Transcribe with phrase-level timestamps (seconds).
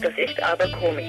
[0.00, 1.04] Das ist aber komisch.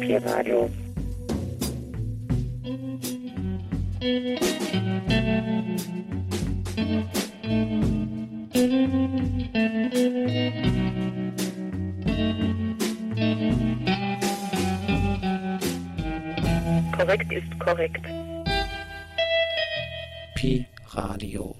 [0.00, 0.68] Pi Radio.
[16.96, 18.17] Korrekt ist korrekt.
[20.38, 21.56] Pi Radio.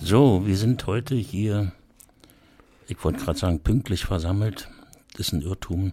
[0.00, 1.72] So, wir sind heute hier,
[2.88, 4.70] ich wollte gerade sagen, pünktlich versammelt.
[5.12, 5.92] Das ist ein Irrtum.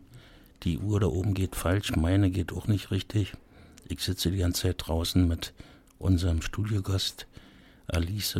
[0.63, 3.33] Die Uhr da oben geht falsch, meine geht auch nicht richtig.
[3.89, 5.51] Ich sitze die ganze Zeit draußen mit
[5.99, 7.27] unserem Studiogast
[7.87, 8.39] Alice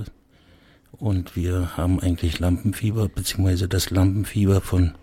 [0.94, 4.94] und wir haben eigentlich Lampenfieber, beziehungsweise das Lampenfieber von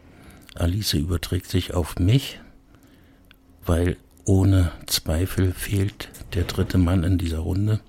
[0.55, 2.41] Alice überträgt sich auf mich,
[3.67, 7.81] weil ohne Zweifel fehlt der dritte Mann in dieser Runde,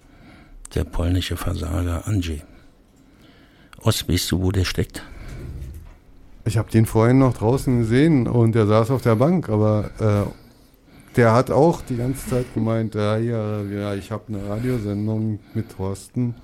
[0.73, 2.43] der polnische Versager Andrzej.
[3.81, 5.03] Ost, weißt du, wo der steckt?
[6.45, 11.15] Ich habe den vorhin noch draußen gesehen und der saß auf der Bank, aber äh,
[11.17, 15.69] der hat auch die ganze Zeit gemeint, ja, ja, ja ich habe eine Radiosendung mit
[15.75, 16.35] Thorsten.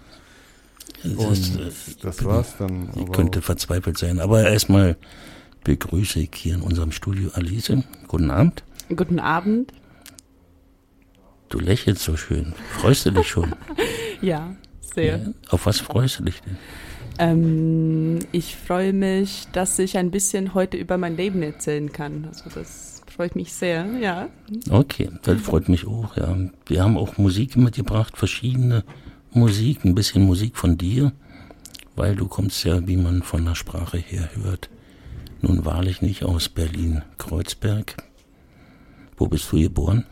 [1.05, 2.89] Und Das, äh, das bin- war's dann.
[2.95, 4.19] Ich könnte verzweifelt sein.
[4.19, 4.97] Aber erstmal
[5.63, 7.71] begrüße ich hier in unserem Studio Alice.
[8.07, 8.63] Guten Abend.
[8.93, 9.71] Guten Abend.
[11.49, 12.53] Du lächelst so schön.
[12.71, 13.53] Freust du dich schon?
[14.21, 15.17] Ja, sehr.
[15.17, 15.33] Ja?
[15.49, 16.57] Auf was freust du dich denn?
[17.19, 22.25] Ähm, ich freue mich, dass ich ein bisschen heute über mein Leben erzählen kann.
[22.25, 24.29] Also das freut mich sehr, ja.
[24.69, 26.35] Okay, das freut mich auch, ja.
[26.65, 28.83] Wir haben auch Musik mitgebracht, verschiedene
[29.31, 31.11] Musik, ein bisschen Musik von dir,
[31.95, 34.69] weil du kommst ja, wie man von der Sprache her hört,
[35.41, 37.97] nun wahrlich nicht aus Berlin-Kreuzberg.
[39.17, 40.05] Wo bist du geboren?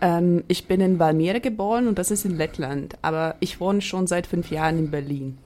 [0.00, 2.96] Ähm, ich bin in Valmiera geboren und das ist in Lettland.
[3.02, 5.38] Aber ich wohne schon seit fünf Jahren in Berlin.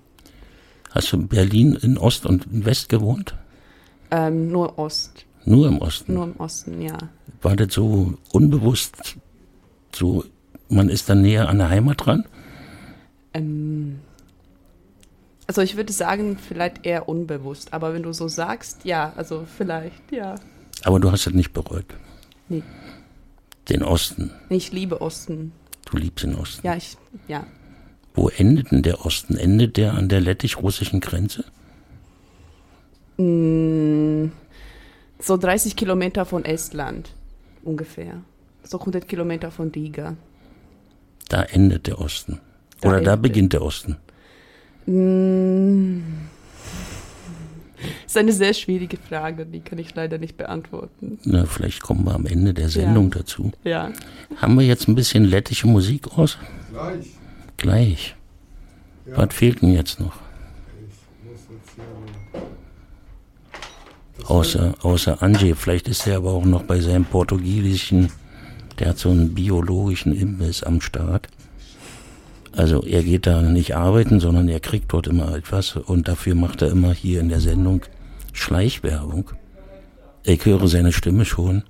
[0.90, 3.36] Hast du in Berlin in Ost und in West gewohnt?
[4.10, 6.14] Ähm, nur Ost, Nur im Osten.
[6.14, 6.98] nur im Osten, ja.
[7.42, 9.16] War das so unbewusst,
[9.94, 10.24] so,
[10.68, 12.24] man ist dann näher an der Heimat dran?
[13.34, 14.00] Ähm,
[15.46, 17.72] also ich würde sagen, vielleicht eher unbewusst.
[17.72, 20.34] Aber wenn du so sagst, ja, also vielleicht, ja.
[20.84, 21.86] Aber du hast es nicht bereut.
[22.48, 22.62] Nee.
[23.70, 24.32] Den Osten.
[24.48, 25.52] Ich liebe Osten.
[25.88, 26.66] Du liebst den Osten.
[26.66, 26.96] Ja, ich,
[27.28, 27.46] ja.
[28.14, 29.36] Wo endet denn der Osten?
[29.36, 31.44] Endet der an der lettisch-russischen Grenze?
[33.16, 34.32] Mm,
[35.20, 37.10] So 30 Kilometer von Estland
[37.62, 38.22] ungefähr.
[38.64, 40.16] So 100 Kilometer von Riga.
[41.28, 42.40] Da endet der Osten.
[42.80, 43.96] Da Oder da beginnt der Osten.
[44.86, 46.00] Mm.
[48.06, 51.18] Ist eine sehr schwierige Frage, die kann ich leider nicht beantworten.
[51.24, 53.52] Na, vielleicht kommen wir am Ende der Sendung dazu.
[53.64, 53.90] Ja.
[54.36, 56.38] Haben wir jetzt ein bisschen lettische Musik aus?
[56.72, 57.06] Gleich.
[57.56, 58.16] Gleich.
[59.06, 60.14] Was fehlt denn jetzt noch?
[64.26, 65.54] Außer, außer Angie.
[65.54, 68.12] Vielleicht ist er aber auch noch bei seinem portugiesischen,
[68.78, 71.28] der hat so einen biologischen Imbiss am Start.
[72.52, 76.62] Also er geht da nicht arbeiten, sondern er kriegt dort immer etwas und dafür macht
[76.62, 77.82] er immer hier in der Sendung
[78.32, 79.30] Schleichwerbung.
[80.24, 81.62] Ich höre seine Stimme schon.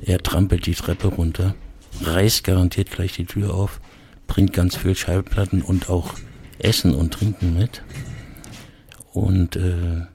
[0.00, 1.54] Er trampelt die Treppe runter,
[2.02, 3.80] reißt garantiert gleich die Tür auf,
[4.26, 6.14] bringt ganz viel Schallplatten und auch
[6.58, 7.82] Essen und Trinken mit.
[9.12, 10.06] Und äh,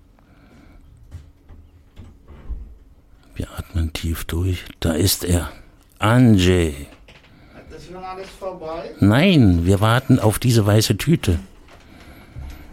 [3.36, 4.66] wir atmen tief durch.
[4.80, 5.52] Da ist er.
[6.00, 6.88] Anjay.
[7.92, 8.92] Das ist schon alles vorbei.
[9.00, 11.40] Nein, wir warten auf diese weiße Tüte.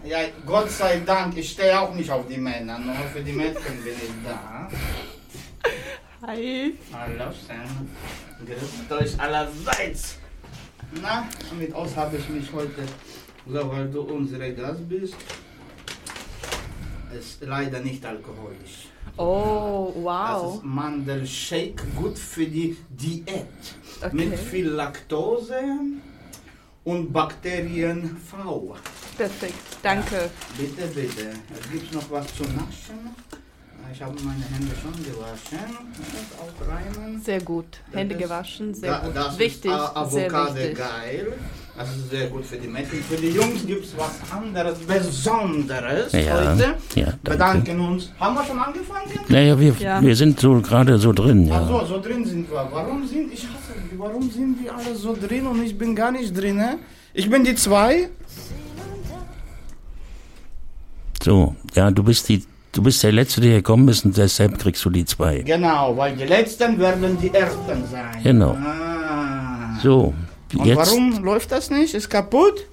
[0.04, 3.82] Ja, Gott sei Dank, ich stehe auch nicht auf die Männer, nur für die Mädchen
[3.84, 4.68] bin ich da.
[6.26, 6.74] Hi.
[6.92, 7.88] Hallo, Sam.
[8.46, 10.16] Grüßt euch allerseits.
[11.02, 11.24] Na,
[11.58, 12.82] mit aus habe ich mich heute,
[13.46, 15.14] so weil du unsere Gast bist,
[17.18, 18.86] ist leider nicht alkoholisch.
[19.16, 20.54] Oh, Das wow.
[20.54, 23.46] ist Mandelshake, gut für die Diät.
[24.00, 24.14] Okay.
[24.14, 25.60] Mit viel Laktose
[26.84, 28.76] und Bakterien V.
[29.16, 29.54] Perfekt.
[29.82, 30.30] Danke.
[30.56, 31.30] Bitte, bitte.
[31.72, 33.14] Gibt noch was zu naschen?
[33.92, 35.58] Ich habe meine Hände schon gewaschen.
[35.96, 37.20] Das auch reimen.
[37.22, 37.80] Sehr gut.
[37.92, 38.74] Hände Das ist- gewaschen.
[38.74, 39.16] Sehr Da- gut.
[39.16, 39.70] Das wichtig.
[39.70, 40.76] ist A- sehr Avocado wichtig.
[40.78, 41.32] geil.
[41.78, 43.00] Das ist sehr gut für die Mädchen.
[43.08, 46.74] Für die Jungs gibt es was anderes, Besonderes Ja, heute.
[46.96, 47.18] ja, danke.
[47.22, 48.10] Bedanken uns.
[48.18, 49.08] Haben wir schon angefangen?
[49.28, 50.02] Naja, wir, Ja.
[50.02, 51.62] wir sind so gerade so drin, ja.
[51.62, 52.68] Ach so, so drin sind wir.
[52.72, 56.36] Warum sind, ich hasse, warum sind die alle so drin und ich bin gar nicht
[56.36, 56.56] drin?
[56.56, 56.78] ne?
[57.14, 58.08] Ich bin die zwei.
[61.22, 64.84] So, ja, du bist die, du bist der Letzte, der gekommen ist und deshalb kriegst
[64.84, 65.40] du die zwei.
[65.40, 68.16] Genau, weil die letzten werden die ersten sein.
[68.22, 68.52] Genau.
[68.54, 69.78] Ah.
[69.82, 70.12] So,
[70.56, 71.94] Und jetzt, warum läuft das nicht?
[71.94, 72.66] Ist kaputt?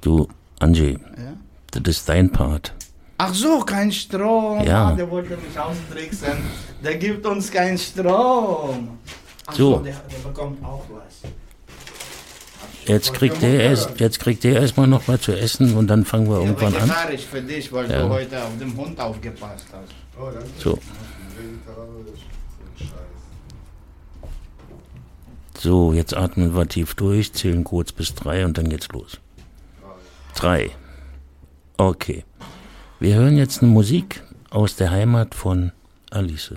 [0.00, 0.28] du,
[0.60, 1.32] Angie, Ja.
[1.72, 2.72] das ist dein Part.
[3.18, 4.62] Ach so, kein Strom.
[4.64, 4.88] Ja.
[4.88, 6.36] Ah, der wollte mich austricksen.
[6.84, 8.98] Der gibt uns keinen Strom.
[9.46, 9.76] Ach So.
[9.76, 11.30] so, der, der bekommt auch was.
[12.86, 16.28] Jetzt kriegt der erst, jetzt kriegt der erstmal noch mal zu essen und dann fangen
[16.28, 16.82] wir Ja, irgendwann an.
[16.82, 18.02] vegetarisch für dich, weil Ja.
[18.02, 19.94] du heute auf den Hund aufgepasst hast.
[20.20, 20.48] Oh, danke.
[20.58, 20.72] So,
[21.36, 22.20] Vegetarisch.
[22.78, 22.90] So ein Scheiß.
[25.64, 29.18] So, jetzt atmen wir tief durch, zählen kurz bis drei und dann geht's los.
[30.36, 30.70] Drei.
[31.78, 32.24] Okay.
[33.00, 35.72] Wir hören jetzt eine Musik aus der Heimat von
[36.10, 36.56] Alice.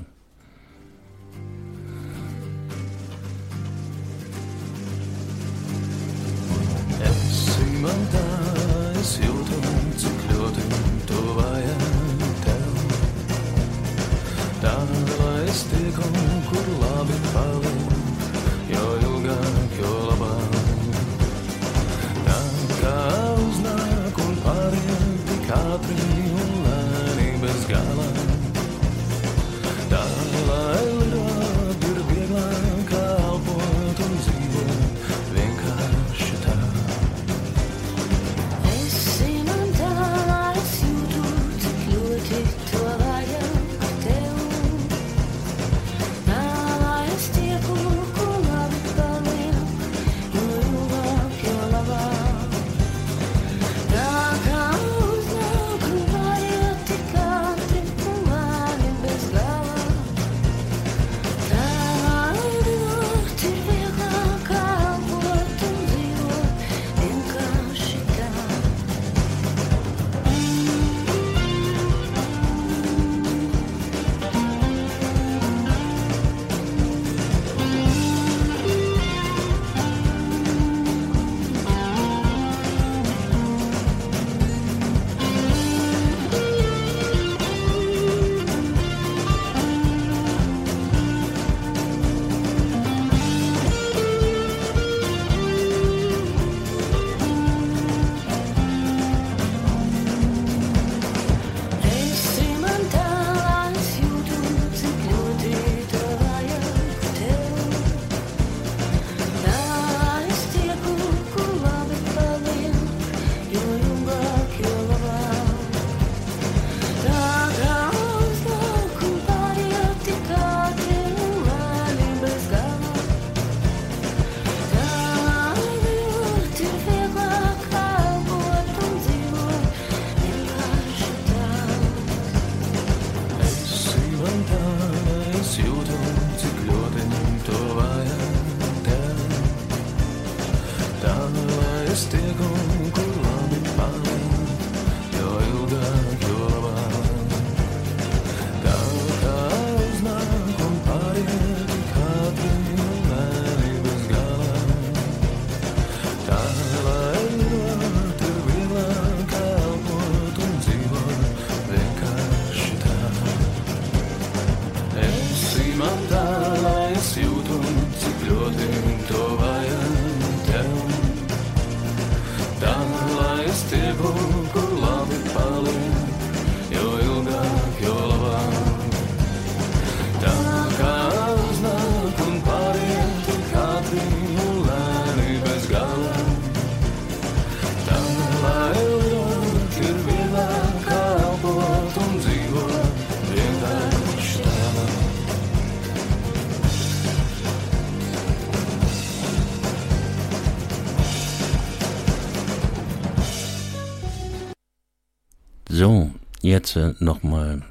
[206.57, 207.61] Jetzt nochmal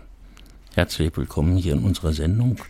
[0.74, 2.60] herzlich willkommen hier in unserer Sendung.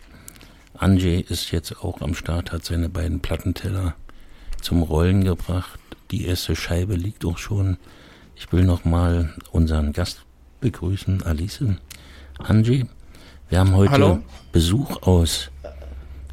[0.72, 3.94] Anjay ist jetzt auch am Start, hat seine beiden Plattenteller
[4.62, 5.78] zum Rollen gebracht.
[6.10, 7.76] Die erste Scheibe liegt auch schon.
[8.34, 10.24] Ich will nochmal unseren Gast
[10.62, 11.62] begrüßen, Alice.
[12.38, 12.86] Anjay,
[13.50, 14.22] wir haben heute Hallo.
[14.52, 15.50] Besuch aus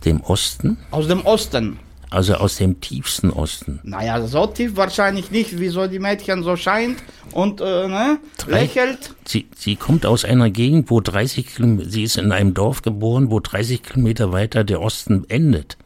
[0.05, 1.77] dem Osten, Aus dem Osten.
[2.13, 3.79] Also aus dem tiefsten Osten.
[3.83, 6.97] Naja, so tief wahrscheinlich nicht, wieso die Mädchen so scheint
[7.31, 9.13] und äh, ne, lächelt.
[9.25, 13.31] Sie, sie kommt aus einer Gegend, wo 30 Kilometer, sie ist in einem Dorf geboren,
[13.31, 15.77] wo 30 Kilometer weiter der Osten endet.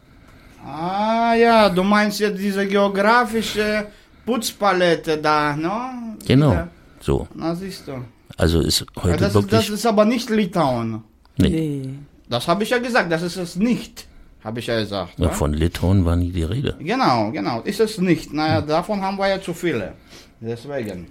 [0.66, 3.88] Ah ja, du meinst jetzt diese geografische
[4.26, 6.18] Putzpalette da, ne?
[6.26, 6.68] Genau, Diese-
[7.00, 7.28] so.
[7.34, 8.04] Na siehst du.
[8.36, 11.04] Also ist Ja, heute das, ist, wirklich, das ist aber nicht Litauen.
[11.38, 11.90] nee, Nee.
[12.30, 14.07] Das habe ich ja gesagt, das ist es nicht.
[14.48, 15.20] Habe ich ja gesagt.
[15.20, 15.32] Ja, wa?
[15.32, 16.78] von Litauen war nie die Rede.
[16.80, 18.32] Genau, genau, ist es nicht.
[18.32, 19.92] Naja, davon haben wir ja zu viele.
[20.40, 21.08] Deswegen.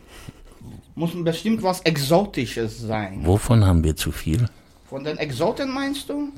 [0.94, 3.20] Muss bestimmt was Exotisches sein.
[3.26, 4.46] Wovon haben wir zu viel?
[4.88, 6.32] Von den Exoten meinst du?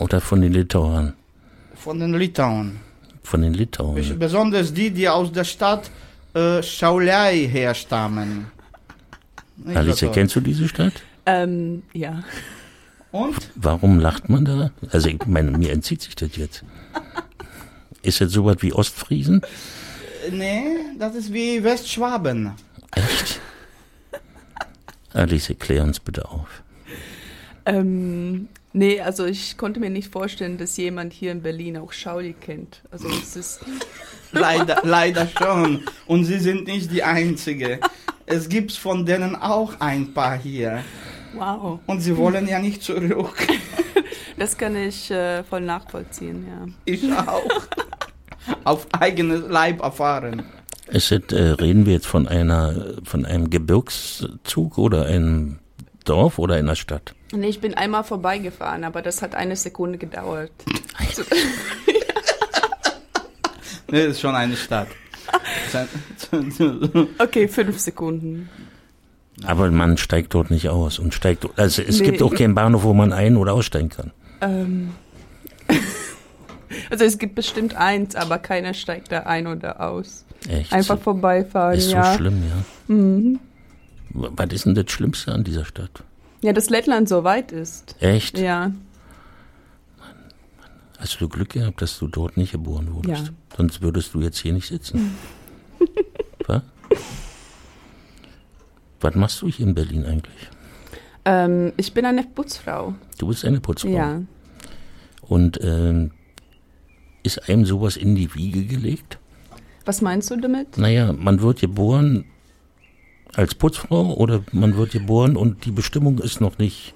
[0.00, 1.14] Oder von den Litauern?
[1.76, 2.80] Von den Litauen.
[3.22, 4.18] Von den Litauern.
[4.18, 5.90] Besonders die, die aus der Stadt
[6.34, 8.48] äh, Šiauliai herstammen.
[9.74, 10.92] Alice, kennst du diese Stadt?
[11.24, 12.22] Ähm, ja.
[13.12, 13.50] Und?
[13.54, 14.70] Warum lacht man da?
[14.90, 16.64] Also ich meine, mir entzieht sich das jetzt.
[18.02, 19.42] Ist das sowas wie Ostfriesen?
[19.42, 19.46] Äh,
[20.30, 22.52] Nee, das ist wie Westschwaben.
[22.94, 23.40] Echt?
[25.12, 26.62] Alice, klär uns bitte auf.
[27.66, 32.34] Ähm, nee, also ich konnte mir nicht vorstellen, dass jemand hier in Berlin auch Schauli
[32.40, 32.82] kennt.
[32.90, 33.60] Also es ist.
[34.34, 35.82] Leider, leider schon.
[36.06, 37.80] Und sie sind nicht die Einzige.
[38.24, 40.82] Es gibt von denen auch ein paar hier.
[41.34, 41.80] Wow.
[41.86, 43.46] Und sie wollen ja nicht zurück.
[44.38, 46.66] Das kann ich äh, voll nachvollziehen, ja.
[46.86, 47.68] Ich auch.
[48.64, 50.42] Auf eigenes Leib erfahren.
[50.88, 55.58] Ist das, äh, reden wir jetzt von einer, von einem Gebirgszug oder einem
[56.06, 57.14] Dorf oder einer Stadt?
[57.30, 60.50] Nee, ich bin einmal vorbeigefahren, aber das hat eine Sekunde gedauert.
[60.98, 61.22] Also,
[63.92, 64.88] Nee, das ist schon eine Stadt.
[67.18, 68.48] okay, fünf Sekunden.
[69.44, 72.06] Aber man steigt dort nicht aus und steigt, also es Nee.
[72.10, 74.10] gibt auch keinen Bahnhof, wo man ein- oder aussteigen kann.
[74.40, 74.90] Ähm,
[76.90, 80.24] also es gibt bestimmt eins, aber keiner steigt da ein oder aus.
[80.48, 80.72] Echt?
[80.72, 82.14] Einfach vorbeifahren, ist so ja.
[82.14, 82.94] schlimm, ja.
[82.94, 83.40] Mhm.
[84.10, 86.02] Was ist denn das Schlimmste an dieser Stadt?
[86.42, 87.96] Ja, dass Lettland so weit ist.
[88.00, 88.38] Echt?
[88.38, 88.72] Ja,
[90.98, 93.26] Hast du Glück gehabt, dass du dort nicht geboren wurdest?
[93.26, 93.32] Ja.
[93.56, 95.16] Sonst würdest du jetzt hier nicht sitzen.
[96.46, 96.62] Was?
[99.02, 100.48] Was machst du hier in Berlin eigentlich?
[101.24, 102.94] ähm, ich bin eine Putzfrau.
[103.18, 103.90] Du bist eine Putzfrau.
[103.90, 104.22] Ja.
[105.22, 106.10] Und ähm,
[107.22, 109.18] ist einem sowas in die Wiege gelegt?
[109.84, 110.78] Was meinst du damit?
[110.78, 112.24] Naja, man wird geboren
[113.34, 116.94] als Putzfrau oder man wird geboren und die Bestimmung ist noch nicht.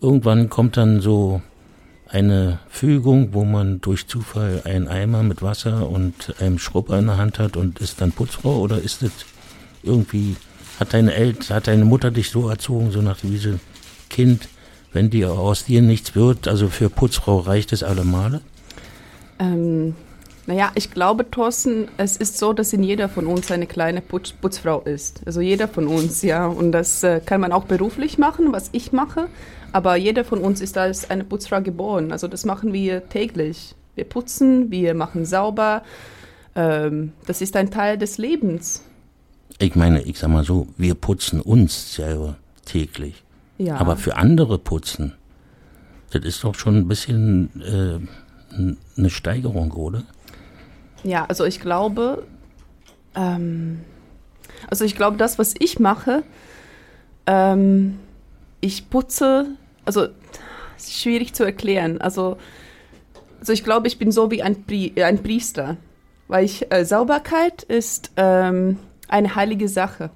[0.00, 1.40] Irgendwann kommt dann so
[2.08, 7.16] eine Fügung, wo man durch Zufall einen Eimer mit Wasser und einem Schrubber in der
[7.16, 9.12] Hand hat und ist dann Putzfrau oder ist das
[9.82, 10.36] irgendwie,
[10.78, 13.60] hat deine Eltern, hat deine Mutter dich so erzogen, so nach diesem
[14.10, 14.48] Kind,
[14.92, 18.40] wenn dir aus dir nichts wird, also für Putzfrau reicht es alle Male?
[19.38, 19.94] Ähm,
[20.46, 24.32] naja, ich glaube, Thorsten, es ist so, dass in jeder von uns eine kleine Putz
[24.32, 25.22] Putzfrau ist.
[25.24, 26.46] Also jeder von uns, ja.
[26.46, 29.28] Und das äh, kann man auch beruflich machen, was ich mache.
[29.72, 32.10] Aber jeder von uns ist als eine Putzfrau geboren.
[32.10, 33.74] Also das machen wir täglich.
[33.94, 35.84] Wir putzen, wir machen sauber.
[36.56, 38.82] Ähm, das ist ein Teil des Lebens.
[39.58, 43.22] Ich meine, ich sag mal so, wir putzen uns selber täglich.
[43.58, 43.76] Ja.
[43.76, 45.14] Aber für andere putzen,
[46.10, 50.02] das ist doch schon ein bisschen äh, eine Steigerung, oder?
[51.04, 52.24] Ja, also ich glaube,
[53.14, 53.80] ähm,
[54.68, 56.22] also ich glaube, das, was ich mache,
[57.26, 57.98] ähm,
[58.60, 59.46] ich putze,
[59.84, 60.08] also
[60.78, 62.00] schwierig zu erklären.
[62.00, 62.36] Also,
[63.40, 65.76] also ich glaube, ich bin so wie ein, Pri ein Priester,
[66.28, 68.78] weil ich äh, Sauberkeit ist ähm,
[69.12, 70.10] eine heilige Sache.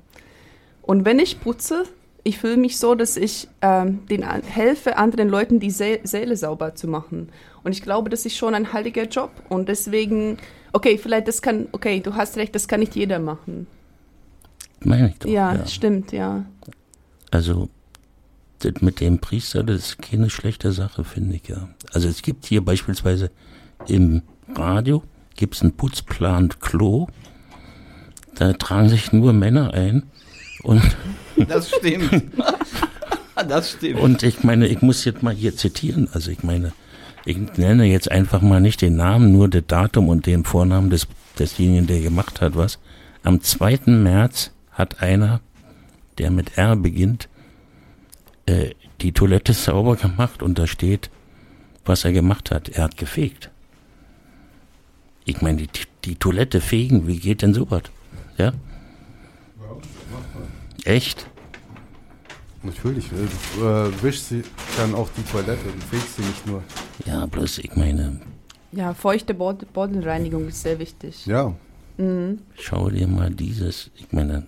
[0.82, 1.84] Und wenn ich putze,
[2.24, 6.36] ich fühle mich so, dass ich ähm, den an helfe, anderen Leuten die See Seele
[6.36, 7.28] sauber zu machen.
[7.62, 9.30] Und ich glaube, das ist schon ein heiliger Job.
[9.48, 10.38] Und deswegen,
[10.72, 13.66] okay, vielleicht das kann, okay, du hast recht, das kann nicht jeder machen.
[14.80, 15.28] Meine ich doch.
[15.28, 16.44] Ja, stimmt, ja.
[17.30, 17.68] Also,
[18.80, 21.68] mit dem Priester, das ist keine schlechte Sache, finde ich ja.
[21.92, 23.30] Also es gibt hier beispielsweise
[23.86, 24.22] im
[24.54, 25.02] Radio,
[25.36, 27.06] gibt es einen Putzplan Klo,
[28.36, 30.04] da tragen sich nur Männer ein
[30.62, 30.82] und
[31.48, 32.32] Das stimmt.
[33.48, 34.00] das stimmt.
[34.00, 36.08] Und ich meine, ich muss jetzt mal hier zitieren.
[36.12, 36.72] Also ich meine,
[37.24, 41.06] ich nenne jetzt einfach mal nicht den Namen, nur das Datum und den Vornamen des,
[41.38, 42.78] desjenigen, der gemacht hat was.
[43.22, 43.80] Am 2.
[43.86, 45.40] März hat einer
[46.18, 47.28] der mit R beginnt,
[48.46, 48.70] äh,
[49.02, 51.10] die Toilette sauber gemacht und da steht,
[51.84, 52.70] was er gemacht hat.
[52.70, 53.50] Er hat gefegt.
[55.24, 55.68] Ich meine, die,
[56.04, 57.82] die Toilette fegen, wie geht denn sowas?
[58.38, 58.52] Ja?
[60.84, 61.26] Echt?
[62.62, 63.16] Natürlich, äh,
[63.58, 64.42] du äh, wischst sie
[64.76, 66.62] dann auch die Toilette, du fegst sie nicht nur.
[67.04, 68.20] Ja, bloß ich meine,
[68.72, 71.26] Ja, feuchte Bod Bodenreinigung ist sehr wichtig.
[71.26, 71.54] Ja,
[72.58, 74.46] schau dir mal dieses, ich meine,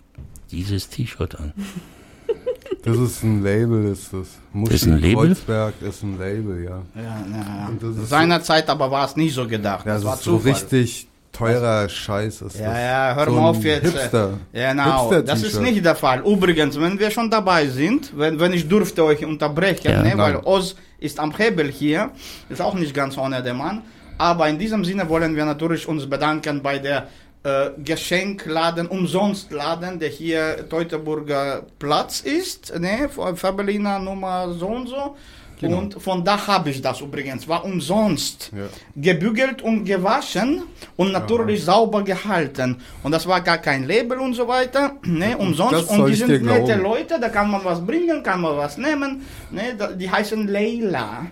[0.50, 1.52] dieses T-Shirt an.
[2.84, 4.28] das ist ein Label, ist das.
[4.52, 5.28] Muschi Ist ein Label?
[5.28, 6.82] Kreuzberg ist ein Label, ja.
[6.94, 8.04] Ja, ja, Und ja.
[8.04, 9.86] Seinerzeit aber war es nicht so gedacht.
[9.86, 12.78] Ja, das das war ist so richtig teurer Scheiß ist Ja, das.
[12.78, 13.84] ja, hör so mal auf jetzt.
[13.84, 14.38] Hipster.
[14.52, 16.20] Genau, das ist nicht der Fall.
[16.20, 20.36] Übrigens, wenn wir schon dabei sind, wenn, wenn ich durfte euch unterbrechen, Ja, ne, weil.
[20.44, 22.10] Oz ist am Hebel hier,
[22.48, 23.82] ist auch nicht ganz ohne der Mann.
[24.18, 27.06] Aber in diesem Sinne wollen wir natürlich uns bedanken bei der
[27.44, 35.14] äh, Geschenkladen, Umsonstladen, der hier Teutoburger Platz ist, ne, Fabelina Nummer so und so.
[35.60, 35.78] Genau.
[35.78, 38.66] Und von da habe ich das übrigens, war umsonst Ja.
[38.94, 40.62] gebügelt und gewaschen
[40.96, 42.76] und natürlich sauber gehalten.
[43.02, 45.90] Und das war gar kein Label und so weiter, ne, umsonst.
[45.90, 46.82] Und die sind nette glauben.
[46.82, 51.26] Leute, da kann man was bringen, kann man was nehmen, ne, die heißen Leila.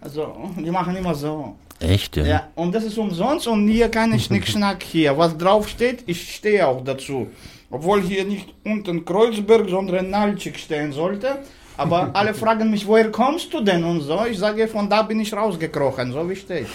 [0.00, 1.56] Also, die machen immer so.
[1.80, 2.24] Echt, ja?
[2.26, 5.16] Ja, und das ist umsonst und hier keine Schnickschnack hier.
[5.16, 7.28] Was drauf steht, ich stehe auch dazu.
[7.70, 11.38] Obwohl hier nicht unten Kreuzberg, sondern Nalczyk stehen sollte.
[11.78, 14.26] Aber alle fragen mich, woher kommst du denn und so.
[14.28, 16.66] Ich sage, von da bin ich rausgekrochen, so wie steht.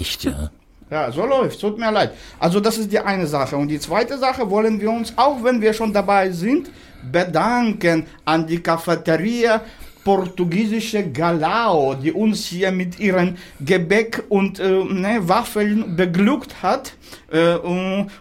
[0.00, 0.50] Echt, ja?
[0.90, 1.60] Ja, so läuft.
[1.60, 2.12] Tut mir leid.
[2.40, 3.56] Also das ist die eine Sache.
[3.56, 6.70] Und die zweite Sache wollen wir uns, auch wenn wir schon dabei sind,
[7.12, 9.60] bedanken an die Cafeteria
[10.08, 16.94] portugiesische Galao, die uns hier mit ihren Gebäck und äh, ne, Waffeln beglückt hat.
[17.30, 17.56] Äh,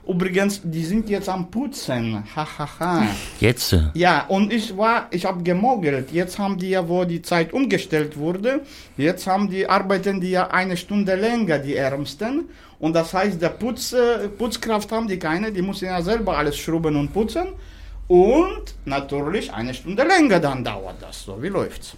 [0.06, 2.26] übrigens, die sind jetzt am Putzen.
[2.36, 2.68] Hahaha.
[2.78, 3.08] Ha, ha.
[3.40, 6.12] Jetzt, Ja, und ich war, ich habe gemogelt.
[6.12, 8.64] Jetzt haben die ja, wo die Zeit umgestellt wurde,
[8.98, 12.50] jetzt haben die, arbeiten die ja eine Stunde länger, die Ärmsten.
[12.80, 16.58] Und das heißt, der Putz, äh, Putzkraft haben die keine, die müssen ja selber alles
[16.58, 17.48] schrubben und putzen.
[18.08, 21.24] Und natürlich eine Stunde länger dann dauert das.
[21.24, 21.96] So, wie läuft's?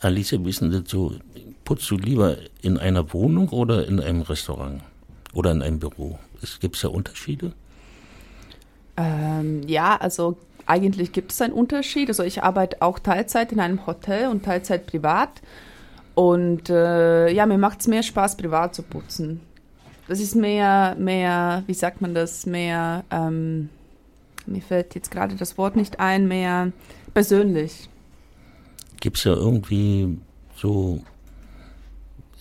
[0.00, 1.14] Alice, denn das so?
[1.64, 4.82] Putzt du lieber in einer Wohnung oder in einem Restaurant?
[5.34, 6.18] Oder in einem Büro?
[6.60, 7.52] Gibt es da Unterschiede?
[8.96, 12.08] Ähm, ja, also eigentlich gibt es einen Unterschied.
[12.08, 15.42] Also ich arbeite auch Teilzeit in einem Hotel und Teilzeit privat.
[16.14, 19.40] Und äh, ja, mir macht es mehr Spaß, privat zu putzen.
[20.08, 23.68] Das ist mehr, mehr, wie sagt man das, mehr, ähm,
[24.46, 26.72] mir fällt jetzt gerade das Wort nicht ein, mehr
[27.14, 27.88] persönlich.
[29.00, 30.18] Gibt es ja irgendwie
[30.56, 31.00] so,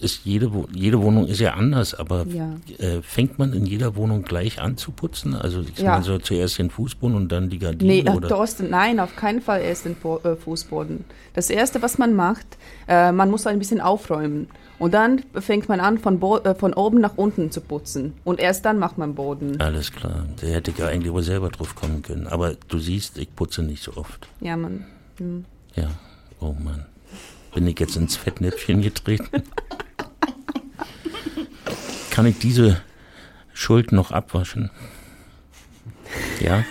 [0.01, 2.55] ist jede, jede Wohnung ist ja anders, aber Ja.
[2.77, 5.35] äh, fängt man in jeder Wohnung gleich an zu putzen?
[5.35, 6.01] Also ich Ja.
[6.01, 8.07] so zuerst den Fußboden und dann die Nee, Gardinen?
[8.07, 8.29] äh, oder?
[8.29, 11.05] Thorsten, nein, auf keinen Fall erst den Fu- äh, Fußboden.
[11.33, 12.57] Das Erste, was man macht,
[12.87, 14.47] äh, man muss ein bisschen aufräumen.
[14.79, 18.13] Und dann fängt man an, von, Bo äh, von oben nach unten zu putzen.
[18.23, 19.59] Und erst dann macht man Boden.
[19.59, 22.27] Alles klar, da hätte ich ja eigentlich wohl selber drauf kommen können.
[22.27, 24.27] Aber du siehst, ich putze nicht so oft.
[24.39, 24.85] Ja, man.
[25.17, 25.43] Hm.
[25.75, 25.89] Ja,
[26.39, 26.85] oh Mann.
[27.53, 29.27] Bin ich jetzt ins Fettnäpfchen getreten?
[32.19, 32.81] Kann ich diese
[33.53, 34.71] Schuld noch abwaschen?
[36.41, 36.65] Ja?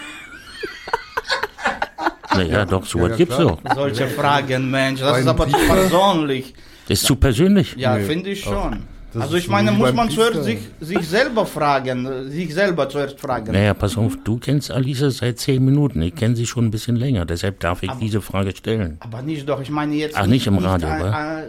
[2.35, 3.59] Naja, doch, so Ja, was ja, gibt's doch.
[3.75, 6.53] Solche Fragen, Mensch, das ist aber zu persönlich.
[6.87, 7.77] Das ist zu persönlich.
[7.79, 8.83] Ja, Nee, finde ich schon.
[9.13, 13.53] Das Also ich meine, muss man zuerst sich, sich selber fragen, sich selber zuerst fragen.
[13.53, 16.03] Naja, pass auf, du kennst Alisa seit zehn Minuten.
[16.03, 17.25] Ich kenne sie schon ein bisschen länger.
[17.25, 18.99] Deshalb darf ich diese Frage stellen.
[19.01, 20.15] Aber nicht doch, ich meine jetzt.
[20.17, 21.41] Ach, nicht im Radio, wa?
[21.41, 21.47] äh,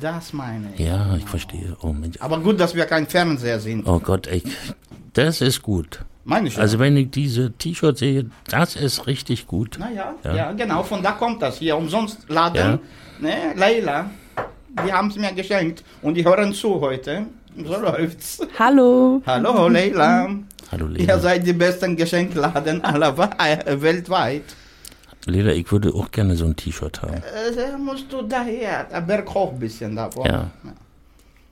[0.00, 0.80] das meine ich.
[0.86, 1.76] Ja, ich verstehe.
[1.82, 2.16] Oh Mensch.
[2.20, 3.86] Aber gut, dass wir kein Fernseher sind.
[3.86, 4.42] Oh Gott, ey.
[5.12, 6.00] Das ist gut.
[6.24, 6.62] Meine ich ja.
[6.62, 9.78] Also wenn ich diese T-Shirts sehe, das ist richtig gut.
[9.78, 10.34] Naja, Ja.
[10.34, 10.52] ja.
[10.52, 11.58] genau, von da kommt das.
[11.58, 12.56] Hier umsonst laden.
[12.56, 12.78] Ja.
[13.20, 14.10] Ne, Leila,
[14.86, 17.26] die haben es mir geschenkt und die hören zu heute.
[17.56, 18.40] So läuft's.
[18.58, 19.20] Hallo.
[19.26, 20.28] Hallo Leila.
[20.70, 21.18] Hallo Ihr Lena.
[21.18, 24.44] seid die besten Geschenkladen aller äh, weltweit.
[25.26, 27.14] Lena, ich würde auch gerne so ein T-Shirt haben.
[27.14, 30.26] Äh, da musst du daher, der Berg hoch ein bisschen davon.
[30.26, 30.50] Ja.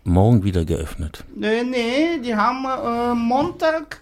[0.05, 1.25] Morgen wieder geöffnet.
[1.35, 4.01] Nee, nee, die haben äh, Montag,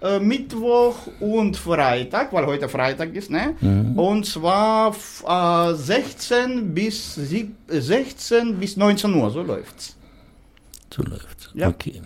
[0.00, 3.54] äh, Mittwoch und Freitag, weil heute Freitag ist, ne?
[3.60, 3.98] Mhm.
[3.98, 4.94] Und zwar
[5.26, 9.96] äh, 16 bis sieb, äh, 16 bis 19 Uhr, so läuft's.
[10.94, 11.50] So läuft's.
[11.54, 11.68] Ja.
[11.68, 12.00] Okay.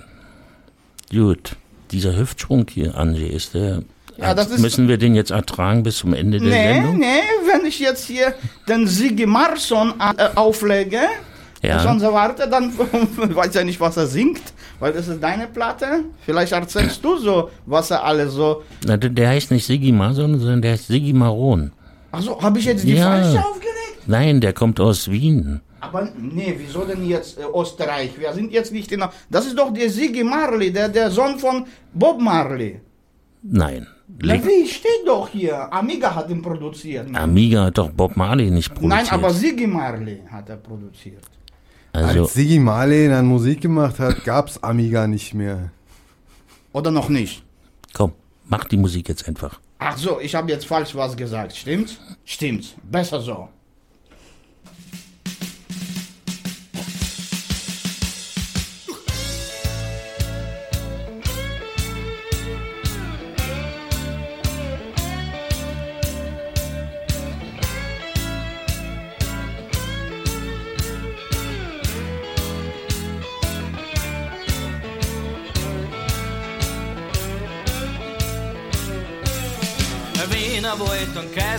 [1.11, 1.57] Gut.
[1.91, 3.83] Dieser Hüftsprung hier, Angie, ist der.
[4.17, 6.99] Ja, das ist- müssen wir den jetzt ertragen bis zum Ende der Nee, Sendung?
[6.99, 8.35] nee, wenn ich jetzt hier
[8.69, 11.01] den Sigi Marson äh, auflege
[11.63, 11.91] Ja.
[11.91, 12.73] und so warte, dann
[13.17, 14.43] weiß ja nicht, was er singt,
[14.83, 16.07] weil das ist deine Platte.
[16.27, 18.65] Vielleicht erzählst du so, was er alles so.
[18.85, 21.71] Na, der, heißt nicht Siggi Mason, sondern der heißt Siggi Maron.
[22.11, 23.05] Achso, habe ich jetzt die Ja.
[23.05, 24.09] falsche aufgelegt?
[24.09, 25.61] Nein, der kommt aus Wien.
[25.79, 28.11] Aber nee, wieso denn jetzt äh, Österreich?
[28.19, 29.05] Wir sind jetzt nicht in.
[29.31, 31.65] Das ist doch der Siggy Marley, der, der Sohn von
[31.95, 32.81] Bob Marley.
[33.45, 33.87] Nein.
[34.09, 35.73] Wie steht doch hier?
[35.73, 37.07] Amiga hat ihn produziert.
[37.15, 39.05] Amiga hat doch Bob Marley nicht produziert.
[39.05, 41.23] Nein, aber Siggy Marley hat er produziert.
[41.93, 45.71] Also, Als Siggy Marley dann Musik gemacht hat, gab's Amiga nicht mehr.
[46.73, 47.43] Oder noch nicht?
[47.93, 48.13] komm,
[48.47, 49.61] mach die Musik jetzt einfach.
[49.79, 51.55] Ach so, ich habe jetzt falsch was gesagt.
[51.57, 51.99] Stimmt's?
[52.25, 52.75] Stimmt's.
[52.83, 53.49] Besser so.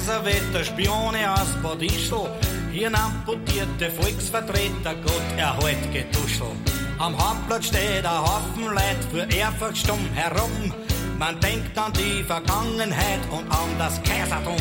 [0.03, 2.27] Kaiserwetter, Spione aus Bad Ischl,
[2.73, 6.51] hier amputierte Volksvertreter, Gott erhalt Getuschel.
[6.99, 10.73] Am Hauptplatz steht ein Haufen Leid für Ehrfurcht stumm herum.
[11.17, 14.57] Man denkt an die Vergangenheit und an das Kaisertum.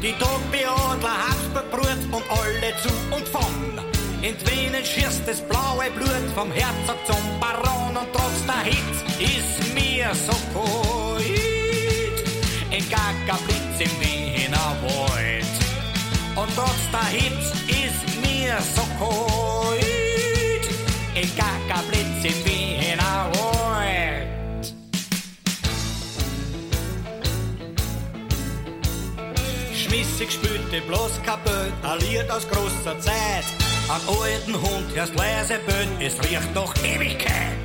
[0.00, 3.80] Die Todbeadler Habsburgbrut und alle zu und von.
[4.22, 9.74] In Venen schießt das blaue Blut vom Herzog zum Baron und trotz der Hitze ist
[9.74, 11.22] mir so kalt.
[12.70, 15.44] In Gaggerblitz im Wiener Wald.
[16.36, 19.82] Und trotz der Hitze ist mir so kalt.
[21.14, 24.74] In Gaggerblitz im Wiener Wald.
[29.74, 33.44] Schmissig spülte bloß kaputt, ein Lied aus großer Zeit.
[33.88, 37.62] An alten Hund hörst leise böt, es riecht nach Ewigkeit.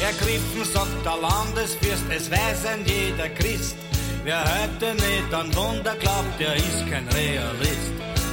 [0.00, 3.76] Ergriffen sagt der Landesfürst, es weiß ein jeder Christ.
[4.22, 7.90] Wer heute nicht an Wunder glaubt, der ist kein Realist.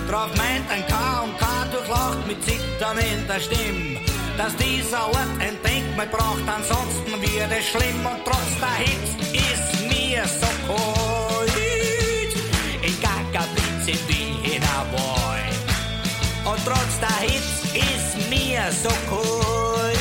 [0.09, 3.99] Drauf meint ein K und K durchlaucht mit Zittern in der Stimme.
[4.37, 9.87] Dass dieser Ort ein Denkmal braucht, ansonsten wird es schlimm und trotz der Hitze ist
[9.87, 11.55] mir so kalt.
[12.83, 15.55] In Gaggerblitz im Wiener Wald.
[16.43, 19.97] Und trotz der Hitze ist mir so kalt.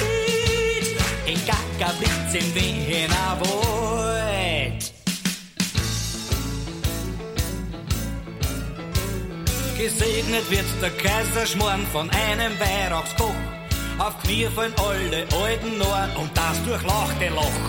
[1.27, 4.06] In Gaggerblitz im Wiener Wald.
[9.87, 13.41] Gesegnet wird der Kaiserschmarrn von einem Weihrauchskoch.
[14.01, 17.63] Auf Knie fallen alle alten Norden und das durchlauchte Loch.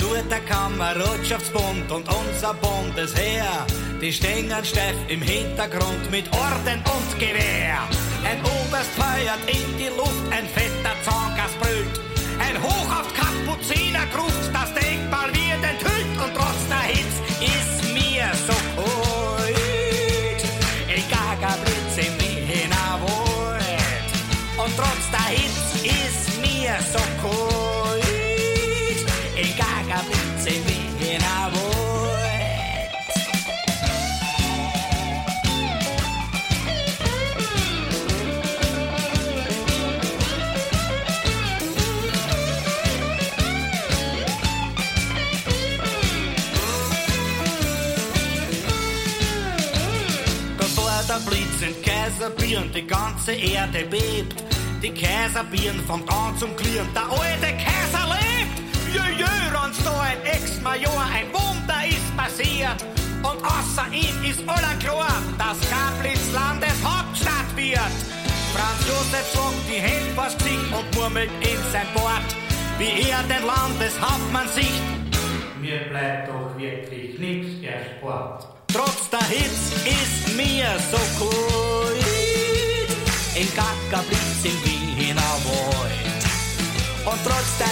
[0.00, 3.64] Nur der Kameradschaftsbund und unser Bundesheer,
[4.00, 7.86] die stehen steif im Hintergrund mit Orden und Gewehr.
[8.24, 12.00] Ein Oberst feuert in die Luft, ein fetter Zahngas brüllt.
[12.40, 14.87] Ein Hoch auf Kapuzinergruft, das Denkmal
[52.28, 54.44] Kaiserbieren die ganze Erde bebt,
[54.82, 58.58] die Kaiserbieren vom an zum Klirren, der alte Kaiser lebt!
[58.92, 59.28] Jö,
[59.84, 62.84] da ein Ex-Major, ein Wunder ist passiert.
[63.22, 67.94] Und außer ihm ist aller klar, dass Kaplitz Landeshauptstadt wird.
[68.54, 72.28] Franz Josef zog die Hände vors Gesicht und murmelt in sein Bord,
[72.78, 74.82] wie er den Landeshauptmann sieht.
[75.60, 78.46] Mir bleibt doch wirklich nichts erspart.
[78.72, 82.07] Trotz der Hitze ist mir so kalt.
[83.38, 86.24] In Gaggerblitz im Wiener Wald.
[87.06, 87.70] Und trotz der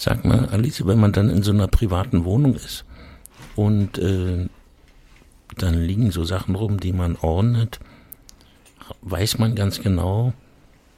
[0.00, 2.84] Sag mal, Alice, wenn man dann in so einer privaten Wohnung ist
[3.56, 4.46] und äh,
[5.56, 7.80] dann liegen so Sachen rum, die man ordnet,
[9.02, 10.32] weiß man ganz genau,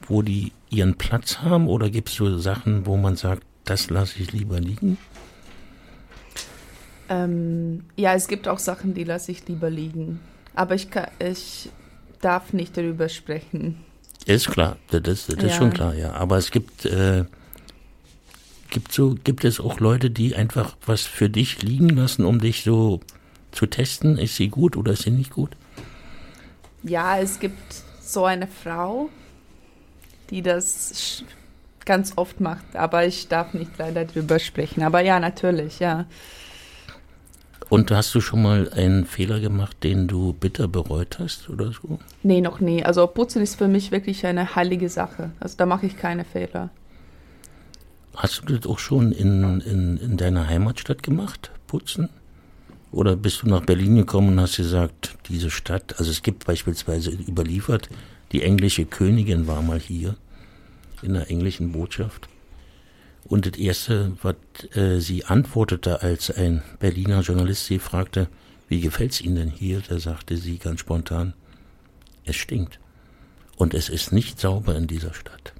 [0.07, 4.21] wo die ihren Platz haben oder gibt es so Sachen, wo man sagt, das lasse
[4.21, 4.99] ich lieber liegen?
[7.09, 10.21] Ähm, ja, es gibt auch Sachen, die lasse ich lieber liegen.
[10.55, 11.71] Aber ich, kann, ich
[12.21, 13.79] darf nicht darüber sprechen.
[14.27, 15.49] Ist klar, das, das ist Ja.
[15.51, 16.13] schon klar, ja.
[16.13, 17.25] Aber es gibt, äh,
[18.71, 22.63] gibt so, gibt es auch Leute, die einfach was für dich liegen lassen, um dich
[22.63, 23.01] so
[23.53, 24.17] zu testen.
[24.17, 25.51] Ist sie gut oder ist sie nicht gut?
[26.83, 27.59] Ja, es gibt
[28.01, 29.11] so eine Frau,
[30.31, 31.25] die das
[31.85, 34.83] ganz oft macht, aber ich darf nicht leider drüber sprechen.
[34.83, 36.07] Aber ja, natürlich, ja.
[37.69, 42.01] Und hast du schon mal einen Fehler gemacht, den du bitter bereut hast oder so?
[42.23, 42.85] Nee, noch nie.
[42.85, 45.31] Also Putzen ist für mich wirklich eine heilige Sache.
[45.39, 46.71] Also da mache ich keine Fehler.
[48.15, 52.09] Hast du das auch schon in, in, in deiner Heimatstadt gemacht, putzen?
[52.93, 57.11] Oder bist du nach Berlin gekommen und hast gesagt, diese Stadt, also es gibt beispielsweise
[57.11, 57.89] überliefert,
[58.33, 60.17] die englische Königin war mal hier
[61.03, 62.29] in der englischen Botschaft.
[63.25, 64.35] Und das Erste, was
[64.75, 68.29] äh, sie antwortete, als ein Berliner Journalist sie fragte,
[68.69, 69.83] wie gefällt's Ihnen denn hier?
[69.89, 71.35] Da sagte sie ganz spontan,
[72.25, 72.79] es stinkt.
[73.57, 75.53] Und es ist nicht sauber in dieser Stadt.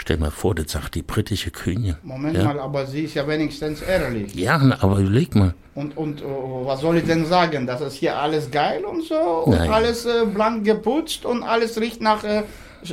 [0.00, 1.94] Stell mal vor, das sagt die britische Königin.
[2.02, 2.44] Moment ja?
[2.44, 4.34] mal, aber sie ist ja wenigstens ehrlich.
[4.34, 5.52] Ja, aber überleg mal.
[5.74, 7.66] Und, und oh, was soll ich denn sagen?
[7.66, 9.68] Das ist hier alles geil und so und Nein.
[9.70, 12.44] alles äh, blank geputzt und alles riecht nach, äh,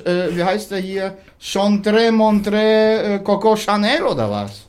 [0.04, 1.18] äh, wie heißt der hier?
[1.40, 4.66] Chantre, Montre, äh, Coco Chanel oder was?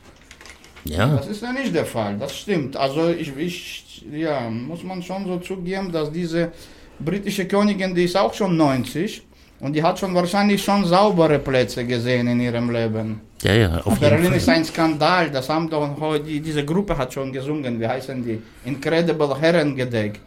[0.85, 2.77] Ja, Das ist ja nicht der Fall, das stimmt.
[2.77, 6.53] Also ich, ich, ja, muss man schon so zugeben, dass diese
[7.01, 9.25] britische Königin, die ist auch schon 90
[9.61, 13.21] und die hat schon wahrscheinlich schon saubere Plätze gesehen in ihrem Leben.
[13.43, 14.37] ja, ja, auf jeden Berlin Fall.
[14.37, 18.25] ist ein Skandal, das haben doch heute, die- diese Gruppe hat schon gesungen, wie heißen
[18.25, 18.41] die?
[18.65, 20.21] Incredible Herrengedeck.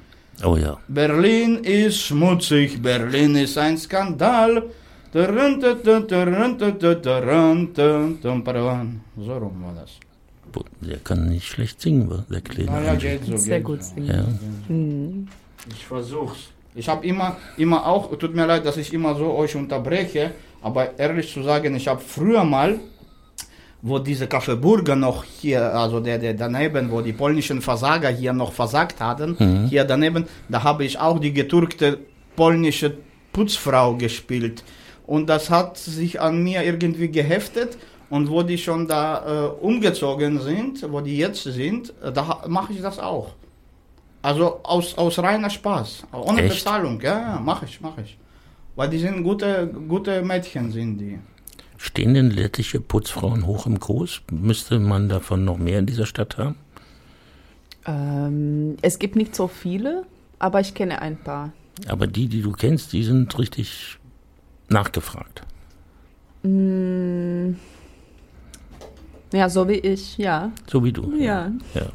[0.43, 0.77] Oh ja.
[0.87, 4.63] Berlin ist schmutzig, Berlin ist ein Skandal.
[5.13, 5.19] So
[9.33, 9.91] rum war das.
[10.81, 13.17] Der kann nicht schlecht singen, der kleine Naja, Angel.
[13.19, 13.37] geht so.
[13.37, 13.93] Sehr geht gut so.
[13.95, 14.07] singen.
[14.07, 14.25] Ja.
[14.73, 15.27] Mhm.
[15.69, 16.49] Ich versuch's.
[16.73, 20.31] Ich habe immer, immer auch, tut mir leid, dass ich immer so euch unterbreche,
[20.61, 22.79] aber ehrlich zu sagen, ich habe früher mal,
[23.81, 28.53] wo diese Kaffeeburger noch hier, also der, der daneben, wo die polnischen Versager hier noch
[28.53, 29.35] versagt hatten,
[29.67, 31.97] hier daneben, da habe ich auch die geturkte
[32.35, 32.93] polnische
[33.33, 34.63] Putzfrau gespielt.
[35.07, 37.77] Und das hat sich an mir irgendwie geheftet.
[38.09, 42.73] Und wo die schon da äh, umgezogen sind, wo die jetzt sind, äh, da mache
[42.73, 43.29] ich das auch.
[44.21, 46.05] Also aus, aus reiner Spaß.
[46.11, 46.55] Ohne Echt?
[46.55, 47.01] Bezahlung.
[47.01, 48.17] Ja, ja, mache ich, mache ich.
[48.75, 51.19] Weil die sind gute, gute Mädchen, sind die.
[51.77, 54.21] Stehen denn lettische Putzfrauen hoch im Kurs?
[54.31, 56.55] Müsste man davon noch mehr in dieser Stadt haben?
[57.87, 60.05] Ähm, es gibt nicht so viele,
[60.37, 61.51] aber ich kenne ein paar.
[61.87, 63.97] Aber die, die du kennst, die sind richtig
[64.69, 65.41] nachgefragt.
[66.43, 67.53] Mm,
[69.33, 70.51] ja, so wie ich, ja.
[70.69, 71.11] So wie du.
[71.15, 71.51] Ja.
[71.73, 71.87] ja.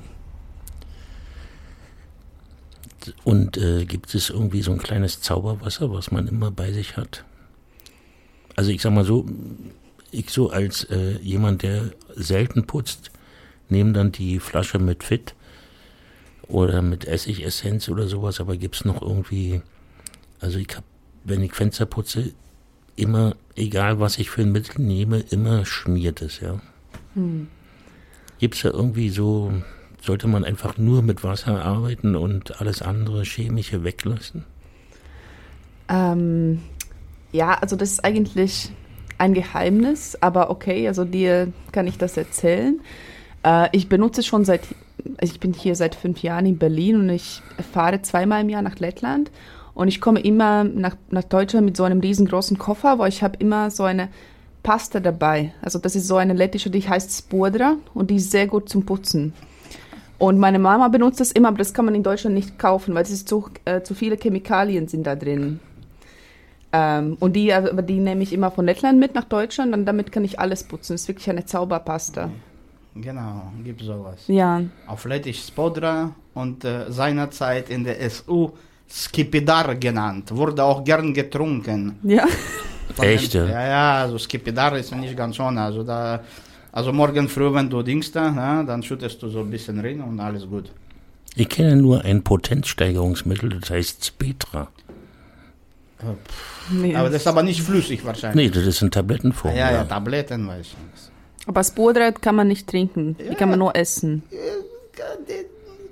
[3.24, 7.24] Und äh, gibt es irgendwie so ein kleines Zauberwasser, was man immer bei sich hat?
[8.54, 9.26] Also ich sag mal so,
[10.10, 13.10] ich so als äh, jemand, der selten putzt,
[13.68, 15.34] nehme dann die Flasche mit Fit
[16.48, 19.60] oder mit Essigessenz oder sowas, aber gibt es noch irgendwie,
[20.40, 20.84] also ich hab,
[21.24, 22.32] wenn ich Fenster putze,
[22.94, 26.60] immer, egal was ich für ein Mittel nehme, immer schmiert es, ja.
[28.38, 29.52] Gibt es da irgendwie so,
[30.06, 34.44] sollte man einfach nur mit Wasser arbeiten und alles andere chemische weglassen?
[35.88, 36.62] Ähm,
[37.32, 38.70] ja, also das ist eigentlich
[39.18, 42.80] ein Geheimnis, aber okay, also dir kann ich das erzählen.
[43.44, 44.62] Äh, ich benutze schon seit,
[45.18, 47.42] also ich bin hier seit fünf Jahren in Berlin und ich
[47.72, 49.30] fahre zweimal im Jahr nach Lettland
[49.74, 53.36] und ich komme immer nach, nach Deutschland mit so einem riesengroßen Koffer, wo ich habe
[53.38, 54.08] immer so eine
[54.62, 55.52] Pasta dabei.
[55.62, 58.84] Also das ist so eine lettische, die heißt Spodra und die ist sehr gut zum
[58.84, 59.32] Putzen.
[60.18, 63.02] Und meine Mama benutzt das immer, aber das kann man in Deutschland nicht kaufen, weil
[63.02, 65.60] es ist zu, äh, zu viele Chemikalien sind da drin.
[66.72, 70.12] Ähm, und die, aber die nehme ich immer von Lettland mit nach Deutschland und damit
[70.12, 70.94] kann ich alles putzen.
[70.94, 72.30] Das ist wirklich eine Zauberpasta.
[72.94, 74.24] Genau, gibt sowas.
[74.26, 74.62] Ja.
[74.86, 78.50] Auf Lettisch Spodra und äh, seinerzeit in der SU
[78.88, 80.34] Skipidar genannt.
[80.34, 81.98] Wurde auch gern getrunken.
[82.02, 82.26] Ja.
[83.00, 83.46] Echt, ja?
[83.46, 85.60] Ja, also Skipidar ist ja nicht ganz ohne.
[85.60, 86.20] Also, da,
[86.76, 90.02] also morgen früh, wenn du dingst da, ja, dann schüttest du so ein bisschen rein
[90.02, 90.66] und alles gut.
[91.34, 94.68] Ich kenne nur ein Potenzsteigerungsmittel, das heißt Spetra.
[96.70, 96.94] Nee.
[96.94, 98.50] Aber das ist aber nicht flüssig wahrscheinlich.
[98.50, 99.56] Nee, das ist in Tablettenform.
[99.56, 101.48] ja, ja, Tabletten weiß ich nicht.
[101.48, 103.16] aber Spodra kann man nicht trinken.
[103.18, 104.22] Die kann man nur essen.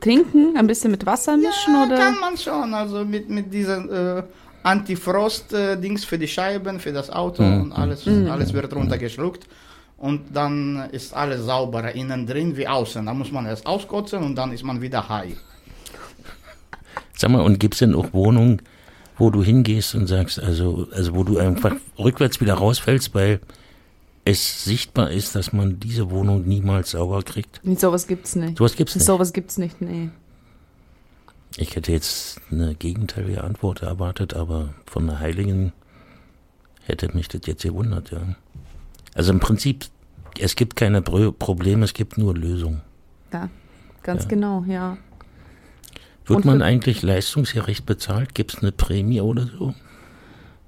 [0.03, 0.55] Trinken?
[0.59, 1.97] Ein bisschen mit Wasser mischen Ja, oder?
[1.97, 2.75] kann man schon.
[2.75, 4.23] Also mit, mit diesen äh,
[4.63, 9.47] Antifrost-Dings für die Scheiben, für das Auto und alles, alles wird runtergeschluckt.
[9.97, 13.05] Und dann ist alles sauberer innen drin wie außen.
[13.07, 15.37] Da muss man erst auskotzen und dann ist man wieder high.
[17.17, 18.61] Sag mal, und gibt's denn auch Wohnungen,
[19.17, 23.41] wo du hingehst und sagst, also, also wo du einfach rückwärts wieder rausfällst, weil
[24.25, 27.61] es sichtbar ist, dass man diese Wohnung niemals sauber kriegt?
[27.63, 28.59] Nee, sowas gibt's nicht.
[28.59, 29.05] Sowas gibt's nicht.
[29.05, 30.11] Sowas gibt's nicht, nee.
[31.57, 35.73] Ich hätte jetzt eine gegenteilige Antwort erwartet, aber von der Heiligen
[36.83, 38.35] hätte mich das jetzt gewundert, ja.
[39.15, 39.87] Also im Prinzip,
[40.39, 42.83] es gibt keine Pro Probleme, es gibt nur Lösungen.
[43.33, 43.49] Ja,
[44.03, 44.29] ganz Ja.
[44.29, 44.97] genau, ja.
[46.27, 48.35] Wird Und man eigentlich leistungsgerecht bezahlt?
[48.35, 49.75] Gibt es eine Prämie oder so?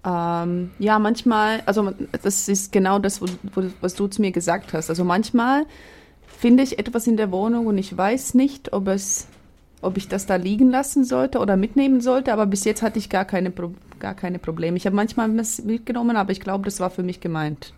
[0.04, 4.72] Ähm, ja, manchmal, also das ist genau das, wo, wo, was du zu mir gesagt
[4.72, 4.90] hast.
[4.90, 5.64] Also manchmal
[6.26, 9.26] finde ich etwas in der Wohnung und ich weiß nicht, ob es,
[9.80, 13.08] ob ich das da liegen lassen sollte oder mitnehmen sollte, aber bis jetzt hatte ich
[13.08, 14.76] gar keine, Pro gar keine Probleme.
[14.76, 17.72] Ich habe manchmal was mitgenommen, aber ich glaube, das war für mich gemeint.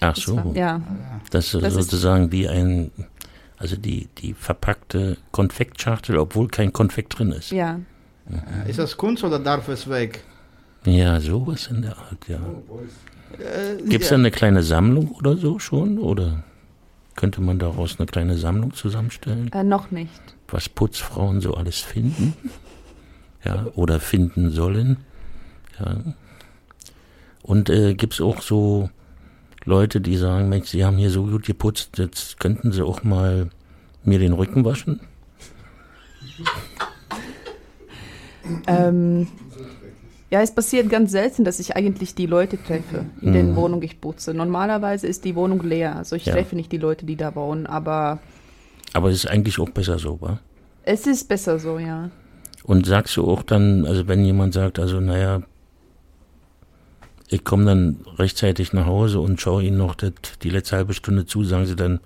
[0.00, 0.36] Ach Das so.
[0.36, 0.80] war, ja,
[1.30, 2.90] Das ist Das ist- sozusagen wie ein,
[3.58, 7.50] also die, die verpackte Konfektschachtel, obwohl kein Konfekt drin ist.
[7.50, 7.78] ja.
[8.68, 10.22] Ist das Kunst oder darf es weg?
[10.84, 12.36] Ja, sowas in der Art, ja.
[13.38, 15.98] Äh, Gibt es da eine kleine Sammlung oder so schon?
[15.98, 16.44] Oder
[17.16, 20.20] könnte man daraus eine kleine Sammlung zusammenstellen, Äh, noch nicht.
[20.48, 22.34] was Putzfrauen so alles finden?
[23.44, 24.98] Ja, oder finden sollen?
[25.80, 25.96] Ja.
[27.42, 28.90] Und äh, gibt es auch so
[29.64, 33.48] Leute, die sagen, Mensch, Sie haben hier so gut geputzt, jetzt könnten Sie auch mal
[34.04, 35.00] mir den Rücken waschen?
[38.66, 39.28] Ähm,
[40.30, 44.00] ja, es passiert ganz selten, dass ich eigentlich die Leute treffe, in den Wohnungen ich
[44.00, 44.32] putze.
[44.32, 45.96] Normalerweise ist die Wohnung leer.
[45.96, 46.34] Also ich Ja.
[46.34, 48.18] treffe nicht die Leute, die da wohnen, aber
[48.92, 50.40] Aber es ist eigentlich auch besser so, wa?
[50.84, 52.10] es ist besser so, ja.
[52.64, 55.42] Und sagst du auch dann, also wenn jemand sagt, also naja,
[57.32, 60.12] ich komme dann rechtzeitig nach Hause und schaue Ihnen noch das,
[60.42, 62.00] die letzte halbe Stunde zu, sagen Sie dann,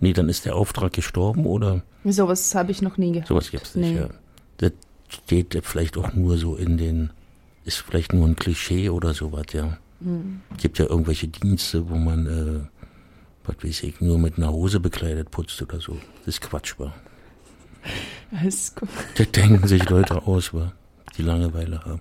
[0.00, 3.28] nee, dann ist der Auftrag gestorben oder Sowas habe ich noch nie gehabt.
[3.28, 4.00] sowas gibt's nicht, Nee.
[4.00, 4.08] ja.
[4.56, 4.72] Das
[5.08, 7.10] steht vielleicht auch nur so in den,
[7.64, 9.76] ist vielleicht nur ein Klischee oder sowas, ja.
[10.02, 10.40] Hm.
[10.56, 12.60] Gibt ja irgendwelche Dienste, wo man, äh,
[13.44, 15.98] was weiß ich, nur mit einer Hose bekleidet putzt oder so.
[16.24, 16.94] Das ist Quatsch, war.
[18.30, 18.88] Das ist gut.
[19.16, 20.72] Das denken sich Leute aus, wa,
[21.18, 22.00] die Langeweile haben.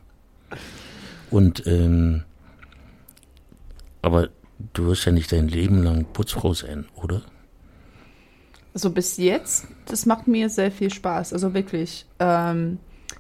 [1.29, 2.23] Und, ähm,
[4.01, 4.29] aber
[4.73, 7.21] du wirst ja nicht dein Leben lang Putzfrau sein, oder?
[8.73, 11.33] Also bis jetzt, das macht mir sehr viel Spaß.
[11.33, 12.77] Also wirklich, ähm,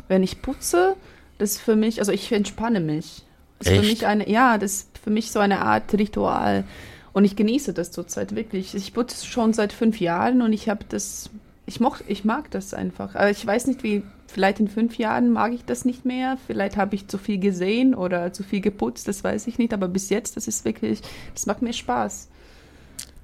[0.07, 0.95] wenn ich putze,
[1.37, 3.25] das ist für mich, also ich entspanne mich.
[3.57, 3.89] Das ist für Echt?
[3.89, 6.65] mich eine, ja, das ist für mich so eine Art Ritual.
[7.11, 8.75] Und ich genieße das zurzeit wirklich.
[8.75, 11.29] Ich putze schon seit fünf Jahren und ich habe das,
[11.65, 13.15] ich, moch, ich mag das einfach.
[13.15, 16.37] Aber ich weiß nicht, wie, vielleicht in fünf Jahren mag ich das nicht mehr.
[16.47, 19.73] Vielleicht habe ich zu viel gesehen oder zu viel geputzt, das weiß ich nicht.
[19.73, 21.01] Aber bis jetzt, das ist wirklich,
[21.33, 22.29] das macht mir Spaß.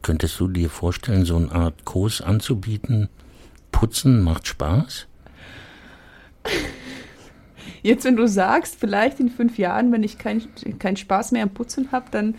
[0.01, 3.09] Könntest du dir vorstellen, so eine Art Kurs anzubieten?
[3.71, 5.07] Putzen macht Spaß?
[7.81, 10.41] Jetzt, wenn du sagst, vielleicht in fünf Jahren, wenn ich keinen
[10.79, 12.33] keinen Spaß mehr am Putzen habe, dann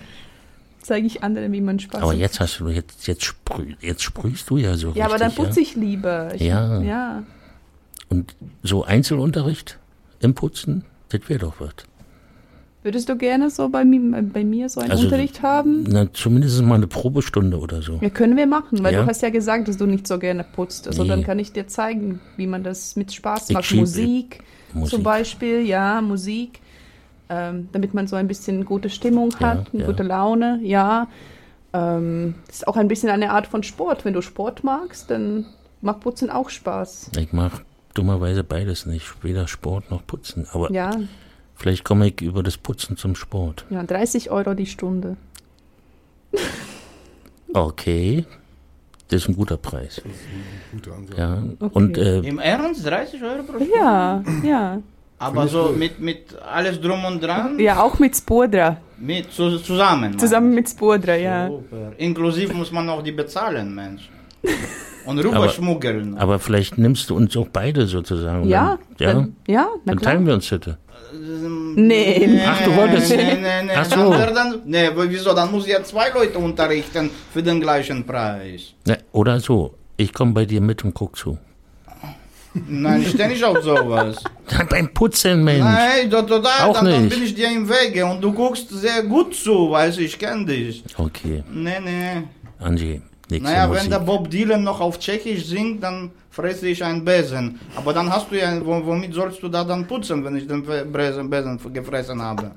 [0.81, 2.18] zeige ich anderen, wie man Spaß Aber hat.
[2.18, 5.44] jetzt hast du, jetzt, jetzt, sprüh, jetzt sprühst du ja so Ja, aber dann richtig,
[5.44, 6.35] putze ich lieber.
[6.35, 6.81] Ich, Ja.
[6.83, 7.22] ja.
[8.09, 9.79] Und so Einzelunterricht
[10.21, 11.71] im Putzen, das wäre doch was.
[12.83, 15.83] Würdest du gerne so bei, mir- bei mir so einen Also, Unterricht haben?
[15.88, 17.99] Na, zumindest mal eine Probestunde oder so.
[18.01, 19.03] Ja, können wir machen, weil Ja.
[19.03, 20.87] du hast ja gesagt, dass du nicht so gerne putzt.
[20.87, 21.09] Also Nee.
[21.09, 23.64] dann kann ich dir zeigen, wie man das mit Spaß macht.
[23.64, 24.90] schieb- Musik, Musik.
[24.95, 26.61] zum Beispiel, ja, Musik.
[27.29, 29.88] Ähm, damit man so ein bisschen gute Stimmung Ja, hat, eine ja.
[29.88, 31.09] gute Laune, ja.
[31.73, 34.05] Ähm, ist auch ein bisschen eine Art von Sport.
[34.05, 35.45] Wenn du Sport magst, dann
[35.83, 37.11] macht Putzen auch Spaß.
[37.19, 37.62] Ich mache
[37.97, 40.47] dummerweise beides nicht, weder Sport noch Putzen.
[40.53, 40.91] Aber Ja,
[41.55, 43.65] vielleicht komme ich über das Putzen zum Sport.
[43.71, 45.17] ja, 30 Euro die Stunde.
[47.53, 48.25] Okay,
[49.09, 50.03] das ist ein guter Preis.
[50.73, 51.21] Gute Ansage.
[51.21, 51.42] Ja.
[51.61, 51.71] Okay.
[51.75, 52.85] Und äh, Im Ernst?
[52.85, 53.73] 30 Euro pro Stunde?
[53.75, 54.83] Ja, ja.
[55.19, 57.59] Aber so mit, mit alles drum und dran?
[57.59, 58.77] Ja, auch mit Spodra.
[58.99, 60.19] Mit, zu, zusammen?
[60.19, 61.49] Zusammen mit Spodra, ja.
[61.49, 61.92] Super.
[61.97, 64.11] Inklusiv muss man noch die bezahlen, Mensch.
[65.07, 66.19] Und rüberschmuggeln.
[66.19, 68.48] aber vielleicht nimmst du uns auch beide sozusagen.
[68.48, 70.13] Ja, Dann, ja, dann, ja, na dann klar.
[70.13, 70.79] teilen wir uns bitte.
[71.75, 73.73] Nee, Ach, du wolltest- Nee, nee, nee.
[73.75, 74.11] Ach so.
[74.11, 75.35] Dann, dann, nee, wieso?
[75.35, 78.73] Dann muss ich ja zwei Leute unterrichten für den gleichen Preis.
[78.87, 81.38] Ne, oder so, ich komme bei dir mit und guck zu.
[82.69, 84.17] Nein, ich stehe nicht auf sowas.
[84.71, 85.61] Beim Putzen, Mensch.
[85.63, 87.15] Nein, da, da, da, Auch dann, dann nicht.
[87.15, 90.46] bin ich dir im Wege und du guckst sehr gut zu, weißt du, ich kenne
[90.46, 90.83] dich.
[90.96, 92.23] Okay, Nee, nee.
[92.59, 97.04] Angie, nächste Naja, wenn der Bob Dylan noch auf Tschechisch singt, dann fresse ich einen
[97.04, 97.58] Besen.
[97.77, 100.64] Aber dann hast du ja, wo- womit sollst du da dann putzen, wenn ich den
[100.92, 102.52] Besen, Besen gefressen habe?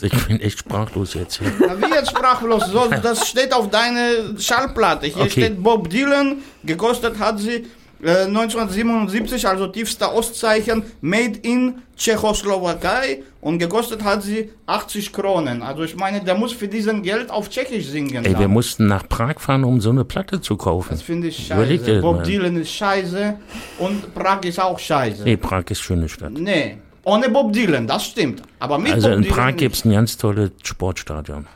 [0.00, 1.52] Ich bin echt sprachlos jetzt hier.
[1.58, 2.66] Na, wie jetzt sprachlos?
[2.70, 5.06] So, das steht auf deiner Schallplatte.
[5.06, 5.30] Hier Okay.
[5.30, 6.36] steht Bob Dylan.
[6.62, 7.66] Gekostet hat sie
[8.02, 13.22] äh, 1977, also tiefster Ostzeichen, Made in Tschechoslowakei.
[13.40, 15.62] Und gekostet hat sie 80 Kronen.
[15.62, 18.24] Also ich meine, der muss für diesen Geld auf Tschechisch singen.
[18.24, 18.40] Ey, dann.
[18.40, 20.88] wir mussten nach Prag fahren, um so eine Platte zu kaufen.
[20.90, 21.92] das finde ich Überleg scheiße.
[21.94, 22.24] dir Bob.
[22.24, 23.36] Dylan ist scheiße
[23.78, 25.22] und Prag ist auch scheiße.
[25.22, 26.32] Nee, Prag ist schöne Stadt.
[26.32, 28.42] Nee, ohne Bob Dylan, das stimmt.
[28.58, 31.46] Aber mit Also Bob in Prag gibt es ein ganz tolles Sportstadion.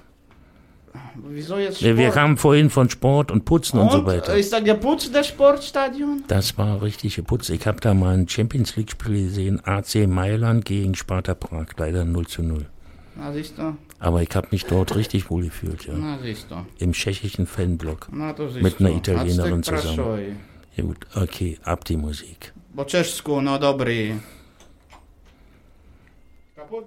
[1.34, 2.14] Wieso jetzt Wir, wir Sport?
[2.14, 4.34] kamen vorhin von Sport und Putzen und, so Und weiter.
[4.34, 6.24] äh, ist da geputzt, das Sportstadion?
[6.28, 7.48] Das war richtig geputzt.
[7.50, 12.26] Ich habe da mal ein Champions League-Spiel gesehen, AC Mailand gegen Sparta Prag, leider 0
[12.26, 12.66] zu 0.
[13.16, 13.76] Na, siehst du?
[13.98, 15.94] Aber ich habe mich dort richtig wohl gefühlt, ja.
[15.96, 16.56] Na, siehst du.
[16.78, 18.08] Im tschechischen Fanblock.
[18.12, 18.96] Na, to siehst Mit einer du.
[18.96, 20.36] Italienerin zusammen.
[20.76, 22.52] Ja gut, okay, ab die Musik.
[22.74, 24.16] Po czeszku, no dobry.
[26.56, 26.84] Kaput?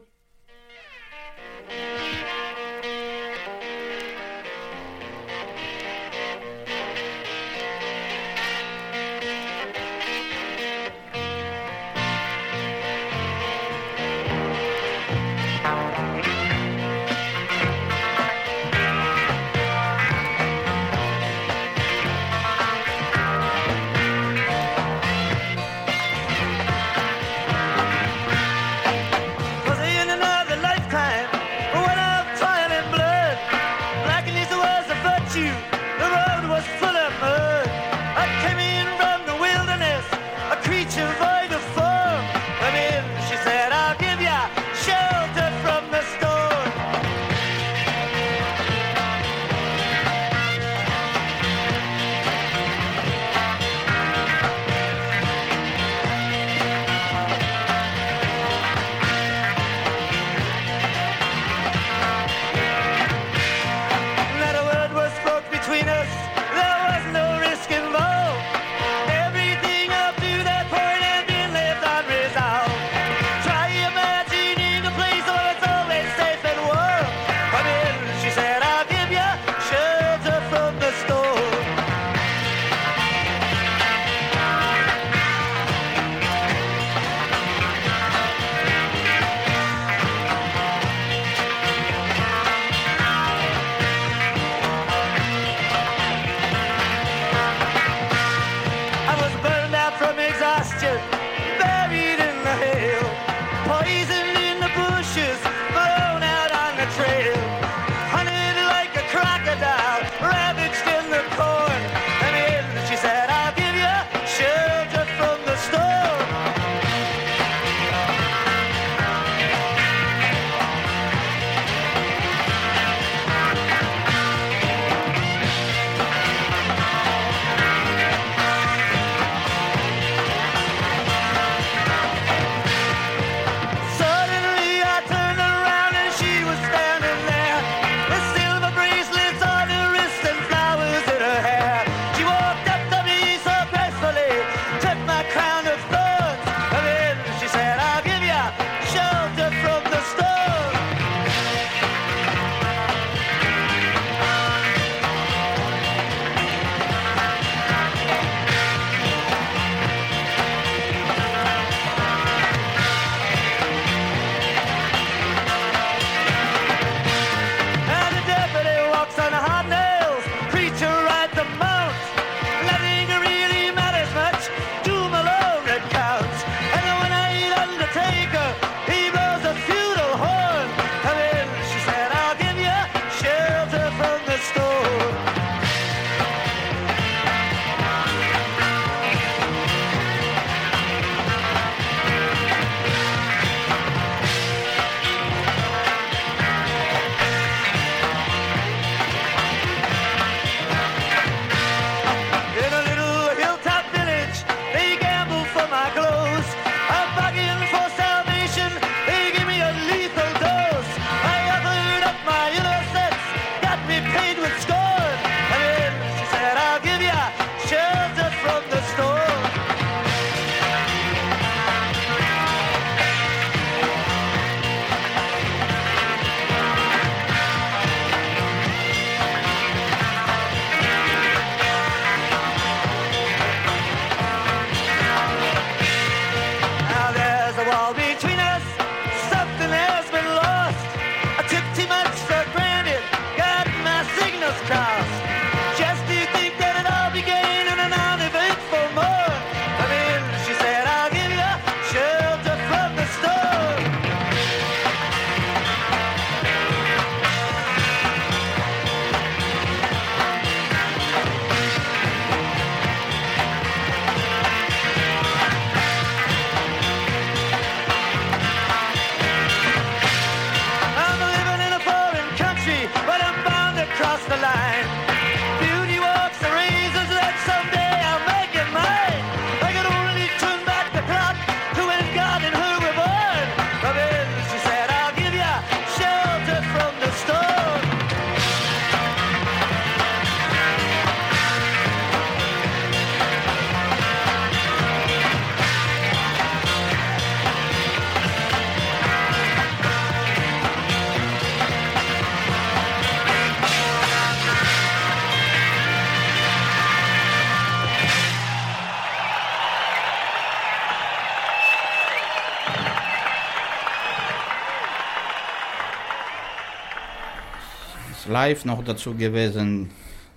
[318.37, 319.69] Live noch dazu gewesen.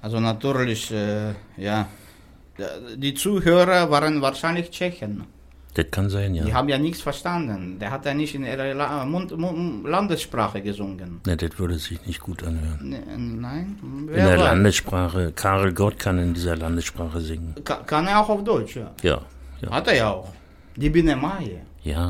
[0.05, 1.32] Also natürlich, äh,
[1.68, 1.78] ja.
[3.05, 5.14] Die Zuhörer waren wahrscheinlich Tschechen.
[5.74, 6.55] Das kann sein, Die ja.
[6.57, 7.78] haben ja nichts verstanden.
[7.80, 11.11] Der hat ja nicht in ihrer La Mund Mund Landessprache gesungen.
[11.28, 12.78] Ne, das würde sich nicht gut anhören.
[12.92, 13.01] Ne,
[13.46, 13.66] Nein?
[13.82, 14.46] In der weiß?
[14.51, 17.55] Landessprache, Karel Gott kann in dieser Landessprache singen.
[17.68, 18.88] Ka- Kann er auch auf Deutsch, ja.
[19.11, 19.18] Ja,
[19.62, 20.28] ja, Hat er ja auch.
[20.82, 21.61] Die Biene Maya.
[21.84, 22.05] ja.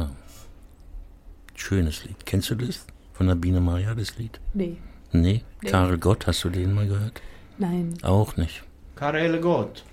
[1.54, 2.18] Schönes Lied.
[2.24, 2.76] Kennst du das?
[3.12, 4.34] Von der Biene Maja, das Lied?
[4.54, 4.76] Nee.
[5.12, 5.42] Nee?
[5.62, 5.70] Nee.
[5.70, 7.20] Karel Gott, hast du den mal gehört?
[7.58, 7.94] Nein.
[8.02, 8.62] Auch nicht.
[8.96, 9.84] Karel Gott.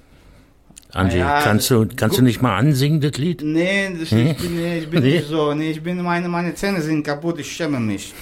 [0.91, 3.41] Angie, Ja, kannst, du, kannst du nicht mal ansingen, das Lied?
[3.43, 4.27] Nee, das, Hm?
[4.27, 5.17] ich bin, nee, ich bin Nee?
[5.17, 5.53] nicht so.
[5.53, 8.13] Nee, ich bin, meine, meine Zähne sind kaputt, ich schäme mich.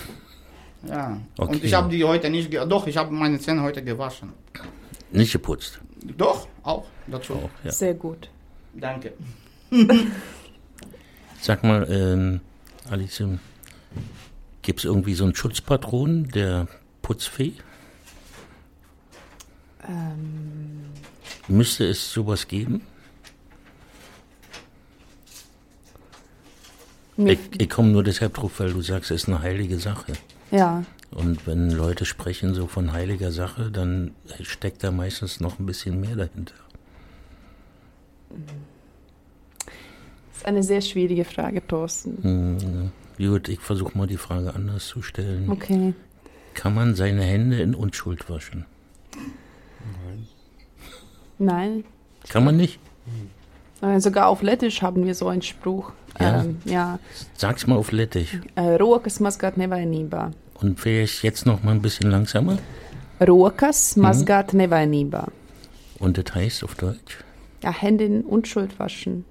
[0.87, 1.17] Ja.
[1.37, 1.51] Okay.
[1.55, 4.33] Und ich habe die heute nicht, doch, ich habe meine Zähne heute gewaschen.
[5.11, 5.79] Nicht geputzt.
[6.17, 7.33] Doch, auch dazu.
[7.33, 7.71] Auch, ja.
[7.71, 8.29] Sehr gut.
[8.73, 9.13] Danke.
[11.41, 12.41] Sag mal, ähm,
[12.89, 13.23] Alice,
[14.61, 16.67] gibt es irgendwie so einen Schutzpatron der
[17.03, 17.53] Putzfee?
[19.87, 20.85] Ähm,
[21.47, 22.81] Müsste es sowas geben?
[27.17, 30.13] mir, Ich, ich komme nur deshalb drauf, weil du sagst, es ist eine heilige Sache.
[30.49, 35.65] ja, Und wenn Leute sprechen so von heiliger Sache, dann steckt da meistens noch ein
[35.65, 36.55] bisschen mehr dahinter.
[40.33, 42.23] ist eine sehr schwierige Frage, Thorsten.
[42.23, 45.49] Hm, gut, ich versuche mal die Frage anders zu stellen.
[45.49, 45.93] Okay.
[46.53, 48.65] Kann man seine Hände in Unschuld waschen?
[51.39, 51.83] Nein.
[52.29, 52.79] Kann man nicht?
[53.81, 55.91] Äh, Sogar auf Lettisch haben wir so einen Spruch.
[56.19, 56.43] Ja?
[56.43, 56.99] Ähm, ja.
[57.35, 58.39] Sag's mal auf Lettisch.
[58.55, 60.31] Äh, Rokas mazgāt nevainībā.
[60.55, 62.57] Und vielleicht jetzt noch mal ein bisschen langsamer?
[63.19, 65.27] Rokas mazgāt nevainībā.
[65.99, 67.17] Und das heißt auf Deutsch?
[67.63, 69.25] Ja, Hände in Unschuld waschen.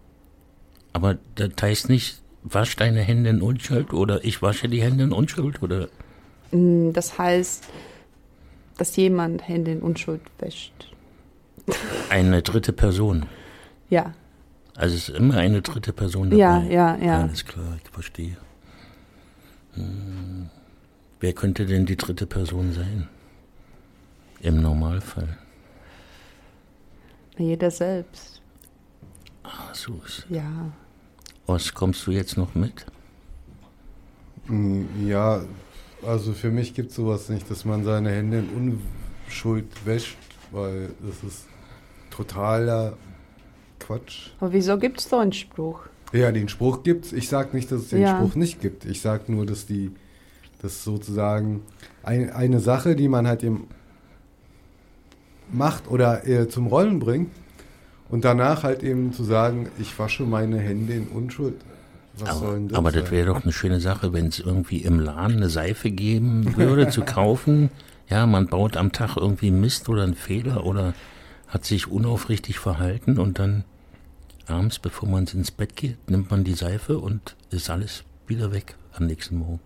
[0.92, 5.12] Aber das heißt nicht, wasch deine Hände in Unschuld oder ich wasche die Hände in
[5.12, 5.88] Unschuld oder
[6.52, 7.64] Das heißt,
[8.76, 10.72] dass jemand Hände in Unschuld wäscht.
[12.10, 13.26] eine dritte Person.
[13.88, 14.12] Ja,
[14.74, 16.38] Also es ist immer eine dritte Person dabei.
[16.40, 17.20] ja, ja, ja.
[17.22, 18.36] Alles klar, ich verstehe.
[19.74, 20.50] Hm.
[21.20, 23.08] Wer könnte denn die dritte Person sein?
[24.40, 25.38] Im Normalfall.
[27.38, 28.42] Jeder selbst.
[29.44, 30.00] Ach so.
[30.04, 30.72] ist- Ja.
[31.46, 32.84] Os, kommst du jetzt noch mit?
[34.46, 35.42] Mm, Ja,
[36.06, 38.80] also für mich gibt es sowas nicht, dass man seine Hände in
[39.28, 40.16] Unschuld wäscht,
[40.50, 41.46] weil das ist
[42.10, 42.94] totaler
[43.78, 44.30] Quatsch.
[44.40, 45.80] Aber wieso gibt es so einen Spruch?
[46.12, 47.12] Ja, den Spruch gibt's.
[47.12, 48.16] Ich sage nicht, dass es den Ja.
[48.16, 48.84] Spruch nicht gibt.
[48.84, 49.92] Ich sage nur, dass die,
[50.60, 51.62] das sozusagen
[52.02, 53.68] ein, eine Sache, die man halt eben
[55.50, 57.30] macht oder äh, zum Rollen bringt
[58.10, 61.56] und danach halt eben zu sagen, ich wasche meine Hände in Unschuld.
[62.18, 65.38] Was Aber, das aber das wäre doch eine schöne Sache, wenn es irgendwie im Laden
[65.38, 67.70] eine Seife geben würde zu kaufen.
[68.08, 70.92] Ja, man baut am Tag irgendwie Mist oder einen Fehler oder
[71.48, 73.64] hat sich unaufrichtig verhalten und dann
[74.46, 78.74] abends, bevor man ins Bett geht, nimmt man die Seife und ist alles wieder weg
[78.92, 79.60] am nächsten Morgen.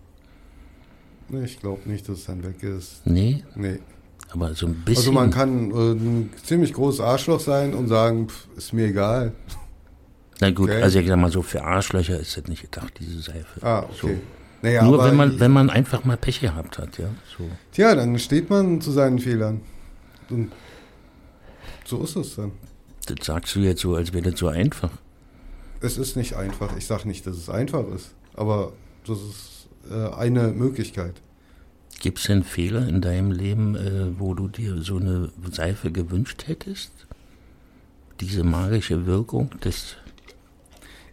[1.29, 3.01] Nee, Ich glaube nicht, dass es dann weg ist.
[3.05, 3.79] Nee, Nee.
[4.31, 4.97] aber so ein bisschen.
[5.01, 9.33] Also man kann äh, ein ziemlich großes Arschloch sein und sagen, pff, ist mir egal.
[10.39, 10.81] Na gut, Okay.
[10.81, 13.65] also ich sag mal so, für Arschlöcher ist das nicht gedacht, diese Seife.
[13.65, 13.93] Ah, okay.
[14.01, 14.09] So.
[14.61, 17.09] Naja, Nur wenn man, wenn man einfach mal Pech gehabt hat, ja.
[17.37, 17.47] So.
[17.71, 19.61] Tja, dann steht man zu seinen Fehlern.
[20.29, 20.51] Und
[21.85, 22.51] so ist es dann.
[23.05, 24.91] Das sagst du jetzt so, als wäre das so einfach.
[25.79, 26.75] Es ist nicht einfach.
[26.75, 28.13] Ich sage nicht, dass es einfach ist.
[28.33, 28.73] Aber
[29.05, 31.13] das ist äh, eine Möglichkeit.
[31.99, 36.43] Gibt es denn Fehler in deinem Leben, äh, wo du dir so eine Seife gewünscht
[36.47, 36.91] hättest?
[38.21, 39.95] Diese magische Wirkung des.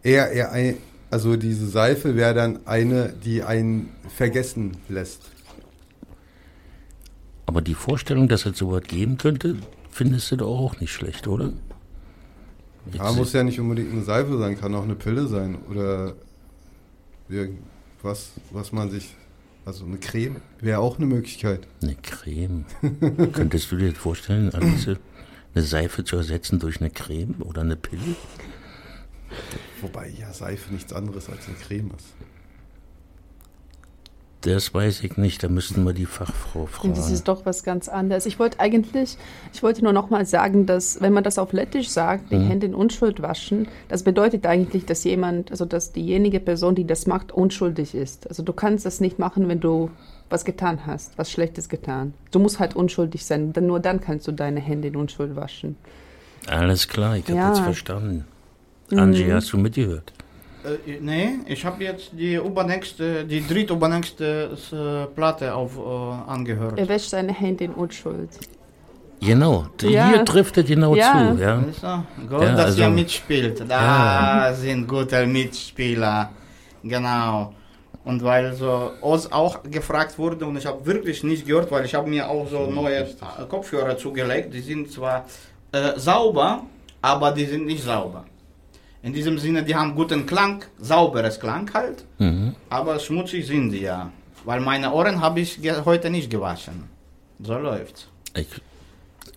[0.05, 0.77] Eher, eher ein,
[1.11, 5.23] also diese Seife wäre dann eine, die einen vergessen lässt.
[7.47, 9.57] Aber die Vorstellung, dass es sowas geben könnte,
[9.91, 11.53] findest du doch auch nicht schlecht, oder?
[12.93, 16.15] Ja, Jetzt- muss ja nicht unbedingt eine Seife sein, kann auch eine Pille sein oder
[17.29, 19.15] irgendwas, was man sich,
[19.65, 21.67] also eine Creme wäre auch eine Möglichkeit.
[21.83, 22.67] Eine Creme.
[23.33, 24.89] Könntest du dir vorstellen, Alice,
[25.55, 28.17] eine Seife zu ersetzen durch eine Creme oder eine Pille?
[29.81, 32.07] Wobei ja Seife nichts anderes als eine Creme ist.
[34.43, 36.95] Das weiß ich nicht, da müssten wir die Fachfrau Und fragen.
[36.95, 38.27] das ist doch was ganz anderes.
[38.27, 39.17] Ich wollte eigentlich,
[39.55, 42.49] ich wollte nur noch mal sagen, dass wenn man das auf Lettisch sagt, die Mhm.
[42.49, 47.07] Hände in Unschuld waschen, das bedeutet eigentlich, dass jemand, also dass diejenige Person, die das
[47.07, 48.29] macht, unschuldig ist.
[48.29, 49.91] Also du kannst das nicht machen, wenn du
[50.29, 52.13] was getan hast, was Schlechtes getan.
[52.31, 55.77] Du musst halt unschuldig sein, denn nur dann kannst du deine Hände in Unschuld waschen.
[56.47, 57.49] Alles klar, ich habe Ja.
[57.49, 58.27] jetzt verstanden.
[58.91, 59.33] Angie, Mhm.
[59.35, 60.13] hast du mitgehört?
[60.65, 66.79] Äh, nee, ich habe jetzt die übernächste, die drittübernächste äh, Platte auf, äh, angehört.
[66.79, 68.31] Er wäscht seine Hände in Unschuld.
[69.21, 70.09] Genau, Ja.
[70.11, 71.35] hier trifft es genau Ja.
[71.37, 71.41] zu.
[71.43, 71.57] Ja.
[71.57, 72.27] Du?
[72.29, 73.63] Gut, Ja, dass also- ihr mitspielt.
[73.69, 76.31] Da sind gute Mitspieler.
[76.83, 77.55] Genau.
[78.05, 81.95] Und weil so uns auch gefragt wurde und ich habe wirklich nicht gehört, weil ich
[81.95, 83.07] habe mir auch so neue äh,
[83.49, 84.53] Kopfhörer zugelegt.
[84.53, 85.25] Die sind zwar
[85.73, 86.65] äh, sauber,
[87.01, 88.25] aber die sind nicht sauber.
[89.07, 90.57] In diesem Sinne, die haben guten Klang,
[90.91, 92.55] sauberes Klang halt, Mhm.
[92.71, 94.01] aber schmutzig sind die ja.
[94.47, 95.51] Weil meine Ohren habe ich
[95.91, 96.77] heute nicht gewaschen.
[97.49, 98.01] So läuft's.
[98.35, 98.49] Ich,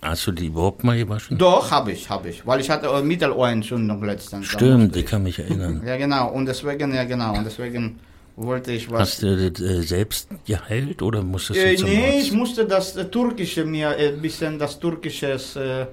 [0.01, 1.37] hast du die überhaupt mal gewaschen?
[1.37, 2.45] Doch, habe ich, habe ich.
[2.47, 4.47] Weil ich hatte äh, Mittelohrentzündung letztens.
[4.47, 5.81] Stimmt, ich kann mich erinnern.
[5.89, 6.29] Ja, genau.
[6.31, 7.31] Und deswegen, ja, genau.
[7.37, 7.99] Und deswegen
[8.37, 8.99] wollte ich was.
[9.01, 12.17] Hast du das äh, selbst geheilt oder musstest du Äh, zum nee, Arzt?
[12.21, 15.87] ich musste das äh, Türkische mir äh, ein bisschen das Türkisches äh,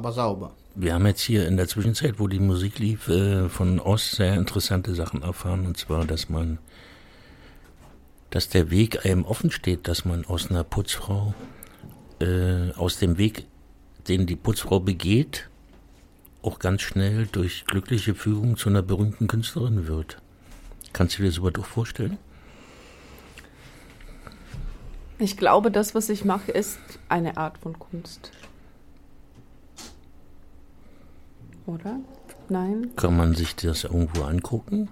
[0.00, 0.52] Aber sauber.
[0.74, 4.34] Wir haben jetzt hier in der Zwischenzeit, wo die Musik lief, äh, von Ost sehr
[4.34, 5.66] interessante Sachen erfahren.
[5.66, 6.58] Und zwar, dass man,
[8.30, 11.34] dass der Weg einem offen steht, dass man aus einer Putzfrau,
[12.20, 13.46] äh, aus dem Weg,
[14.08, 15.50] den die Putzfrau begeht,
[16.42, 20.16] auch ganz schnell durch glückliche Fügung zu einer berühmten Künstlerin wird.
[20.94, 22.16] Kannst du dir sowas auch vorstellen?
[25.18, 26.78] Ich glaube, das, was ich mache, ist
[27.10, 28.32] eine Art von Kunst.
[31.66, 31.96] Oder?
[32.48, 32.90] Nein?
[32.96, 34.88] Kann man sich das irgendwo angucken?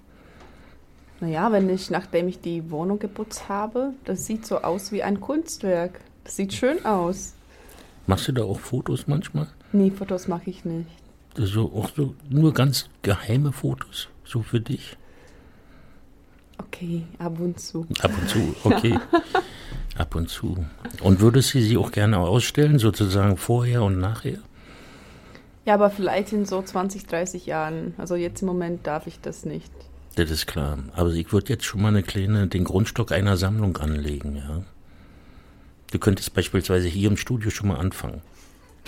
[1.20, 5.20] Naja, wenn ich, nachdem ich die Wohnung geputzt habe, das sieht so aus wie ein
[5.20, 6.00] Kunstwerk.
[6.24, 7.34] Das sieht schön aus.
[8.06, 9.48] Machst du da auch Fotos manchmal?
[9.72, 10.88] Nee, Fotos mache ich nicht.
[11.36, 14.96] So, auch so nur ganz geheime Fotos, so für dich?
[16.58, 17.86] Okay, ab und zu.
[18.00, 18.98] Ab und zu, okay.
[19.96, 20.64] Ab und zu.
[21.02, 24.38] Und würdest du sie auch gerne ausstellen, sozusagen vorher und nachher?
[25.68, 27.92] Ja, aber vielleicht in so 20, 30 Jahren.
[27.98, 29.70] Also jetzt im Moment darf ich das nicht.
[30.14, 30.78] Das ist klar.
[30.94, 34.62] Aber ich würde jetzt schon mal eine kleine, den Grundstock einer Sammlung anlegen, ja.
[35.92, 38.22] Du könntest beispielsweise hier im Studio schon mal anfangen.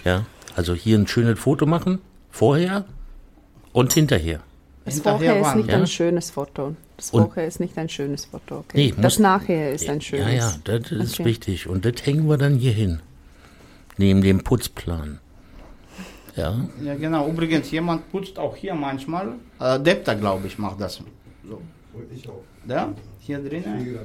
[0.07, 0.25] Ja.
[0.57, 1.99] Also hier ein schönes Foto machen,
[2.31, 2.87] vorher
[3.75, 4.41] und hinterher.
[4.87, 5.77] Das Hinterher Vorher ist nicht Ja?
[5.77, 6.77] ein schönes Foto.
[6.97, 8.61] Das Und- Vorher ist nicht ein schönes Foto.
[8.61, 8.73] Okay.
[8.75, 10.27] Nee, das Nachher ist ein schönes.
[10.29, 11.25] Ja, ja, das ist Okay.
[11.25, 11.67] richtig.
[11.69, 13.01] Und das hängen wir dann hier hin.
[13.99, 15.21] Neben dem Putzplan.
[16.37, 16.55] Ja.
[16.83, 17.29] Ja, genau.
[17.29, 19.35] Übrigens, jemand putzt auch hier manchmal.
[19.61, 21.03] Äh, Depta, glaube ich, macht das.
[21.49, 21.61] So.
[22.15, 22.43] Ich auch.
[22.67, 22.93] Da?
[23.21, 23.99] Hier drinnen?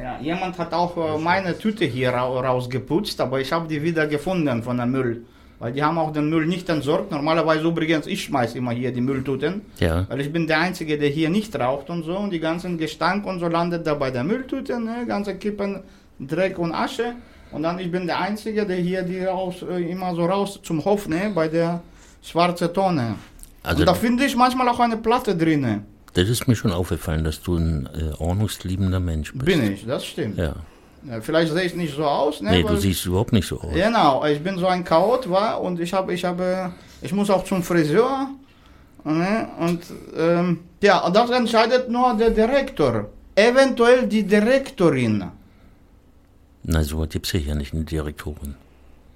[0.00, 4.06] Ja, jemand hat auch äh, meine Tüte hier ra rausgeputzt, aber ich habe die wieder
[4.06, 5.24] gefunden von dem Müll.
[5.58, 7.12] Weil die haben auch den Müll nicht entsorgt.
[7.12, 9.62] Normalerweise übrigens, ich schmeiß immer hier die Mülltüten.
[9.78, 10.06] Ja.
[10.08, 12.16] Weil ich bin der Einzige, der hier nicht raucht und so.
[12.16, 15.04] Und die ganzen Gestank und so landet da bei der Mülltüte, ne?
[15.06, 15.80] ganze Kippen,
[16.18, 17.14] Dreck und Asche.
[17.52, 20.84] Und dann ich bin der Einzige, der hier die raus, äh, immer so raus zum
[20.84, 21.30] Hof, ne?
[21.34, 21.82] bei der
[22.22, 23.16] schwarze Tonne.
[23.62, 25.82] Also und da finde ich manchmal auch eine Platte drinne.
[26.14, 29.44] das ist mir schon aufgefallen, dass du ein äh, ordnungsliebender Mensch bist.
[29.44, 30.38] Bin ich, das stimmt.
[30.38, 30.54] Ja.
[31.08, 32.50] Ja, vielleicht sehe ich nicht so aus, ne?
[32.50, 33.74] Nee, du siehst überhaupt nicht so aus.
[33.74, 37.42] Genau, ich bin so ein Chaot, war und ich habe, ich habe, ich muss auch
[37.42, 38.28] zum Friseur.
[39.04, 39.48] Ne?
[39.58, 39.82] Und
[40.16, 43.08] ähm, ja, das entscheidet nur der Direktor.
[43.34, 45.24] Eventuell die Direktorin.
[46.64, 48.54] Na, so gibt's ja hier nicht eine Direktorin.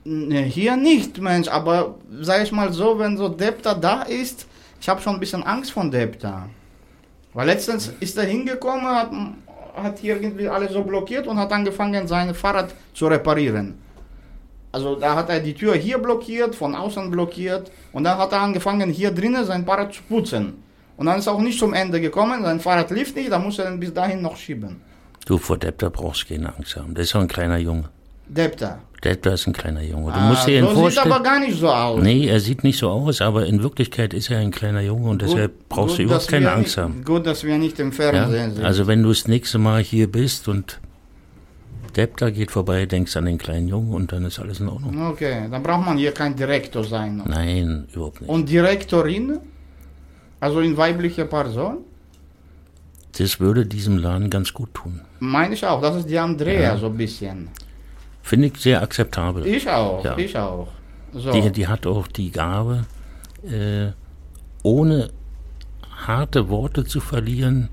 [0.05, 4.47] Ne, hier nicht, Mensch, aber sag ich mal so, wenn so Depta da ist,
[4.81, 6.49] ich habe schon ein bisschen Angst von Depta.
[7.35, 9.11] Weil letztens ist er hingekommen, hat,
[9.77, 13.75] hat hier irgendwie alles so blockiert und hat angefangen, sein Fahrrad zu reparieren.
[14.73, 18.41] Also da hat er die Tür hier blockiert, von außen blockiert und dann hat er
[18.41, 20.63] angefangen, hier drinnen sein Fahrrad zu putzen.
[20.97, 23.59] Und dann ist er auch nicht zum Ende gekommen, sein Fahrrad lief nicht, da muss
[23.59, 24.81] er dann bis dahin noch schieben.
[25.27, 26.95] Du, vor Depta brauchst du keine Angst haben.
[26.95, 27.85] Das ist doch ein kleiner Junge.
[28.29, 28.79] Depta.
[29.05, 30.11] Depta ist ein kleiner Junge.
[30.13, 31.13] Du Ah, musst dir ihn so sieht vorstellen.
[31.13, 32.03] aber gar nicht so aus.
[32.03, 35.21] Nee, er sieht nicht so aus, aber in Wirklichkeit ist er ein kleiner Junge und
[35.23, 37.05] deshalb brauchst du überhaupt keine Angst nicht, haben.
[37.05, 37.95] Gut, dass wir nicht im Ja?
[37.95, 38.65] Fernsehen sind.
[38.65, 40.81] Also wenn du das nächste Mal hier bist und
[41.97, 45.07] Depta geht vorbei, denkst an den kleinen Jungen und dann ist alles in Ordnung.
[45.09, 47.23] okay, dann braucht man hier kein Direktor sein.
[47.27, 48.29] Nein, überhaupt nicht.
[48.31, 49.39] Und Direktorin?
[50.41, 51.79] Also in weiblicher Person?
[53.19, 55.01] Das würde diesem Laden ganz gut tun.
[55.21, 55.81] Meine ich auch.
[55.81, 56.77] Das ist die Andrea Ja.
[56.77, 57.49] so ein bisschen.
[58.23, 59.47] Finde ich sehr akzeptabel.
[59.47, 60.17] Ich auch, Ja.
[60.19, 60.69] ich auch.
[61.13, 61.31] So.
[61.33, 62.85] Die, die hat auch die Gabe,
[63.49, 63.89] äh,
[64.63, 65.09] ohne
[66.07, 67.69] harte Worte zu verlieren,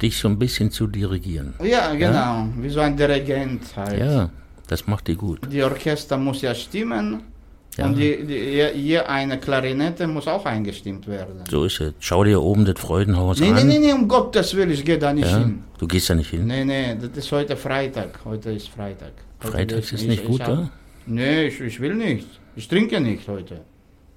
[0.00, 1.54] dich so ein bisschen zu dirigieren.
[1.64, 2.46] ja, genau.
[2.58, 3.98] Wie so ein Dirigent halt.
[3.98, 4.30] Ja,
[4.68, 5.40] das macht die gut.
[5.50, 7.22] Die Orchester muss ja stimmen.
[7.78, 7.86] Ja.
[7.86, 11.42] Und die, die, hier- hier eine Klarinette muss auch eingestimmt werden.
[11.50, 11.94] So ist es.
[12.00, 13.54] Schau dir oben das Freudenhaus Nee, an.
[13.54, 15.38] nee, nee, nee, um Gottes Willen, ich gehe da nicht ja?
[15.38, 15.64] hin.
[15.78, 16.46] Du gehst da nicht hin.
[16.46, 18.18] Nee, nee, das ist heute Freitag.
[18.26, 19.12] Heute ist Freitag.
[19.42, 20.68] Heute ich ist nicht gut, ich hab-
[21.06, 22.28] Nee, ich, ich will nicht.
[22.56, 23.62] Ich trinke nicht heute.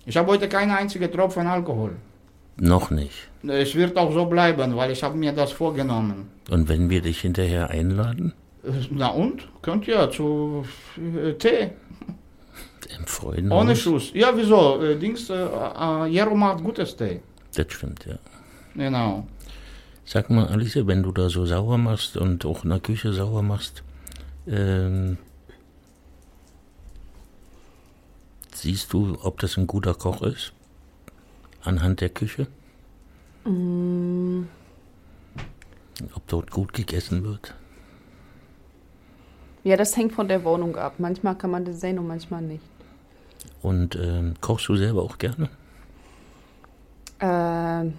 [0.06, 1.91] Ich habe heute keine einzige Tropfen Alkohol.
[2.58, 3.30] Noch nicht.
[3.47, 6.28] Es wird auch so bleiben, weil ich habe mir das vorgenommen.
[6.51, 8.34] Und wenn wir dich hinterher einladen,
[8.91, 9.47] Na und?
[9.62, 10.64] Könnt ihr zu
[10.97, 11.70] äh, Tee?
[12.88, 13.61] Im Freudenhaus.
[13.61, 14.11] Ohne Schuss.
[14.13, 14.81] Ja, wieso?
[14.81, 17.21] Äh, Dings, äh, äh, Jero macht gutes Tee.
[17.55, 18.17] Das stimmt, ja.
[18.75, 19.27] Genau.
[20.03, 23.41] Sag mal, Alice, wenn du da so sauer machst und auch in der Küche sauer
[23.41, 23.83] machst,
[24.47, 25.17] ähm,
[28.53, 30.53] siehst du, ob das ein guter Koch ist?
[31.63, 32.45] Anhand der Küche?
[33.45, 34.45] Ob
[36.27, 37.55] dort gut gegessen wird?
[39.63, 40.95] Ja, das hängt von der Wohnung ab.
[40.99, 42.63] Manchmal kann man das sehen und manchmal nicht.
[43.66, 45.49] Und ähm, kochst du selber auch gerne?
[47.20, 47.93] Ähm,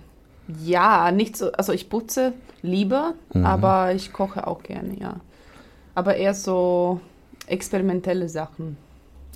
[0.64, 1.50] ja, nicht so.
[1.50, 5.16] Also ich putze lieber, aber ich koche auch gerne, ja.
[5.96, 7.00] Aber eher so
[7.48, 8.76] experimentelle Sachen.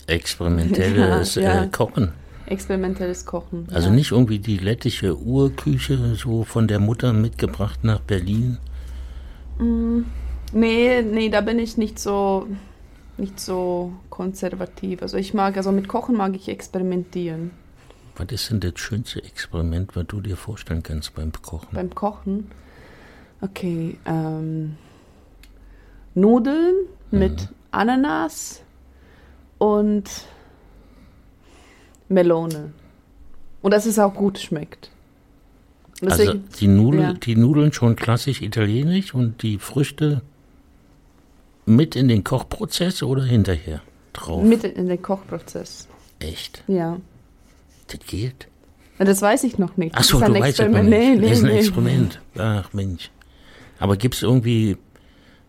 [0.06, 1.64] Experimentelles Ja, ja.
[1.64, 2.12] Äh, Kochen.
[2.46, 3.66] Experimentelles Kochen.
[3.72, 3.94] Also ja.
[3.96, 8.58] nicht irgendwie die lettische Urküche so von der Mutter mitgebracht nach Berlin.
[10.52, 12.46] Nee, nee, da bin ich nicht so,
[13.20, 15.02] nicht so konservativ.
[15.02, 17.50] Also ich mag, also mit Kochen mag ich experimentieren.
[18.16, 21.68] Was ist denn das schönste Experiment, was du dir vorstellen kannst beim Kochen?
[21.72, 22.50] Beim Kochen.
[23.40, 24.76] Okay, ähm,
[26.14, 26.74] Nudeln
[27.10, 28.62] mit Ananas
[29.58, 30.10] und
[32.08, 32.72] Melone.
[33.62, 34.90] Und dass es auch gut schmeckt.
[36.00, 37.12] Und Also deswegen, die, Nudel, ja.
[37.12, 40.22] die Nudeln schon klassisch italienisch und die Früchte
[41.66, 43.82] mit in den Kochprozess oder hinterher
[44.12, 44.42] drauf?
[44.42, 45.88] mit in den Kochprozess.
[46.18, 46.64] Echt?
[46.66, 46.98] Ja.
[47.88, 48.48] Das geht?
[48.98, 49.94] Das weiß ich noch nicht.
[49.94, 50.82] Das Achso, ist ein du weißt es nicht.
[50.84, 51.58] Nee, das ist ein nee, nee.
[51.60, 52.20] Experiment.
[52.36, 53.10] Ach Mensch.
[53.78, 54.76] Aber gibt es irgendwie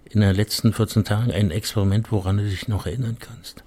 [0.09, 3.63] in den letzten 14 Tagen ein Experiment, woran du dich noch erinnern kannst?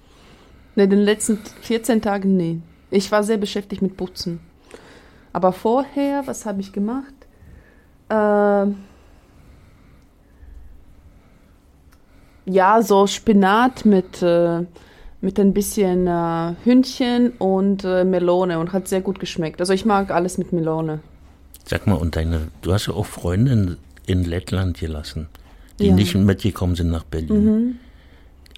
[0.75, 2.59] Nee, in den letzten 14 Tagen nee.
[2.89, 4.39] Ich war sehr beschäftigt mit Putzen.
[5.33, 7.13] Aber vorher, was habe ich gemacht?
[8.09, 8.77] Ähm,
[12.45, 14.61] ja, so Spinat mit, äh,
[15.21, 19.59] mit ein bisschen äh, Hühnchen und äh, Melone und hat sehr gut geschmeckt.
[19.59, 20.99] Also ich mag alles mit Melone.
[21.65, 25.27] Sag mal, und deine, du hast ja auch Freunde in, in Lettland gelassen,
[25.79, 25.91] die Ja.
[25.91, 25.95] Mhm.
[25.97, 27.79] nicht mitgekommen sind nach Berlin.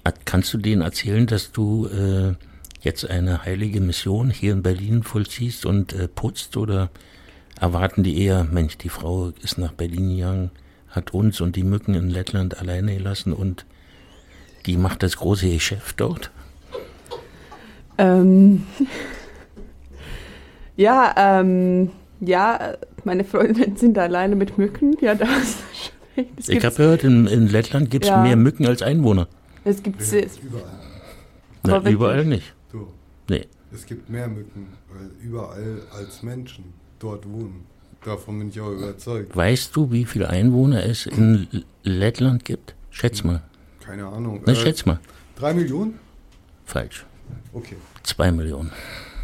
[0.04, 2.34] Hat- Kannst du denen erzählen, dass du äh,
[2.82, 6.90] jetzt eine heilige Mission hier in Berlin vollziehst und äh, putzt oder
[7.58, 10.50] erwarten die eher, Mensch, die Frau ist nach Berlin gegangen,
[10.90, 13.64] hat uns und die Mücken in Lettland alleine gelassen und
[14.68, 16.30] die macht das große Geschäft dort?
[17.96, 18.64] Ähm,
[20.76, 21.90] ja, ähm,
[22.20, 24.96] ja, meine Freundinnen sind alleine mit Mücken.
[25.00, 25.56] Ja, das.
[26.36, 28.22] Es Ich gibt- habe gehört, in, in Lettland gibt es Ja.
[28.22, 29.26] mehr Mücken als Einwohner.
[29.64, 31.82] Es gibt sehr, Überall.
[31.82, 32.54] Na, überall nicht.
[32.72, 32.88] Du,
[33.28, 33.46] Nee.
[33.72, 36.64] es gibt mehr Mücken, weil überall als Menschen
[36.98, 37.64] dort wohnen.
[38.04, 39.34] Davon bin ich auch überzeugt.
[39.36, 41.48] Weißt du, wie viele Einwohner es in
[41.82, 42.74] Lettland gibt?
[42.90, 43.42] Schätz mal.
[43.88, 44.42] Keine Ahnung.
[44.44, 44.98] Na, Äh, schätz mal.
[45.36, 45.98] Drei Millionen?
[46.66, 47.06] Falsch.
[47.54, 47.76] Okay.
[48.02, 48.70] Zwei Millionen.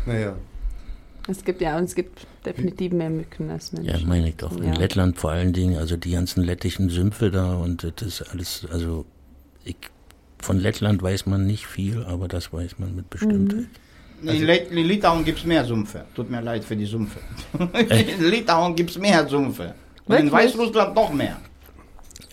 [0.07, 0.35] Naja.
[1.29, 4.09] es gibt ja, und es gibt definitiv mehr Mücken als Ja, Menschen.
[4.09, 4.57] meine ich doch.
[4.57, 4.75] In Ja.
[4.75, 9.05] Lettland vor allen Dingen, also die ganzen lettischen Sümpfe da und das ist alles, also
[9.65, 9.77] ich,
[10.41, 13.67] von Lettland weiß man nicht viel, aber das weiß man mit Bestimmtheit.
[14.23, 16.05] In, Lit in Litauen gibt es mehr Sümpfe.
[16.15, 17.19] Tut mir leid für die Sümpfe.
[17.59, 19.75] in Litauen gibt es mehr Sümpfe.
[20.07, 20.33] Und in?
[20.33, 21.37] Weißrussland noch mehr.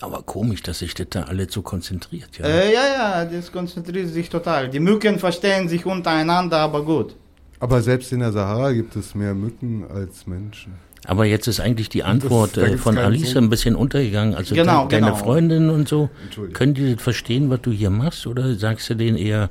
[0.01, 2.37] Aber komisch, dass sich das da alle so konzentriert.
[2.39, 2.45] Ja.
[2.45, 4.69] Äh, ja, ja, das konzentriert sich total.
[4.69, 7.15] Die Mücken verstehen sich untereinander, aber gut.
[7.59, 10.73] Aber selbst in der Sahara gibt es mehr Mücken als Menschen.
[11.05, 14.35] Aber jetzt ist eigentlich die Antwort da äh, von Alice so- ein bisschen untergegangen.
[14.35, 15.17] Also Genau, de- deine genau.
[15.17, 16.53] Freundinnen und so, Entschuldigung.
[16.57, 18.25] können die das verstehen, was du hier machst?
[18.27, 19.49] Oder sagst du denen eher,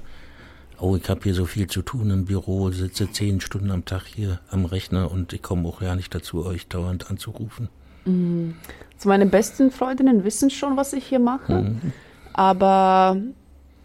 [0.80, 4.02] oh, ich habe hier so viel zu tun im Büro, sitze zehn Stunden am Tag
[4.06, 7.68] hier am Rechner und ich komme auch gar nicht dazu, euch dauernd anzurufen?
[9.00, 11.64] Also meine besten Freundinnen wissen schon, was ich hier mache.
[12.34, 13.16] Aber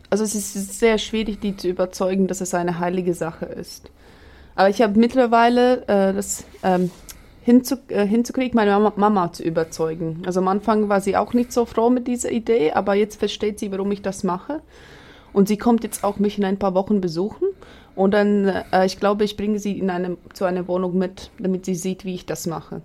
[0.10, 3.90] also es ist sehr schwierig, die zu überzeugen, dass es eine heilige Sache ist.
[4.56, 6.92] Aber ich habe mittlerweile äh, das ähm,
[7.44, 10.22] hinzu, äh, hinzukriegen, meine Mama, Mama zu überzeugen.
[10.26, 13.58] Also am Anfang war sie auch nicht so froh mit dieser Idee, aber jetzt versteht
[13.58, 14.60] sie, warum ich das mache.
[15.32, 17.48] Und sie kommt jetzt auch mich in ein paar Wochen besuchen.
[17.96, 21.64] Und dann, äh, ich glaube, ich bringe sie in eine, zu einer Wohnung mit, damit
[21.64, 22.82] sie sieht, wie ich das mache.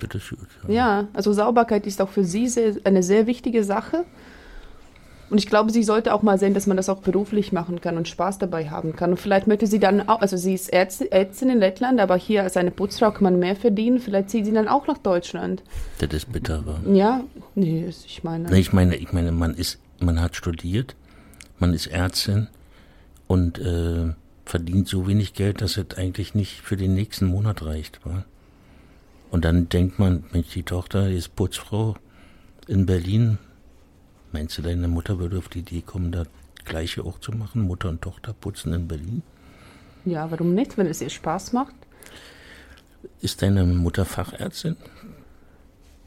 [0.00, 0.48] Das ist gut.
[0.68, 4.04] Ja, also Sauberkeit ist auch für sie sehr, eine sehr wichtige Sache.
[5.30, 7.96] Und ich glaube, sie sollte auch mal sehen, dass man das auch beruflich machen kann
[7.96, 9.10] und Spaß dabei haben kann.
[9.10, 12.56] Und vielleicht möchte sie dann auch, also sie ist Ärztin, in Lettland, aber hier als
[12.56, 14.00] eine Putzfrau kann man mehr verdienen.
[14.00, 15.62] Vielleicht zieht sie dann auch nach Deutschland.
[15.98, 16.80] Das ist bitter, wa?
[16.92, 17.20] Ja,
[17.54, 18.58] nee, ich meine.
[18.58, 20.96] Ich meine, ich meine, man ist, man hat studiert,
[21.60, 22.48] man ist Ärztin
[23.28, 24.12] und äh,
[24.44, 28.24] verdient so wenig Geld, dass es eigentlich nicht für den nächsten Monat reicht, wa?
[29.30, 31.96] Und dann denkt man, Mensch, die Tochter ist Putzfrau
[32.66, 33.38] in Berlin.
[34.32, 36.26] Meinst du, deine Mutter würde auf die Idee kommen, das
[36.64, 37.62] Gleiche auch zu machen?
[37.62, 39.22] Mutter und Tochter putzen in Berlin?
[40.04, 41.74] Ja, warum nicht, wenn es ihr Spaß macht?
[43.20, 44.76] Ist deine Mutter Fachärztin?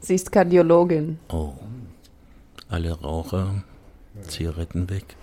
[0.00, 1.18] Sie ist Kardiologin.
[1.28, 1.54] Oh.
[2.68, 3.62] Alle Raucher,
[4.26, 5.16] Zigaretten weg.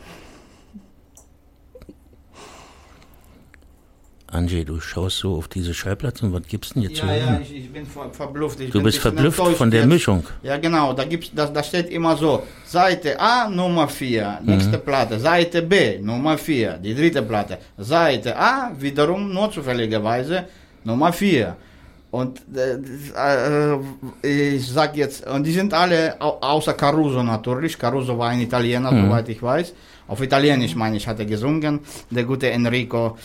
[4.31, 7.25] Angie, du schaust so auf diese Schallplatten und was gibt's denn jetzt zu Ja, ja,
[7.31, 7.41] hören?
[7.43, 8.59] ich, ich bin ver verblüfft.
[8.61, 9.89] Ich Du bin bist verblüfft von der jetzt.
[9.89, 10.23] Mischung.
[10.41, 15.19] Ja, genau, da, gibt's, da, da steht immer so, Seite A, Nummer 4, nächste Platte,
[15.19, 20.45] Seite B, Nummer 4, die dritte Platte, Seite A, wiederum nur zufälligerweise
[20.85, 21.55] Nummer 4.
[22.11, 23.77] Und äh,
[24.23, 27.77] äh, ich sag jetzt, und die sind alle au außer Caruso natürlich.
[27.77, 29.05] Caruso war ein Italiener, Mhm.
[29.07, 29.73] soweit ich weiß.
[30.07, 31.79] Auf Italienisch meine ich, hat er gesungen.
[32.09, 33.17] Der gute Enrico,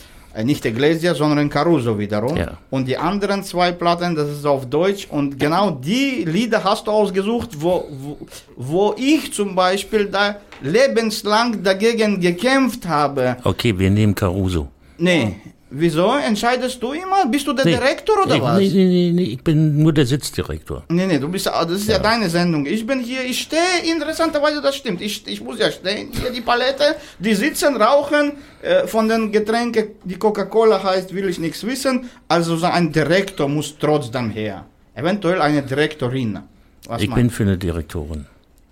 [0.43, 2.37] nicht Iglesias, sondern Caruso wiederum.
[2.37, 2.57] Ja.
[2.69, 5.07] Und die anderen zwei Platten, das ist auf Deutsch.
[5.09, 8.17] Und genau die Lieder hast du ausgesucht, wo, wo,
[8.55, 13.37] wo ich zum Beispiel da lebenslang dagegen gekämpft habe.
[13.43, 14.67] Okay, wir nehmen Caruso.
[14.97, 15.35] Nee.
[15.69, 17.25] Wieso entscheidest du immer?
[17.29, 18.57] Bist du der Direktor oder nee, was?
[18.59, 20.83] Nee, nee, nee, nee, ich bin nur der Sitzdirektor.
[20.87, 22.65] Nee, nee, du bist, das ist ja, deine Sendung.
[22.65, 23.59] Ich bin hier, ich stehe,
[23.91, 25.01] interessanterweise, das stimmt.
[25.01, 26.09] Ich, ich muss ja stehen.
[26.19, 31.37] Hier die Palette, die sitzen, rauchen, äh, von den Getränken, die Coca-Cola heißt, will ich
[31.37, 32.09] nichts wissen.
[32.29, 34.65] Also so ein Direktor muss trotzdem her.
[34.95, 36.39] Eventuell eine Direktorin.
[36.87, 38.25] Was ich meinst bin für eine Direktorin.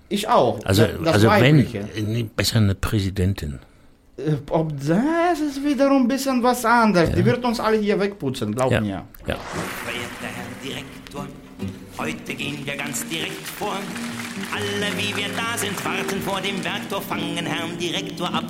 [0.07, 0.59] Ich auch.
[0.63, 1.89] Also, Das- also wenn, Weibliche.
[2.07, 3.59] nee, besser eine Präsidentin.
[4.17, 7.11] Äh, Ob das ist wiederum ein bisschen was anderes.
[7.11, 8.81] Die wird uns alle hier wegputzen, glaub Ja.
[8.81, 9.03] mir.
[9.27, 9.35] ja.
[9.35, 11.27] Verehrter Herr Direktor,
[11.97, 13.75] heute gehen wir ganz direkt vor.
[14.53, 18.45] Alle, wie wir da sind, warten vor dem Werktor, fangen Herrn Direktor ab.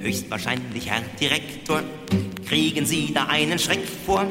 [0.00, 1.82] Höchstwahrscheinlich, Herr Direktor,
[2.48, 4.24] kriegen Sie da einen Schreck vor.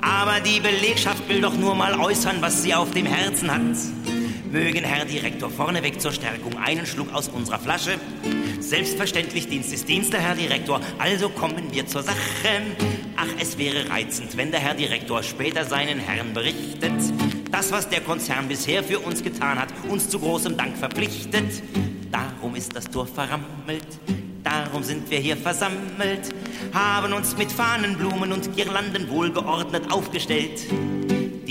[0.00, 3.60] Aber die Belegschaft will doch nur mal äußern, was sie auf dem Herzen hat.
[4.52, 7.98] Mögen Herr Direktor vorneweg zur Stärkung einen Schluck aus unserer Flasche.
[8.60, 10.78] Selbstverständlich, Dienst ist Dienst, der Herr Direktor.
[10.98, 12.16] Also kommen wir zur Sache.
[13.16, 16.92] Ach, es wäre reizend, wenn der Herr Direktor später seinen Herrn berichtet.
[17.50, 21.62] Das, was der Konzern bisher für uns getan hat, uns zu großem Dank verpflichtet.
[22.10, 23.86] Darum ist das Tor verrammelt.
[24.44, 26.28] Darum sind wir hier versammelt,
[26.74, 30.60] haben uns mit Fahnen, Blumen und Girlanden wohlgeordnet aufgestellt.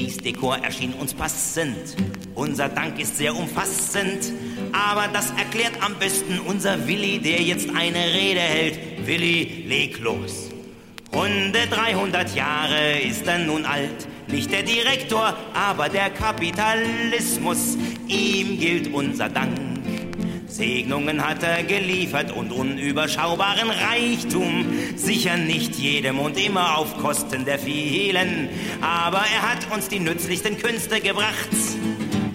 [0.01, 1.95] Dies Dekor erschien uns passend.
[2.33, 4.33] Unser Dank ist sehr umfassend.
[4.71, 8.79] Aber das erklärt am besten unser Willi, der jetzt eine Rede hält.
[9.05, 10.49] Willi, leg los.
[11.13, 14.07] Runde 300 Jahre ist er nun alt.
[14.27, 17.77] Nicht der Direktor, aber der Kapitalismus.
[18.07, 19.70] Ihm gilt unser Dank.
[20.51, 24.65] Segnungen hat er geliefert und unüberschaubaren Reichtum.
[24.95, 28.49] Sicher nicht jedem und immer auf Kosten der vielen.
[28.81, 31.49] Aber er hat uns die nützlichsten Künste gebracht.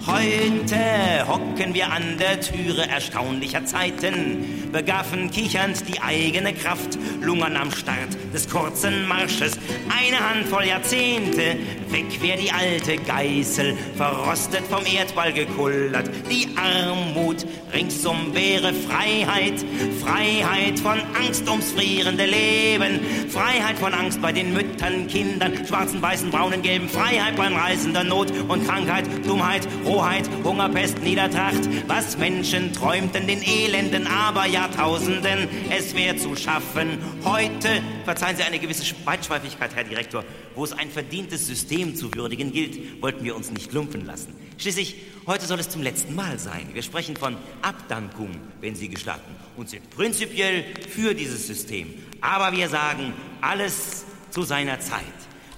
[0.07, 7.69] Heute hocken wir an der Türe erstaunlicher Zeiten, begaffen kichernd die eigene Kraft, lungern am
[7.71, 9.59] Start des kurzen Marsches.
[9.89, 11.57] Eine Handvoll Jahrzehnte,
[11.89, 16.09] weg wär die alte Geißel, verrostet vom Erdball gekullert.
[16.31, 19.65] Die Armut ringsum wäre Freiheit,
[20.01, 26.29] Freiheit von Angst ums frierende Leben, Freiheit von Angst bei den Müttern, Kindern, schwarzen, weißen,
[26.31, 29.67] braunen, gelben, Freiheit beim Reisen der Not und Krankheit, Dummheit,
[29.97, 36.99] Rohheit, Hunger, Pest, Niedertracht, was Menschen träumten, den Elenden, aber Jahrtausenden, es wäre zu schaffen.
[37.23, 40.23] Heute, verzeihen Sie eine gewisse Weitschweifigkeit, Herr Direktor,
[40.53, 44.35] wo es ein verdientes System zu würdigen gilt, wollten wir uns nicht lumpen lassen.
[44.59, 46.69] Schließlich, heute soll es zum letzten Mal sein.
[46.73, 48.29] Wir sprechen von Abdankung,
[48.61, 51.95] wenn Sie gestatten, und sind prinzipiell für dieses System.
[52.21, 55.01] Aber wir sagen, alles zu seiner Zeit.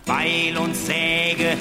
[0.05, 1.57] Beil und Säge,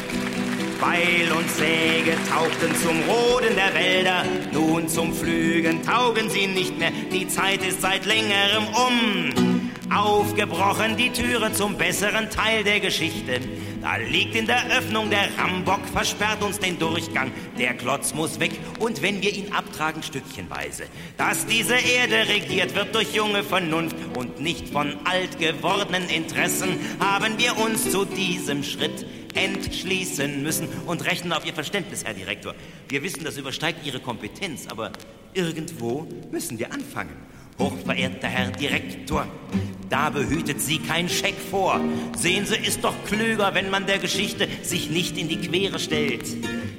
[0.80, 6.92] Beil und Säge taugten zum Roden der Wälder, nun zum Pflügen taugen sie nicht mehr,
[7.12, 9.70] die Zeit ist seit längerem um.
[9.92, 13.40] Aufgebrochen die Türe zum besseren Teil der Geschichte.
[13.80, 17.32] Da liegt in der Öffnung der Rambock, versperrt uns den Durchgang.
[17.58, 20.84] Der Klotz muss weg und wenn wir ihn abtragen, stückchenweise.
[21.16, 27.38] Dass diese Erde regiert wird durch junge Vernunft und nicht von alt gewordenen Interessen, haben
[27.38, 32.54] wir uns zu diesem Schritt entschließen müssen und rechnen auf Ihr Verständnis, Herr Direktor.
[32.88, 34.92] Wir wissen, das übersteigt Ihre Kompetenz, aber
[35.34, 37.16] irgendwo müssen wir anfangen.
[37.58, 39.26] Hochverehrter Herr Direktor,
[39.88, 41.80] da behütet Sie kein Scheck vor.
[42.16, 46.24] Sehen Sie, ist doch klüger, wenn man der Geschichte sich nicht in die Quere stellt.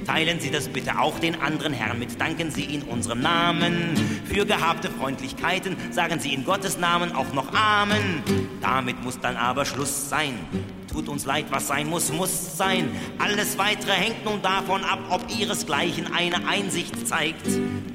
[0.05, 2.19] Teilen Sie das bitte auch den anderen Herren mit.
[2.19, 3.95] Danken Sie in unserem Namen
[4.25, 5.75] für gehabte Freundlichkeiten.
[5.91, 8.23] Sagen Sie in Gottes Namen auch noch Amen.
[8.61, 10.33] Damit muss dann aber Schluss sein.
[10.91, 12.89] Tut uns leid, was sein muss, muss sein.
[13.19, 17.45] Alles weitere hängt nun davon ab, ob ihresgleichen eine Einsicht zeigt.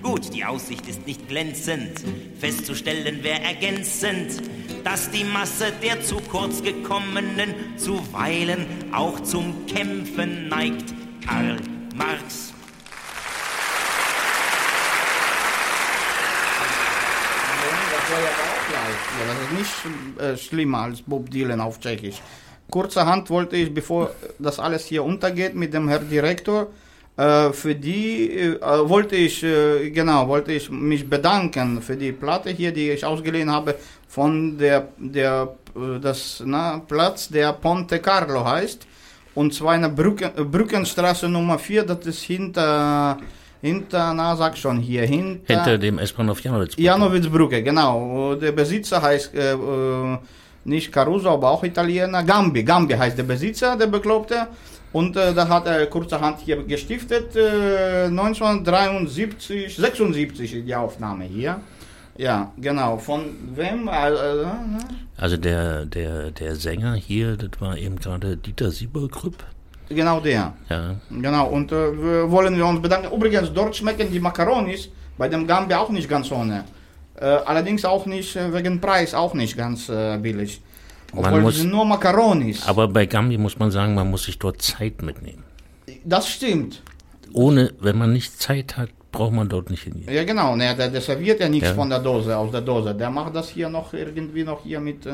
[0.03, 2.05] Gut, die Aussicht ist nicht glänzend.
[2.39, 4.41] Festzustellen wäre ergänzend,
[4.85, 10.95] dass die Masse der zu kurz gekommenen zuweilen auch zum Kämpfen neigt.
[11.27, 11.57] Karl
[11.97, 12.53] Marx.
[17.91, 18.55] Das war ja auch.
[19.19, 22.21] Ja, das ist nicht äh, schlimmer als Bob Dylan auf Tschechisch.
[22.71, 26.69] Kurzerhand wollte ich, bevor das alles hier untergeht mit dem Herrn Direktor,
[27.17, 32.51] äh, für die äh, wollte ich äh, genau wollte ich mich bedanken für die Platte
[32.51, 33.77] hier, die ich ausgeliehen habe
[34.09, 38.87] von der der äh, das na, Platz der Ponte Carlo heißt
[39.35, 43.19] Und zwar in der Brücken, äh, Brückenstraße Nummer 4, das ist hinter,
[43.61, 46.75] hinter, na sag schon hier, hinter, Hinter dem S-Bahnhof Janowitz.
[46.77, 48.37] Janowitzbrücke, genau.
[48.37, 50.19] Der Besitzer heißt äh, äh,
[50.65, 52.23] nicht Caruso, aber auch Italiener.
[52.25, 54.49] Gambi, Gambi heißt der Besitzer, der Bekloppte.
[54.93, 57.35] Und äh, da hat er kurzerhand hier gestiftet.
[57.37, 61.61] Äh, 1973, 76 ist die Aufnahme hier.
[62.17, 62.97] Ja, genau.
[62.99, 63.23] Von
[63.57, 63.89] wem?
[63.89, 64.47] Äh, äh,
[65.17, 69.43] Also der, der, der Sänger hier, das war eben gerade Dieter Sieberkrüpp.
[69.89, 70.53] genau der.
[70.71, 73.13] Ja, Genau, und äh, wollen wir uns bedanken.
[73.15, 74.89] Übrigens, dort schmecken die Makaronis
[75.19, 76.65] bei dem Gambi auch nicht ganz ohne.
[77.17, 80.61] Äh, allerdings auch nicht äh, wegen Preis, auch nicht ganz äh, billig.
[81.13, 82.67] Man Obwohl muss- sie sind nur Makaronis.
[82.67, 85.45] aber bei Gambi muss man sagen, man muss sich dort Zeit mitnehmen.
[86.05, 86.83] Das stimmt.
[87.33, 90.13] Ohne, wenn man nicht Zeit hat, braucht man dort nicht hingehen.
[90.13, 90.57] Ja, genau.
[90.57, 91.75] Ne, der, der serviert ja nichts Ja.
[91.75, 92.95] von der Dose, aus der Dose.
[92.95, 95.07] Der macht das hier noch irgendwie noch hier mit.
[95.07, 95.13] Äh,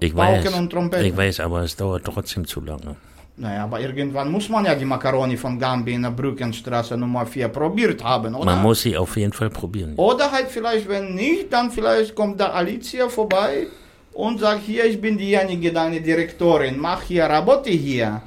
[0.00, 1.06] Ich Pauken weiß, und Trompeten.
[1.06, 2.96] ich weiß, aber es dauert trotzdem zu lange.
[3.38, 7.48] Naja, aber irgendwann muss man ja die Makaroni von Gambi in der Brückenstraße Nummer 4
[7.48, 8.44] probiert haben, oder?
[8.44, 9.94] Man muss sie auf jeden Fall probieren.
[9.96, 13.66] Oder halt vielleicht, wenn nicht, dann vielleicht kommt da Alicia vorbei
[14.12, 18.22] und sagt, hier, ich bin diejenige, deine Direktorin, mach hier Rabotti hier.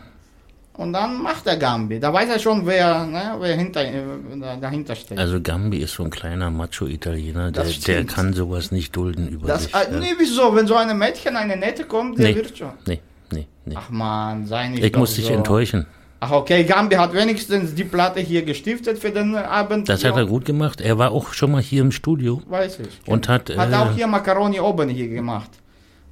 [0.73, 1.99] Und dann macht er Gambi.
[1.99, 4.01] Da weiß er schon, wer, ne, wer hinter, äh,
[4.39, 5.19] da- dahinter steht.
[5.19, 9.63] Also Gambi ist so ein kleiner Macho-Italiener, der, der kann sowas nicht dulden über das,
[9.63, 9.75] sich.
[9.75, 9.99] äh, ja.
[9.99, 10.55] nee, wieso?
[10.55, 12.71] Wenn so eine Mädchen, eine nette kommt, der nee, wird schon.
[12.88, 12.99] nee,
[13.31, 13.75] nee, nee.
[13.77, 15.33] Ach man, sei nicht ich muss dich so.
[15.33, 15.85] enttäuschen.
[16.23, 19.89] Ach okay, Gambi hat wenigstens die Platte hier gestiftet für den Abend.
[19.89, 20.79] Das hat er gut gemacht.
[20.79, 22.99] Er war auch schon mal hier im Studio Weiß ich.
[23.07, 25.49] und hat, Hat äh, auch hier Macaroni oben hier gemacht.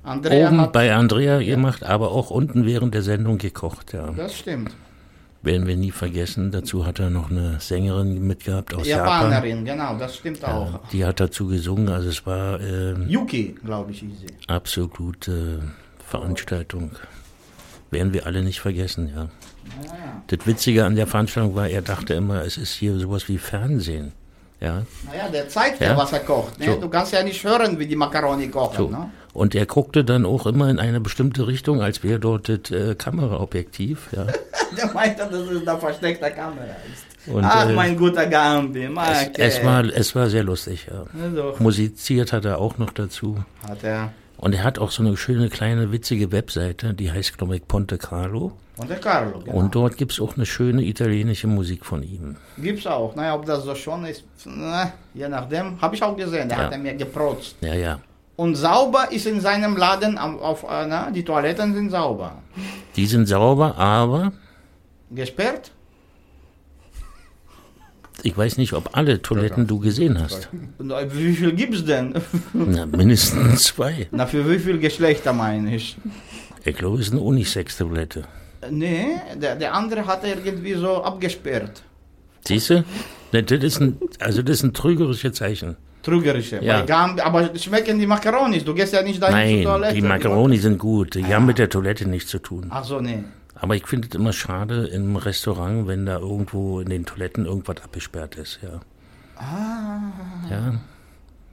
[0.01, 3.93] Andrea oben hat, bei Andrea gemacht, aber auch unten während der Sendung gekocht.
[3.93, 4.09] Ja.
[4.11, 4.71] das stimmt.
[5.43, 6.51] Werden wir nie vergessen.
[6.51, 9.31] Dazu hat er noch eine Sängerin mitgehabt aus Japan.
[9.31, 10.79] Japanerin, genau, das stimmt Ja, auch.
[10.91, 11.87] die hat dazu gesungen.
[11.87, 14.27] Also es war äh, Yuki, glaube ich, ist sie.
[14.47, 15.61] absolute
[16.09, 16.91] Veranstaltung.
[17.91, 19.29] Werden wir alle nicht vergessen, ja.
[20.27, 24.13] Das Witzige an der Veranstaltung war, er dachte immer, es ist hier sowas wie Fernsehen.
[24.61, 25.97] Ja, Naja, der zeigt ja, Ja.
[25.97, 26.59] was er kocht.
[26.59, 26.65] Ne?
[26.65, 26.75] So.
[26.81, 28.75] Du kannst ja nicht hören, wie die Macaroni kochen.
[28.77, 28.87] so.
[28.89, 29.09] Ne?
[29.31, 32.95] Und er guckte dann auch immer in eine bestimmte Richtung, als wäre dort das äh,
[32.95, 34.09] Kameraobjektiv.
[34.11, 34.25] Ja.
[34.77, 37.31] Der meinte, dass es da versteckter Kamera ist.
[37.33, 38.83] Und, Ach, äh, mein guter Gambi.
[38.85, 39.41] es, Marke.
[39.41, 41.05] es, war, es war sehr lustig, ja.
[41.35, 41.59] Doch.
[41.59, 43.37] Musiziert hat er auch noch dazu.
[43.67, 44.11] Hat er.
[44.39, 47.97] Und er hat auch so eine schöne, kleine, witzige Webseite, die heißt, glaube ich, Ponte
[47.97, 48.53] Carlo.
[48.77, 49.57] Und der Carlo, genau.
[49.57, 52.37] Und dort gibt es auch eine schöne italienische Musik von ihm.
[52.57, 53.13] Gibt's auch.
[53.15, 55.81] Naja, ob das so schon ist, na, je nachdem.
[55.81, 56.47] Habe ich auch gesehen.
[56.47, 56.63] Der Ja.
[56.65, 57.57] hat er mir geprotzt.
[57.59, 57.99] Ja, ja.
[58.37, 62.31] Und sauber ist in seinem Laden am- auf, äh, na, die Toiletten sind sauber.
[62.95, 64.31] Die sind sauber, aber
[65.11, 65.71] Gesperrt?
[68.23, 70.49] Ich weiß nicht, ob alle Toiletten du gesehen hast.
[70.79, 72.13] Äh, wie viel gibt's denn?
[72.53, 74.07] Na, mindestens zwei.
[74.11, 75.97] Na, für wie viel Geschlechter meine ich?
[76.65, 78.23] Ich glaube, es ist eine Unisex-Toilette.
[78.69, 79.05] Nee,
[79.41, 81.83] der, der andere hat irgendwie so abgesperrt.
[82.45, 82.83] Siehst du?
[83.31, 85.77] Das ist ein, also das ist ein trügerisches Zeichen.
[86.01, 86.63] Trügerische.
[86.63, 86.81] Ja.
[86.81, 88.63] Gambi, aber schmecken die Makaronis?
[88.63, 89.95] Du gehst ja nicht dahin Nein, zur Toilette.
[89.95, 91.15] die Macaroni sind gut.
[91.15, 92.67] Die haben mit der Toilette nichts zu tun.
[92.69, 93.23] Ach so, nee.
[93.61, 97.83] Aber ich finde es immer schade im Restaurant, wenn da irgendwo in den Toiletten irgendwas
[97.83, 98.59] abgesperrt ist.
[98.61, 98.79] Ja.
[100.49, 100.79] Ja.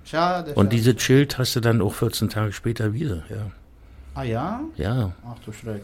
[0.05, 0.55] Schade.
[0.55, 3.25] Und dieses Schild hast du dann auch 14 Tage später wieder.
[3.29, 3.51] Ja.
[4.15, 4.61] Ah ja?
[4.77, 5.83] Ja, Ach du Schreck.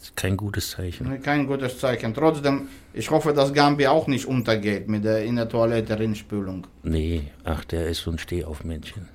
[0.00, 1.20] ist kein gutes Zeichen.
[1.22, 2.14] Kein gutes Zeichen.
[2.14, 6.66] Trotzdem, ich hoffe, dass Gambi auch nicht untergeht mit der in der Toilette Rinspülung.
[6.82, 9.08] Nee, ach, der ist so ein Stehaufmännchen.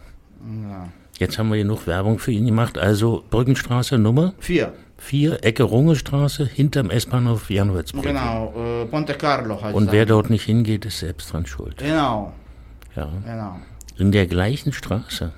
[0.70, 0.90] Ja.
[1.18, 2.78] Jetzt haben wir genug Werbung für ihn gemacht.
[2.78, 4.34] Also Brückenstraße Nummer
[4.98, 5.32] Vier.
[5.32, 8.08] 4, Ecke Rungestraße, hinterm S-Bahnhof Janowitzbrücke.
[8.08, 11.78] Genau, äh, Ponte Carlo heißt Und wer dort nicht hingeht, ist selbst dran schuld.
[11.78, 12.34] Genau,
[12.96, 13.10] Ja.
[13.26, 13.60] genau.
[13.98, 15.32] In der gleichen Straße,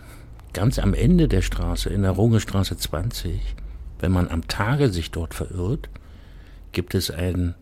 [0.54, 3.40] ganz am Ende der Straße, in der Rungestraße 20,
[4.00, 5.90] wenn man am Tage sich dort verirrt,
[6.72, 7.56] gibt es ein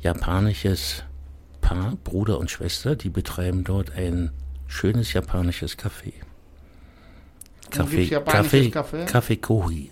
[0.00, 1.04] japanisches
[1.60, 4.30] Paar, Bruder und Schwester, die betreiben dort ein
[4.66, 6.12] schönes japanisches Café.
[7.74, 9.04] Japanisches Kaffee?
[9.06, 9.90] Kaffee Kohi.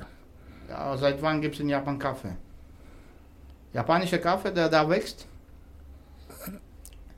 [0.80, 2.32] Ja, seit wann gibt es in Japan Kaffee?
[3.74, 5.26] Japanischer Kaffee, der da wächst?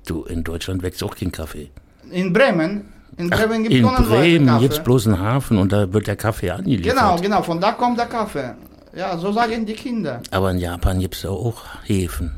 [0.05, 1.70] Du, in Deutschland wächst auch kein Kaffee.
[2.10, 2.93] In Bremen?
[3.16, 4.62] In Bremen gibt es in Bremen Kaffee.
[4.62, 6.97] gibt's bloß einen Hafen und da wird der Kaffee angeliefert.
[6.97, 8.56] Genau, genau, von da kommt der Kaffee.
[8.97, 10.20] Ja, so sagen die Kinder.
[10.32, 12.32] Aber in Japan gibt's auch Häfen.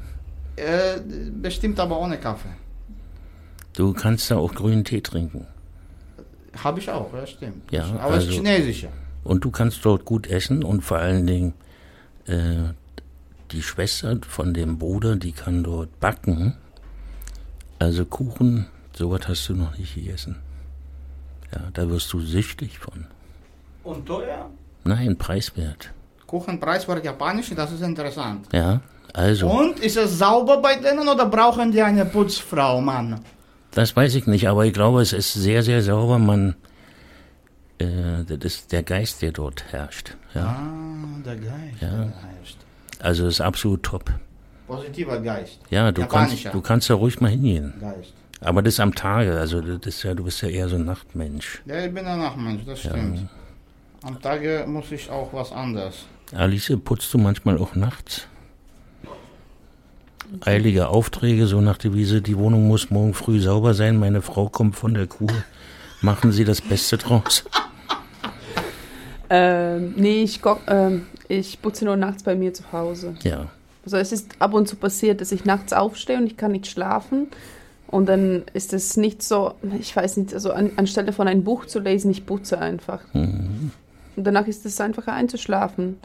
[0.57, 1.01] Äh,
[1.41, 2.55] bestimmt aber ohne Kaffee.
[3.73, 5.47] Du kannst da auch grünen Tee trinken.
[6.63, 7.73] Habe ich auch, ja, stimmt.
[7.73, 8.91] Ja, aber es also- ist chinesischer.
[9.25, 11.55] Und du kannst dort gut essen und vor allen Dingen
[12.27, 12.73] äh,
[13.51, 16.55] die Schwester von dem Bruder, die kann dort backen.
[17.79, 20.37] Also Kuchen, sowas hast du noch nicht gegessen.
[21.53, 23.07] Ja, da wirst du süchtig von.
[23.83, 24.51] Und teuer?
[24.85, 25.91] Nein, preiswert.
[26.27, 28.47] Kuchen, Preiswort japanisch, das ist interessant.
[28.53, 28.81] Ja,
[29.13, 33.21] also, Und ist es sauber bei denen oder brauchen die eine Putzfrau, Mann?
[33.71, 36.19] das weiß ich nicht, aber ich glaube, es ist sehr, sehr sauber.
[36.19, 36.55] Man,
[37.79, 40.17] äh, das ist der Geist, der dort herrscht.
[40.35, 41.81] Ja, Ah, der Geist.
[41.81, 41.89] Ja.
[41.91, 42.07] der
[42.41, 42.57] heißt.
[43.01, 44.11] also ist absolut top.
[44.67, 45.59] Positiver Geist.
[45.71, 47.75] Ja, du kannst, du kannst da ruhig mal hingehen.
[47.81, 48.13] Geist.
[48.41, 51.63] Aber das am Tage, also das ist ja, du bist ja eher so ein Nachtmensch.
[51.67, 53.29] Ja, ich bin ein Nachtmensch, das stimmt.
[54.03, 56.05] Am Tage muss ich auch was anderes.
[56.35, 58.27] Alice, putzt du manchmal auch nachts?
[60.41, 64.75] Eilige Aufträge, so nach Devise, die Wohnung muss morgen früh sauber sein, meine Frau kommt
[64.77, 65.29] von der Kur.
[66.05, 67.45] Machen Sie das Beste draus.
[69.31, 73.15] Ähm, nee, ich, ähm, ich putze nur nachts bei mir zu Hause.
[73.23, 73.47] Ja,
[73.87, 76.67] Also es ist ab und zu passiert, dass ich nachts aufstehe und ich kann nicht
[76.67, 77.29] schlafen.
[77.87, 81.65] Und dann ist es nicht so, ich weiß nicht, also an, anstelle von ein Buch
[81.65, 83.01] zu lesen, ich putze einfach.
[83.15, 85.97] Und danach ist es einfacher einzuschlafen.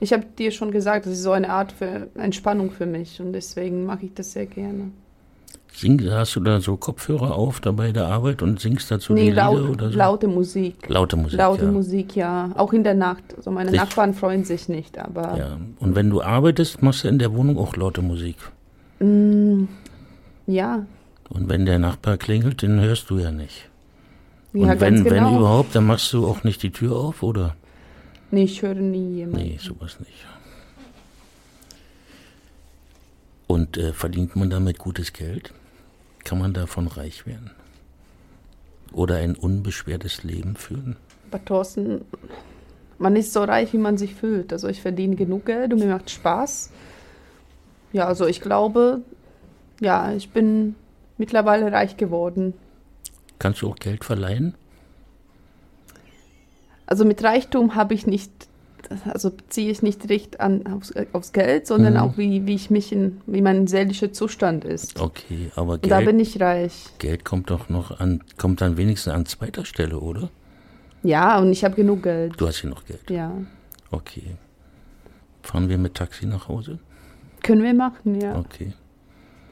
[0.00, 3.32] Ich habe dir schon gesagt, das ist so eine Art für Entspannung für mich und
[3.32, 4.90] deswegen mache ich das sehr gerne.
[5.76, 9.30] Sing, hast du da so Kopfhörer auf dabei der Arbeit und singst dazu die nee,
[9.30, 9.98] Lieder laut, oder so?
[9.98, 10.88] laute Musik.
[10.88, 11.70] Laute Musik, Laute ja.
[11.72, 12.52] Musik, ja.
[12.54, 13.24] Auch in der Nacht.
[13.36, 13.88] Also meine Richtig.
[13.88, 15.58] Nachbarn freuen sich nicht, aber Ja.
[15.80, 18.36] Und wenn du arbeitest, machst du in der Wohnung auch laute Musik.
[19.00, 19.64] mm,
[20.46, 20.86] ja.
[21.28, 23.68] Und wenn der Nachbar klingelt, den hörst du ja nicht.
[24.52, 25.10] Ja, und wenn, genau.
[25.10, 27.56] wenn überhaupt, dann machst du auch nicht die Tür auf, oder?
[28.30, 29.48] Nee, ich höre nie jemanden.
[29.48, 30.24] Nee, sowas nicht.
[33.48, 35.52] Und äh, verdient man damit gutes Geld?
[36.24, 37.50] Kann man davon reich werden?
[38.92, 40.96] Oder ein unbeschwertes Leben führen?
[41.30, 42.02] Aber Thorsten,
[42.98, 44.52] man ist so reich, wie man sich fühlt.
[44.52, 46.70] Also ich verdiene genug Geld und mir macht Spaß.
[47.92, 49.02] Ja, also ich glaube,
[49.80, 50.74] ja, ich bin
[51.18, 52.54] mittlerweile reich geworden.
[53.38, 54.54] Kannst du auch Geld verleihen?
[56.86, 58.30] Also mit Reichtum habe ich nicht,
[59.04, 61.98] also beziehe ich nicht direkt an aufs, aufs Geld, sondern Mhm.
[62.00, 65.00] auch wie, wie ich mich in, wie mein seelischer Zustand ist.
[65.00, 66.84] Okay, aber Und da bin Geld, ich reich.
[66.98, 70.30] Geld kommt doch noch an, kommt dann wenigstens an zweiter Stelle, oder?
[71.02, 72.34] Ja, und ich habe genug Geld.
[72.40, 73.10] Du hast hier noch Geld.
[73.10, 73.32] Ja.
[73.90, 74.36] Okay.
[75.42, 76.78] Fahren wir mit Taxi nach Hause?
[77.42, 78.38] Können wir machen, ja.
[78.38, 78.72] Okay.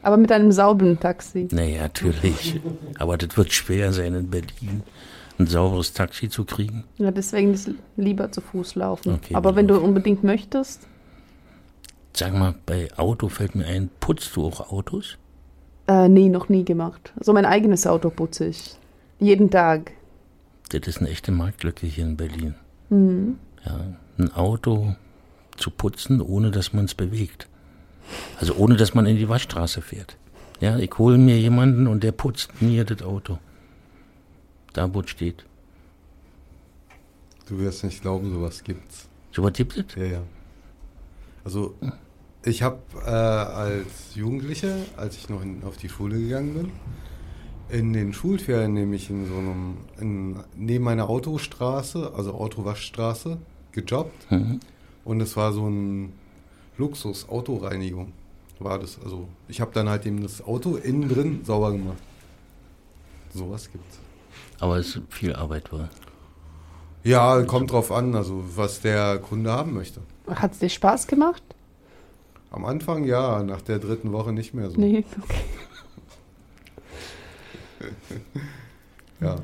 [0.01, 1.47] Aber mit einem sauberen Taxi.
[1.51, 2.59] Naja, natürlich.
[2.97, 4.83] Aber das wird schwer sein in Berlin,
[5.39, 6.83] ein sauberes Taxi zu kriegen.
[6.97, 9.13] Ja, deswegen ist lieber zu Fuß laufen.
[9.15, 10.87] Okay, Aber wenn du unbedingt möchtest,
[12.15, 15.17] Sag mal, bei Auto fällt mir ein, putzt du auch Autos?
[15.87, 17.11] äh, nee, noch nie gemacht.
[17.17, 18.77] Also mein eigenes Auto putze ich.
[19.19, 19.91] Jeden Tag.
[20.69, 22.53] Das ist eine echte Marktlücke hier in Berlin.
[22.89, 23.37] Mhm.
[23.65, 23.79] Ja,
[24.19, 24.95] ein Auto
[25.57, 27.47] zu putzen, ohne dass man es bewegt.
[28.39, 30.15] Also ohne, dass man in die Waschstraße fährt.
[30.59, 33.39] Ja, ich hole mir jemanden und der putzt mir das Auto.
[34.73, 35.45] Da, wo es steht.
[37.47, 39.07] Du wirst nicht glauben, sowas gibt's.
[39.31, 39.95] So was gibt es?
[39.95, 40.21] Ja, ja.
[41.43, 41.75] Also,
[42.43, 46.71] ich habe äh, als Jugendlicher, als ich noch in, auf die Schule gegangen bin,
[47.69, 53.37] in den Schulferien nämlich in so einem, in, neben einer Autostraße, also Autowaschstraße,
[53.71, 54.31] gejobbt.
[54.31, 54.59] Mhm.
[55.03, 56.13] Und es war so ein
[56.77, 58.13] Luxus-Autoreinigung,
[58.59, 58.97] war das.
[59.03, 62.01] Also, ich habe dann halt eben das Auto innen drin sauber gemacht.
[63.33, 63.99] Sowas gibt's.
[64.63, 65.89] Aber es ist viel Arbeit war.
[67.03, 69.99] Ja, kommt drauf an, also was der Kunde haben möchte.
[70.25, 71.43] Hat es dir Spaß gemacht?
[72.49, 74.79] Am Anfang ja, nach der dritten Woche nicht mehr so.
[74.79, 75.43] Nee, okay.
[79.19, 79.35] Ja.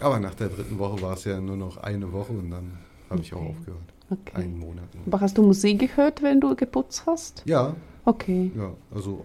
[0.00, 2.78] Aber nach der dritten Woche war es ja nur noch eine Woche und dann
[3.10, 3.82] habe ich auch aufgehört.
[4.10, 4.34] okay.
[4.34, 4.84] Einen Monat.
[5.06, 7.42] Aber hast du Musik gehört, wenn du geputzt hast?
[7.46, 7.74] Ja,
[8.04, 8.52] Okay.
[8.56, 9.24] ja, also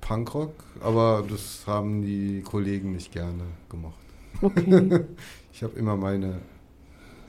[0.00, 3.94] Punkrock, aber das haben die Kollegen nicht gerne gemacht.
[4.42, 5.04] Okay.
[5.52, 6.38] Ich habe immer meine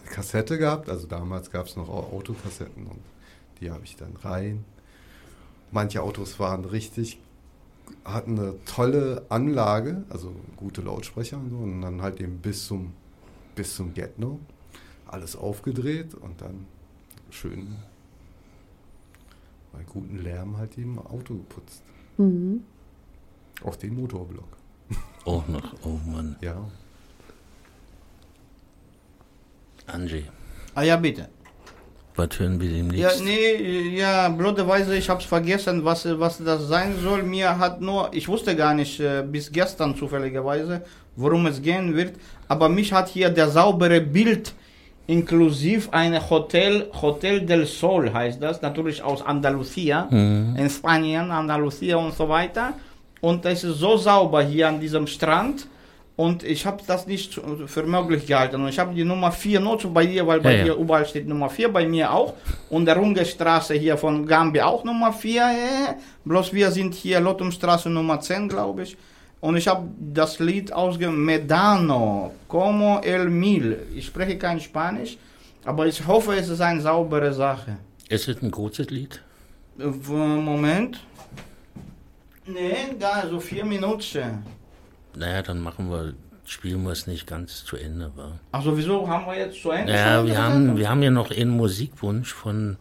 [0.06, 3.00] Kassette gehabt, also damals gab es noch Au- Autokassetten und
[3.60, 4.64] die habe ich dann rein.
[5.72, 7.20] Manche Autos waren richtig,
[8.06, 12.94] hatten eine tolle Anlage, also gute Lautsprecher und so und dann halt eben bis zum,
[13.56, 14.40] bis zum Get-No
[15.08, 16.68] alles aufgedreht und dann
[17.32, 17.78] schön
[19.74, 21.82] bei gutem Lärm halt eben Auto geputzt.
[22.18, 22.64] mhm.
[23.64, 24.48] Auf den Motorblock.
[25.26, 26.36] Auch noch, oh Mann.
[26.42, 26.70] Ja.
[29.94, 30.26] Angie,
[30.76, 31.28] Ah ja, bitte.
[32.16, 33.24] was hören wir Ja, demnächst?
[33.24, 37.24] nee, ja, blöderweise, ich hab's vergessen, was, was das sein soll.
[37.24, 40.82] Mir hat nur, ich wusste gar nicht äh, bis gestern zufälligerweise,
[41.16, 42.14] worum es gehen wird,
[42.48, 44.54] aber mich hat hier der saubere Bild
[45.08, 50.56] inklusiv eine Hotel, Hotel del Sol heißt das, natürlich aus Andalusia, Mhm.
[50.56, 52.74] in Spanien, Andalusia und so weiter.
[53.22, 55.68] Und es ist so sauber hier an diesem Strand.
[56.20, 58.62] Und ich habe das nicht für möglich gehalten.
[58.62, 60.64] Und ich habe die Nummer 4 nur bei dir, weil bei Ja, ja.
[60.66, 62.34] dir überall steht Nummer 4, bei mir auch.
[62.70, 65.42] Und der Rungestraße hier von Gambia auch Nummer 4.
[65.42, 65.94] Äh.
[66.26, 68.98] Bloß wir sind hier Lotumstraße Nummer 10, glaube ich.
[69.40, 73.78] Und ich habe das Lied ausgegeben, Medano, como el mil.
[73.96, 75.18] Ich spreche kein Spanisch,
[75.64, 77.78] aber ich hoffe, es ist eine saubere Sache.
[78.10, 79.24] Ist es ein kurzes Lied?
[79.80, 81.00] Äh, Moment.
[82.46, 84.59] Nee, gar so vier Minuten.
[85.20, 86.14] Naja, dann machen wir,
[86.46, 88.32] spielen wir es nicht ganz zu Ende, wa?
[88.52, 89.92] Also wieso haben wir jetzt zu Ende?
[89.94, 92.78] Ja, schon wir haben, wir haben ja noch einen Musikwunsch von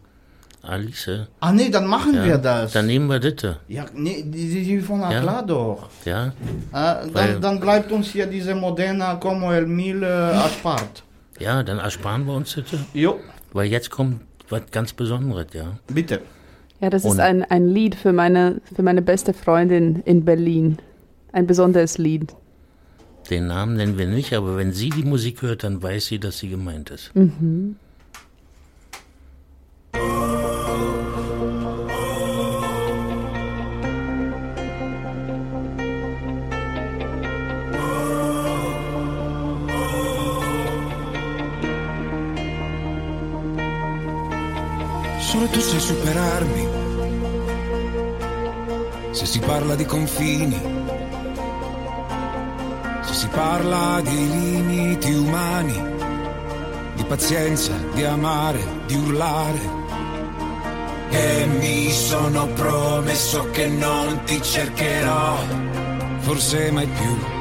[0.61, 1.27] Alice.
[1.39, 2.73] Ah nee, dann machen Ja, wir das.
[2.73, 3.57] Dann nehmen wir das.
[3.67, 5.21] ja, nee, die, die, von Ja.
[5.21, 5.89] klar doch.
[6.05, 6.27] Ja,
[6.73, 10.07] Äh, dann, dann bleibt uns hier diese Modena como el mil äh,
[10.45, 11.03] erspart.
[11.39, 12.65] ja, dann ersparen wir uns das.
[12.93, 13.19] Jo,
[13.53, 15.77] Weil jetzt kommt was ganz Besonderes, ja.
[15.87, 16.21] bitte.
[16.81, 20.77] Ja, das Und- ist ein, ein Lied für meine, für meine beste Freundin in Berlin.
[21.31, 22.35] Ein besonderes Lied.
[23.29, 26.39] Den Namen nennen wir nicht, aber wenn sie die Musik hört, dann weiß sie, dass
[26.39, 27.11] sie gemeint ist.
[45.19, 46.67] Solo tu sai superarmi.
[49.11, 50.59] Se si parla di confini,
[53.31, 55.81] parla di limiti umani,
[56.95, 59.77] di pazienza, di amare, di urlare.
[61.09, 65.37] E mi sono promesso che non ti cercherò,
[66.19, 67.37] forse mai più.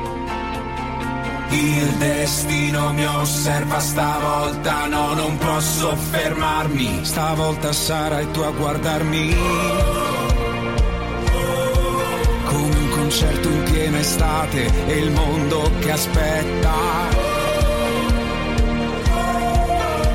[1.50, 7.00] Il destino mi osserva stavolta, no, non posso fermarmi.
[7.02, 10.27] Stavolta sarai tu a guardarmi.
[13.08, 16.74] Concerto in piena estate e il mondo che aspetta.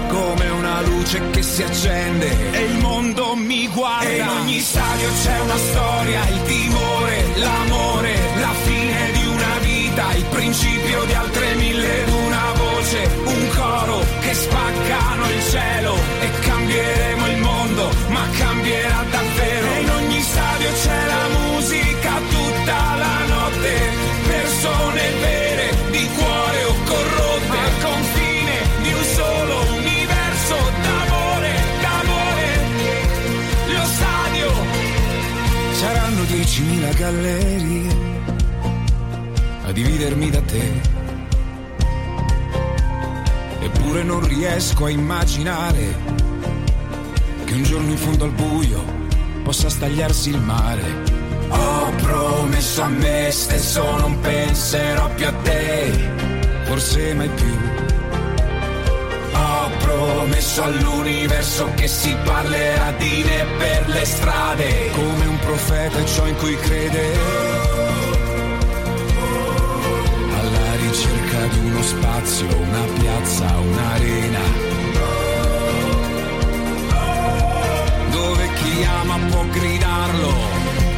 [0.10, 4.08] Come una luce che si accende e il mondo mi guarda.
[4.08, 10.14] E in ogni stadio c'è una storia, il timore, l'amore, la fine di una vita,
[10.14, 16.30] il principio di altre mille ed una voce, un coro che spaccano il cielo e
[16.42, 19.68] cambieremo il mondo, ma cambierà davvero.
[19.74, 21.43] E in ogni stadio c'è la musica
[36.54, 37.96] 10.000 gallerie
[39.66, 40.72] a dividermi da te.
[43.60, 45.96] Eppure non riesco a immaginare
[47.46, 48.84] che un giorno in fondo al buio
[49.42, 50.84] possa stagliarsi il mare.
[51.48, 55.92] Ho promesso a me stesso non penserò più a te,
[56.66, 57.63] forse mai più.
[60.04, 66.28] Promesso all'universo che si parlerà di me per le strade, come un profeta è ciò
[66.28, 67.14] in cui crede.
[70.40, 74.40] Alla ricerca di uno spazio, una piazza, un'arena.
[78.12, 80.34] Dove chi ama può gridarlo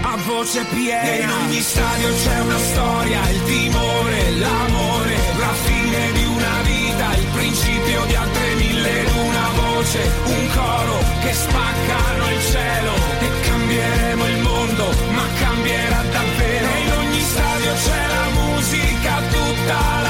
[0.02, 1.12] a voce piena.
[1.12, 7.16] E in ogni stadio c'è una storia, il timore, l'amore, la fine di una vita,
[7.16, 8.45] il principio di altre
[8.86, 15.26] mille ed una voce, un coro che spaccano il cielo e cambieremo il mondo, ma
[15.40, 16.68] cambierà davvero.
[16.68, 20.05] E in ogni stadio c'è la musica tutta la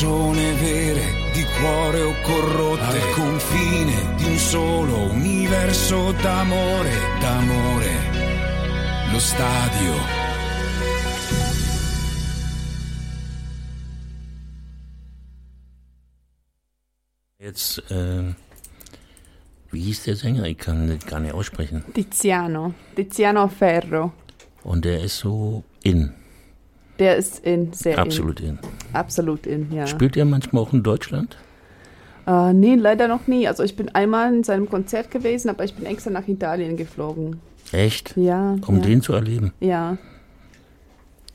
[0.00, 1.02] persone vere
[1.34, 6.90] di cuore o corrotte al confine di un solo universo d'amore
[7.20, 7.92] d'amore
[9.12, 9.92] lo stadio
[17.36, 18.34] Jetzt, äh,
[19.70, 20.44] wie hieß der Sänger?
[20.44, 21.84] Ich kann das gar nicht aussprechen.
[21.92, 22.74] Tiziano.
[22.94, 24.12] Tiziano Ferro.
[24.62, 26.19] Und der ist so in.
[27.00, 28.46] Der ist in, sehr Absolut in.
[28.50, 28.58] in.
[28.92, 29.86] Absolut in, ja.
[29.86, 31.36] Spielt ihr manchmal auch in Deutschland?
[32.26, 33.48] Äh, nee, leider noch nie.
[33.48, 37.40] Also ich bin einmal in seinem Konzert gewesen, aber ich bin extra nach Italien geflogen.
[37.72, 38.16] Echt?
[38.16, 38.56] Ja.
[38.66, 38.82] Um ja.
[38.82, 39.52] den zu erleben?
[39.60, 39.96] Ja.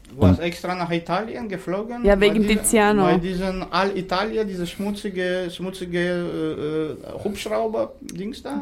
[0.10, 2.06] Du warst extra nach Italien geflogen?
[2.06, 3.04] Ja, wegen Bei die- Tiziano.
[3.04, 8.62] Bei diesen All-Italia, diese schmutzige, schmutzige äh, äh, Hubschrauber-Dings da?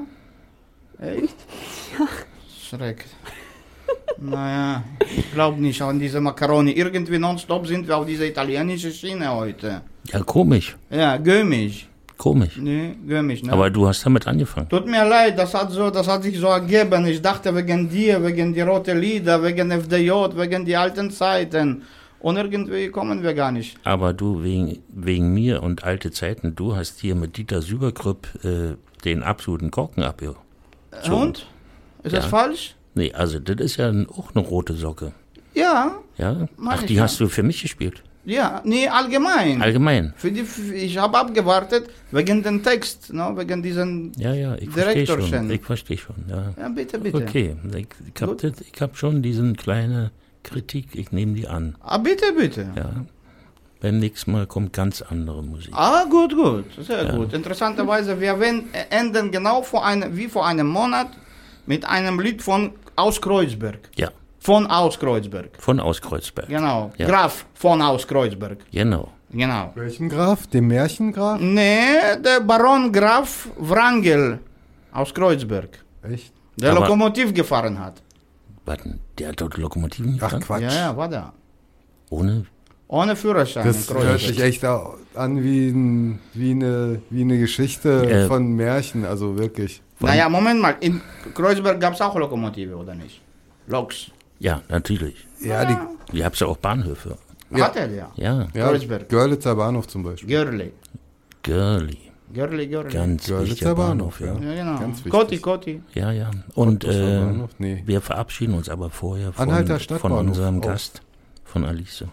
[1.00, 1.36] Echt?
[2.00, 2.08] Ja.
[2.78, 3.06] Schreck.
[4.18, 4.84] Naja,
[5.18, 6.72] ich glaube nicht an diese Macaroni.
[6.72, 9.82] Irgendwie nonstop sind wir auf dieser italienischen Schiene heute.
[10.08, 10.76] Ja, komisch.
[10.90, 11.88] Ja, gömisch.
[12.18, 12.58] Komisch.
[12.58, 13.52] Nee, gömisch, ne?
[13.52, 14.70] Aber du hast damit angefangen.
[14.70, 17.06] Tut mir leid, das hat, so, das hat sich so ergeben.
[17.08, 21.82] Ich dachte wegen dir, wegen die roten Lieder, wegen FDJ, wegen die alten Zeiten.
[22.20, 23.78] Und irgendwie kommen wir gar nicht.
[23.84, 28.76] Aber du, wegen, wegen mir und alte Zeiten, du hast hier mit Dieter Süberkrüpp äh,
[29.04, 30.38] den absoluten Korken abgeholt.
[31.12, 31.46] Und?
[32.04, 32.30] Ist das Ja.
[32.30, 32.76] falsch?
[32.96, 35.12] Nee, also das ist ja auch eine rote Socke.
[35.54, 36.48] Ja, Ja?
[36.66, 37.04] Ach, die ja.
[37.04, 38.04] hast du für mich gespielt.
[38.26, 39.62] ja, nee, allgemein.
[39.62, 40.14] Allgemein.
[40.16, 44.12] Für die, ich habe abgewartet wegen dem Text, ne, wegen diesen.
[44.18, 45.50] Ja, ja, ich verstehe schon.
[45.52, 46.54] Ich verstehe schon, ja.
[46.58, 47.18] Ja, bitte, bitte.
[47.18, 48.38] Okay, ich, ich habe
[48.82, 50.12] hab schon diesen kleine
[50.44, 51.76] Kritik, ich nehme die an.
[51.82, 52.68] Ah, bitte, bitte.
[52.76, 53.06] Ja.
[53.82, 55.74] Beim nächsten Mal kommt ganz andere Musik.
[55.76, 57.16] Ah, gut, gut, sehr Ja.
[57.18, 57.34] gut.
[57.34, 58.40] Interessanterweise, wir
[58.90, 61.10] enden genau vor einem, wie vor einem Monat
[61.66, 63.90] mit einem Lied von Aus Kreuzberg.
[63.96, 64.10] Ja,
[64.40, 65.52] Von Aus Kreuzberg.
[65.60, 66.48] von Auskreuzberg.
[66.50, 66.92] Genau.
[66.98, 67.08] Ja.
[67.08, 68.58] Graf von Aus Kreuzberg.
[68.72, 69.10] Genau.
[69.32, 69.72] Genau.
[69.76, 70.46] Welchen Graf?
[70.48, 71.40] Dem Märchengraf?
[71.40, 74.40] Nee, der Baron Graf Wrangel
[74.92, 75.70] aus Kreuzberg.
[76.04, 76.32] Echt?
[76.58, 78.02] Der Aber- Lokomotiv gefahren hat.
[78.66, 80.42] Warten, der hat dort Lokomotiven Ach gefahren?
[80.42, 80.62] Quatsch.
[80.62, 81.34] Ja, ja, war da.
[82.10, 82.46] Ohne.
[82.88, 83.66] Ohne Führerschein.
[83.66, 84.20] Das in hört Kreuzberg.
[84.36, 88.28] sich echt an wie, ein, wie, eine, wie eine Geschichte Äh.
[88.28, 89.82] von Märchen, also wirklich.
[90.04, 90.76] Naja, Moment mal.
[90.82, 91.02] In
[91.34, 93.22] Kreuzberg gab es auch Lokomotive, oder nicht?
[93.68, 94.12] Loks.
[94.40, 95.16] Ja, natürlich.
[95.40, 97.18] Ja, die, Ihr habt ja auch Bahnhöfe.
[97.50, 97.66] Ja.
[97.66, 98.12] Hat er ja.
[98.16, 99.10] Ja, ja Kreuzberg.
[99.10, 100.30] Görlitzer Bahnhof zum Beispiel.
[100.30, 100.72] Görli.
[101.44, 101.98] Girly.
[102.34, 102.90] Görli, Görli.
[102.94, 104.50] Ganz Görlitzer wichtiger Bahnhof, Bahnhof, ja.
[104.50, 104.80] Ja, genau.
[104.80, 105.12] Ganz wichtig.
[105.12, 105.82] Koti, Koti.
[105.94, 106.32] Ja, ja.
[106.56, 107.52] Und äh, Bahnhof?
[107.60, 107.84] Nee.
[107.86, 109.50] wir verabschieden uns aber vorher von,
[110.00, 110.68] von unserem auch.
[110.68, 111.02] Gast,
[111.46, 112.06] von Alice.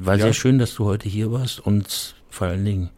[0.00, 0.24] War Ja.
[0.24, 2.90] sehr schön, dass du heute hier warst und vor allen Dingen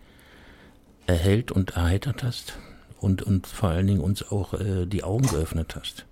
[1.06, 2.54] erhellt und erheitert hast
[3.02, 6.06] und, und vor allen Dingen uns auch äh, die Augen geöffnet hast.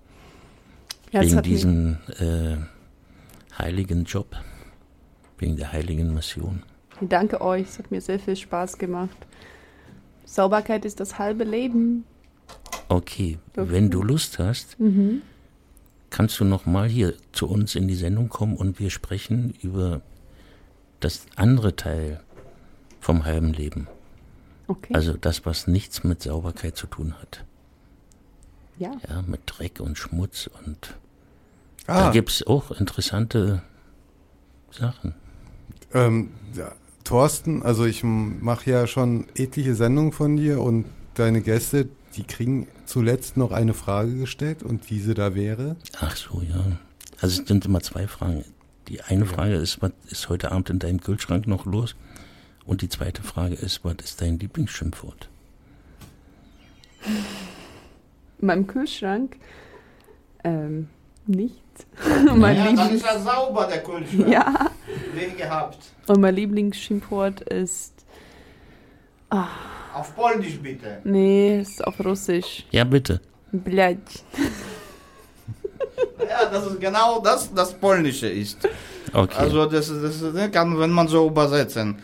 [1.11, 2.57] Ja, wegen diesem äh,
[3.57, 4.35] heiligen Job,
[5.37, 6.63] wegen der heiligen Mission.
[7.01, 9.17] Danke euch, es hat mir sehr viel Spaß gemacht.
[10.25, 12.05] Sauberkeit ist das halbe Leben.
[12.89, 13.69] Okay, Okay.
[13.71, 15.21] wenn du Lust hast, Mhm.
[16.09, 20.01] kannst du noch mal hier zu uns in die Sendung kommen und wir sprechen über
[20.99, 22.21] das andere Teil
[22.99, 23.87] vom halben Leben.
[24.67, 24.93] Okay.
[24.93, 27.43] Also das, was nichts mit Sauberkeit zu tun hat.
[28.77, 28.91] ja.
[29.09, 30.95] Ja, mit Dreck und Schmutz und
[31.87, 33.63] da Ah, gibt es auch interessante
[34.71, 35.13] Sachen.
[35.93, 36.71] ähm, ja,
[37.03, 40.85] Thorsten, also ich mache ja schon etliche Sendungen von dir und
[41.15, 45.75] deine Gäste, die kriegen zuletzt noch eine Frage gestellt und diese da wäre.
[45.99, 46.63] Ach so, ja.
[47.19, 48.45] Also es sind immer zwei Fragen.
[48.87, 51.95] Die eine Frage ist, was ist heute Abend in deinem Kühlschrank noch los?
[52.65, 55.29] Und die zweite Frage ist, was ist dein Lieblingsschimpfwort?
[58.39, 59.37] In meinem Kühlschrank?
[60.43, 60.89] Ähm,
[61.25, 61.85] nichts.
[62.25, 64.27] Ja, mein ja, Lieblings dann ist er sauber, der Kühlschrank.
[64.27, 64.71] Ja.
[65.19, 65.77] Den gehabt.
[66.07, 67.93] Und mein Lieblingsschimpfwort ist...
[69.29, 69.47] Ah.
[69.93, 70.99] Auf Polnisch bitte.
[71.03, 72.65] Nee, ist auf Russisch.
[72.71, 73.19] Ja, bitte.
[73.51, 73.99] Blöd.
[76.29, 78.57] Ja, das ist genau das, das Polnische ist.
[79.13, 79.35] Okay.
[79.37, 81.97] Also das, das ne, kann man so übersetzen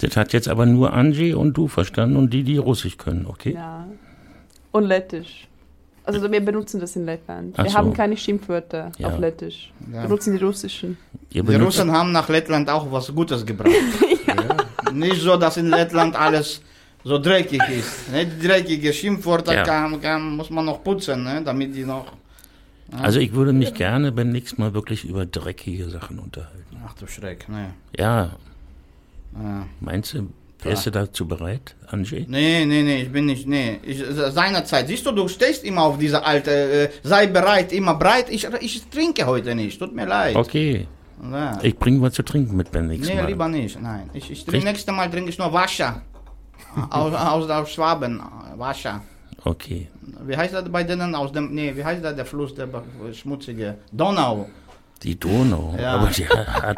[0.00, 3.54] das hat jetzt aber nur Angie und du verstanden und die, die Russisch können, okay?
[3.54, 3.86] Ja.
[4.72, 5.46] Und Lettisch.
[6.04, 7.54] Also wir benutzen das in Lettland.
[7.56, 7.76] Ach wir so.
[7.76, 9.08] haben keine Schimpfwörter Ja.
[9.08, 9.72] auf Lettisch.
[9.86, 9.94] Ja.
[9.98, 10.96] Wir benutzen die russischen.
[11.32, 13.70] Die Russen haben nach Lettland auch was Gutes gebracht.
[14.92, 16.62] Nicht so, dass in Lettland alles
[17.04, 18.10] so dreckig ist.
[18.10, 18.26] Ne?
[18.26, 19.62] Die dreckige Schimpfwörter Ja.
[19.62, 21.42] kann, kann, muss man noch putzen, ne?
[21.44, 22.06] damit die noch...
[23.00, 26.76] also ich würde mich gerne beim nächsten Mal wirklich über dreckige Sachen unterhalten.
[26.84, 27.74] Ach du Schreck, ne.
[27.96, 28.30] Ja,
[29.34, 29.66] Ja.
[29.80, 30.28] meinst du,
[30.62, 32.26] wärst du dazu bereit, Angie?
[32.28, 33.78] Nee, nee, nee, ich bin nicht, nee.
[33.82, 38.26] Ich, seinerzeit, siehst du, du stehst immer auf diese alte, äh, sei bereit, immer breit.
[38.30, 40.36] Ich, ich trinke heute nicht, tut mir leid.
[40.36, 40.86] Okay,
[41.30, 41.58] Ja.
[41.62, 43.28] ich bringe was zu trinken mit beim nächsten Nee, Mal.
[43.28, 44.10] lieber nicht, nein.
[44.12, 46.02] Ich, ich trinke, nächstes Mal trinke ich nur Wasser.
[46.90, 48.20] aus, aus, aus Schwaben,
[48.56, 49.02] Wasser.
[49.44, 49.88] Okay,
[50.26, 52.68] Wie heißt das bei denen aus dem, nee, wie heißt das der Fluss, der
[53.14, 53.76] schmutzige?
[53.90, 54.50] Donau.
[55.02, 55.74] die Donau.
[55.80, 55.94] Ja.
[55.94, 56.76] Aber die hat,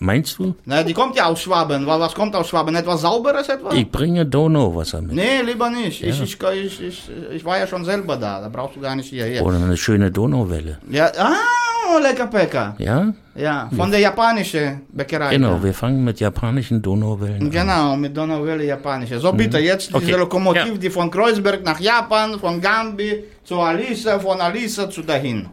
[0.00, 0.54] meinst du?
[0.64, 1.86] Na, die kommt ja aus Schwaben.
[1.86, 2.74] Wa- Was kommt aus Schwaben?
[2.74, 3.74] Etwas sauberes etwas?
[3.74, 5.12] Ich bringe Donauwasser mit.
[5.14, 6.02] Nee, lieber nicht.
[6.02, 6.24] Ich, Ja.
[6.24, 8.40] ich, ich, ich, ich war ja schon selber da.
[8.40, 9.44] Da brauchst du gar nicht hierher.
[9.44, 10.78] Oder eine schöne Donauwelle.
[10.90, 12.74] Ja, ah, lecker Pekka.
[12.78, 13.12] Ja?
[13.34, 15.30] Ja, von der japanischen Bäckerei.
[15.30, 17.50] Genau, wir fangen mit japanischen Donauwellen an.
[17.50, 19.18] Genau, mit Donauwelle japanische.
[19.18, 20.12] So bitte, jetzt diese Okay.
[20.12, 20.76] Lokomotive, Ja.
[20.76, 25.48] die von Kreuzberg nach Japan, von Gambi zu Alice, von Alice zu dahin.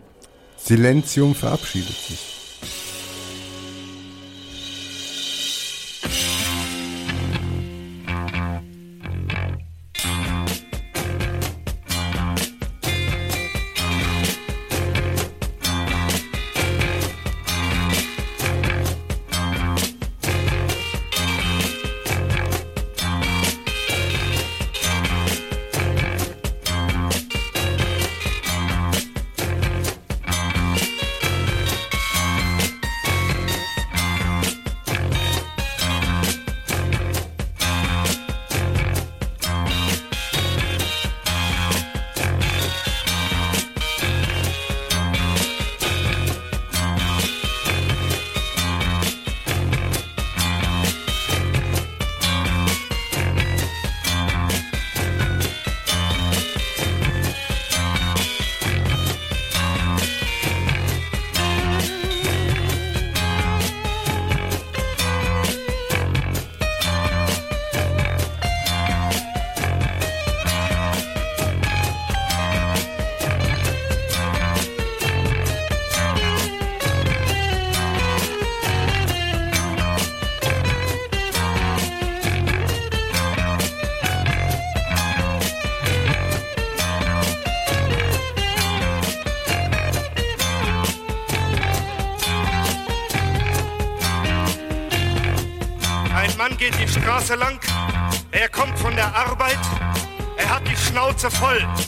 [0.57, 2.36] Silenzium verabschiedet sich.
[101.29, 101.86] Schnauze voll.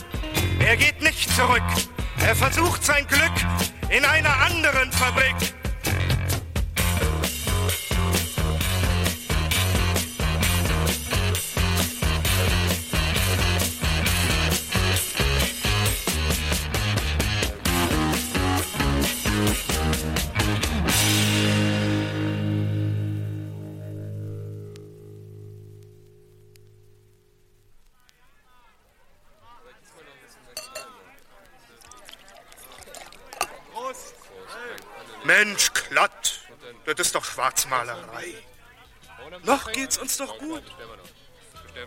[40.20, 40.62] Doch gut.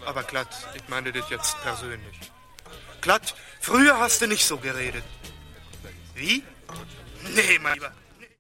[0.06, 2.18] Aber glatt, ich meine das jetzt persönlich.
[3.02, 5.04] Glatt, früher hast du nicht so geredet.
[6.16, 6.44] Wie?
[7.36, 7.92] Nee, mein Lieber.